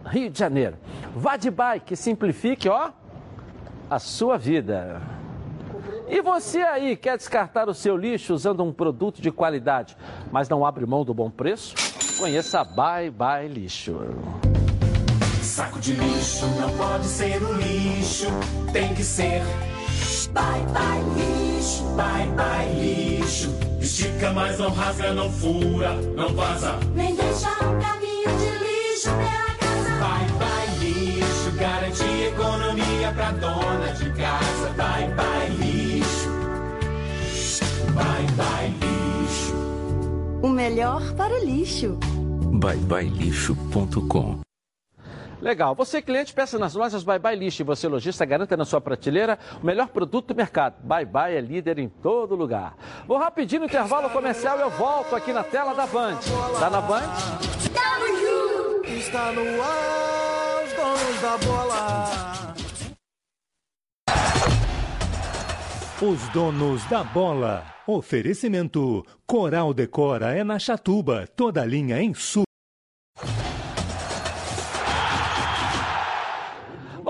[0.08, 0.78] Rio de Janeiro.
[1.16, 2.92] Vá de bike, simplifique, ó,
[3.90, 5.02] a sua vida.
[6.08, 9.98] E você aí quer descartar o seu lixo usando um produto de qualidade,
[10.32, 11.76] mas não abre mão do bom preço?
[12.18, 14.00] Conheça a Bye Bye Lixo.
[15.42, 18.28] Saco de lixo não pode ser o lixo,
[18.72, 19.42] tem que ser.
[20.34, 23.50] Bye bye lixo, bye bye lixo.
[23.82, 26.78] Estica, mas não rasga, não fura, não vaza.
[26.94, 29.57] Nem deixa um caminho de lixo pela
[30.00, 34.70] Bye bye lixo, garante economia pra dona de casa.
[34.76, 36.30] Bye bye lixo,
[37.94, 39.56] bye bye lixo.
[40.42, 41.98] O melhor para o lixo.
[42.60, 44.40] byebyelixo.com
[45.40, 45.76] Legal.
[45.76, 49.38] Você, cliente, peça nas lojas Bye Bye Lixo e você, lojista, garanta na sua prateleira
[49.62, 50.76] o melhor produto do mercado.
[50.84, 52.76] Bye Bye é líder em todo lugar.
[53.08, 56.18] Vou rapidinho no intervalo comercial e eu volto aqui na tela da Band.
[56.60, 57.04] Tá na Band?
[58.98, 62.56] Está no ar, os donos da bola.
[66.02, 67.66] Os donos da bola.
[67.86, 69.06] Oferecimento.
[69.28, 71.28] Coral Decora é na Chatuba.
[71.28, 72.47] Toda linha em sul.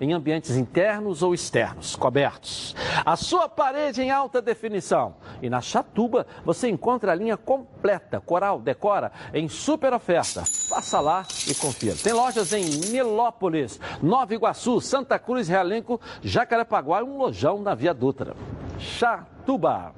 [0.00, 2.74] em ambientes internos ou externos, cobertos.
[3.04, 5.16] A sua parede em alta definição.
[5.42, 10.42] E na Chatuba você encontra a linha completa Coral Decora em super oferta.
[10.70, 11.96] Passa lá e confira.
[12.02, 17.92] Tem lojas em Nilópolis, Nova Iguaçu, Santa Cruz, Realenco, Jacarepaguá e um lojão na Via
[17.92, 18.34] Dutra.
[18.78, 19.94] Chatuba.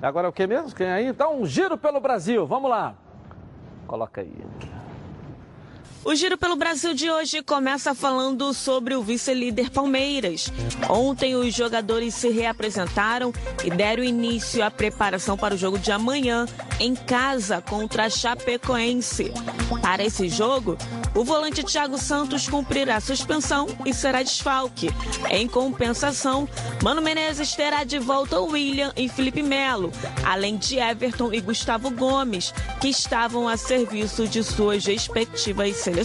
[0.00, 0.74] Agora é o que mesmo?
[0.74, 1.06] Quem aí?
[1.06, 2.46] Então, um giro pelo Brasil.
[2.46, 2.94] Vamos lá.
[3.86, 4.32] Coloca aí.
[6.04, 10.50] O Giro pelo Brasil de hoje começa falando sobre o vice-líder Palmeiras.
[10.88, 13.32] Ontem os jogadores se reapresentaram
[13.64, 16.46] e deram início à preparação para o jogo de amanhã
[16.80, 19.32] em casa contra a Chapecoense.
[19.82, 20.78] Para esse jogo,
[21.14, 24.90] o volante Thiago Santos cumprirá suspensão e será desfalque.
[25.28, 26.48] Em compensação,
[26.82, 29.92] Mano Menezes terá de volta William e Felipe Melo,
[30.24, 35.97] além de Everton e Gustavo Gomes, que estavam a serviço de suas respectivas seleções.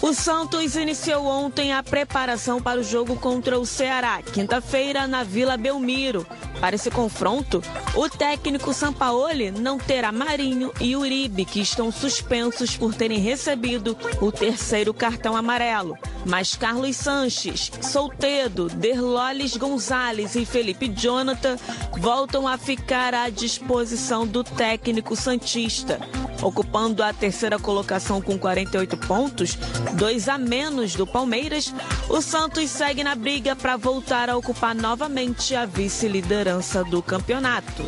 [0.00, 5.56] O Santos iniciou ontem a preparação para o jogo contra o Ceará, quinta-feira, na Vila
[5.56, 6.26] Belmiro.
[6.64, 7.62] Para esse confronto,
[7.94, 14.32] o técnico Sampaoli não terá Marinho e Uribe, que estão suspensos por terem recebido o
[14.32, 15.94] terceiro cartão amarelo.
[16.24, 21.58] Mas Carlos Sanches, Soltedo, Derloles Gonzalez e Felipe Jonathan
[21.98, 26.00] voltam a ficar à disposição do técnico Santista.
[26.42, 29.56] Ocupando a terceira colocação com 48 pontos,
[29.94, 31.72] dois a menos do Palmeiras,
[32.08, 36.53] o Santos segue na briga para voltar a ocupar novamente a vice-liderança
[36.90, 37.82] do campeonato.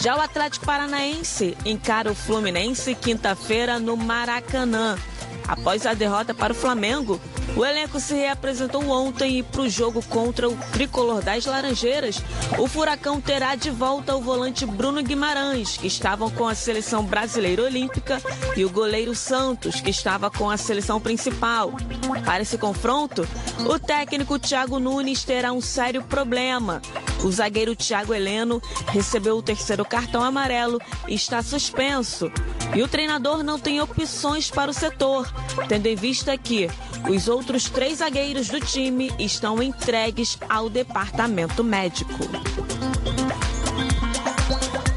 [0.00, 4.96] Já o Atlético Paranaense encara o Fluminense quinta-feira no Maracanã.
[5.48, 7.20] Após a derrota para o Flamengo,
[7.56, 12.22] o elenco se reapresentou ontem e para o jogo contra o tricolor das Laranjeiras,
[12.58, 17.62] o Furacão terá de volta o volante Bruno Guimarães, que estavam com a seleção brasileira
[17.62, 18.20] olímpica,
[18.56, 21.72] e o goleiro Santos, que estava com a seleção principal.
[22.24, 23.26] Para esse confronto,
[23.66, 26.82] o técnico Thiago Nunes terá um sério problema.
[27.24, 30.78] O zagueiro Thiago Heleno recebeu o terceiro cartão amarelo
[31.08, 32.30] e está suspenso.
[32.74, 35.32] E o treinador não tem opções para o setor,
[35.68, 36.68] tendo em vista que
[37.08, 42.12] os outros três zagueiros do time estão entregues ao departamento médico.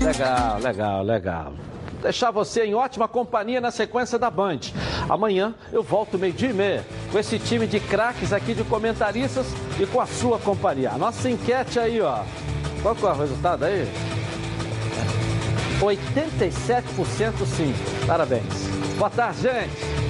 [0.02, 1.54] Legal, legal, legal.
[2.02, 4.62] Deixar você em ótima companhia na sequência da Band.
[5.08, 9.46] Amanhã eu volto meio-dia e meia com esse time de craques aqui de comentaristas
[9.80, 10.90] e com a sua companhia.
[10.90, 12.24] A nossa enquete aí, ó.
[12.82, 13.88] Qual que é o resultado aí?
[15.82, 17.76] 87% sim.
[18.08, 18.68] Parabéns.
[18.98, 20.09] Boa tarde, gente.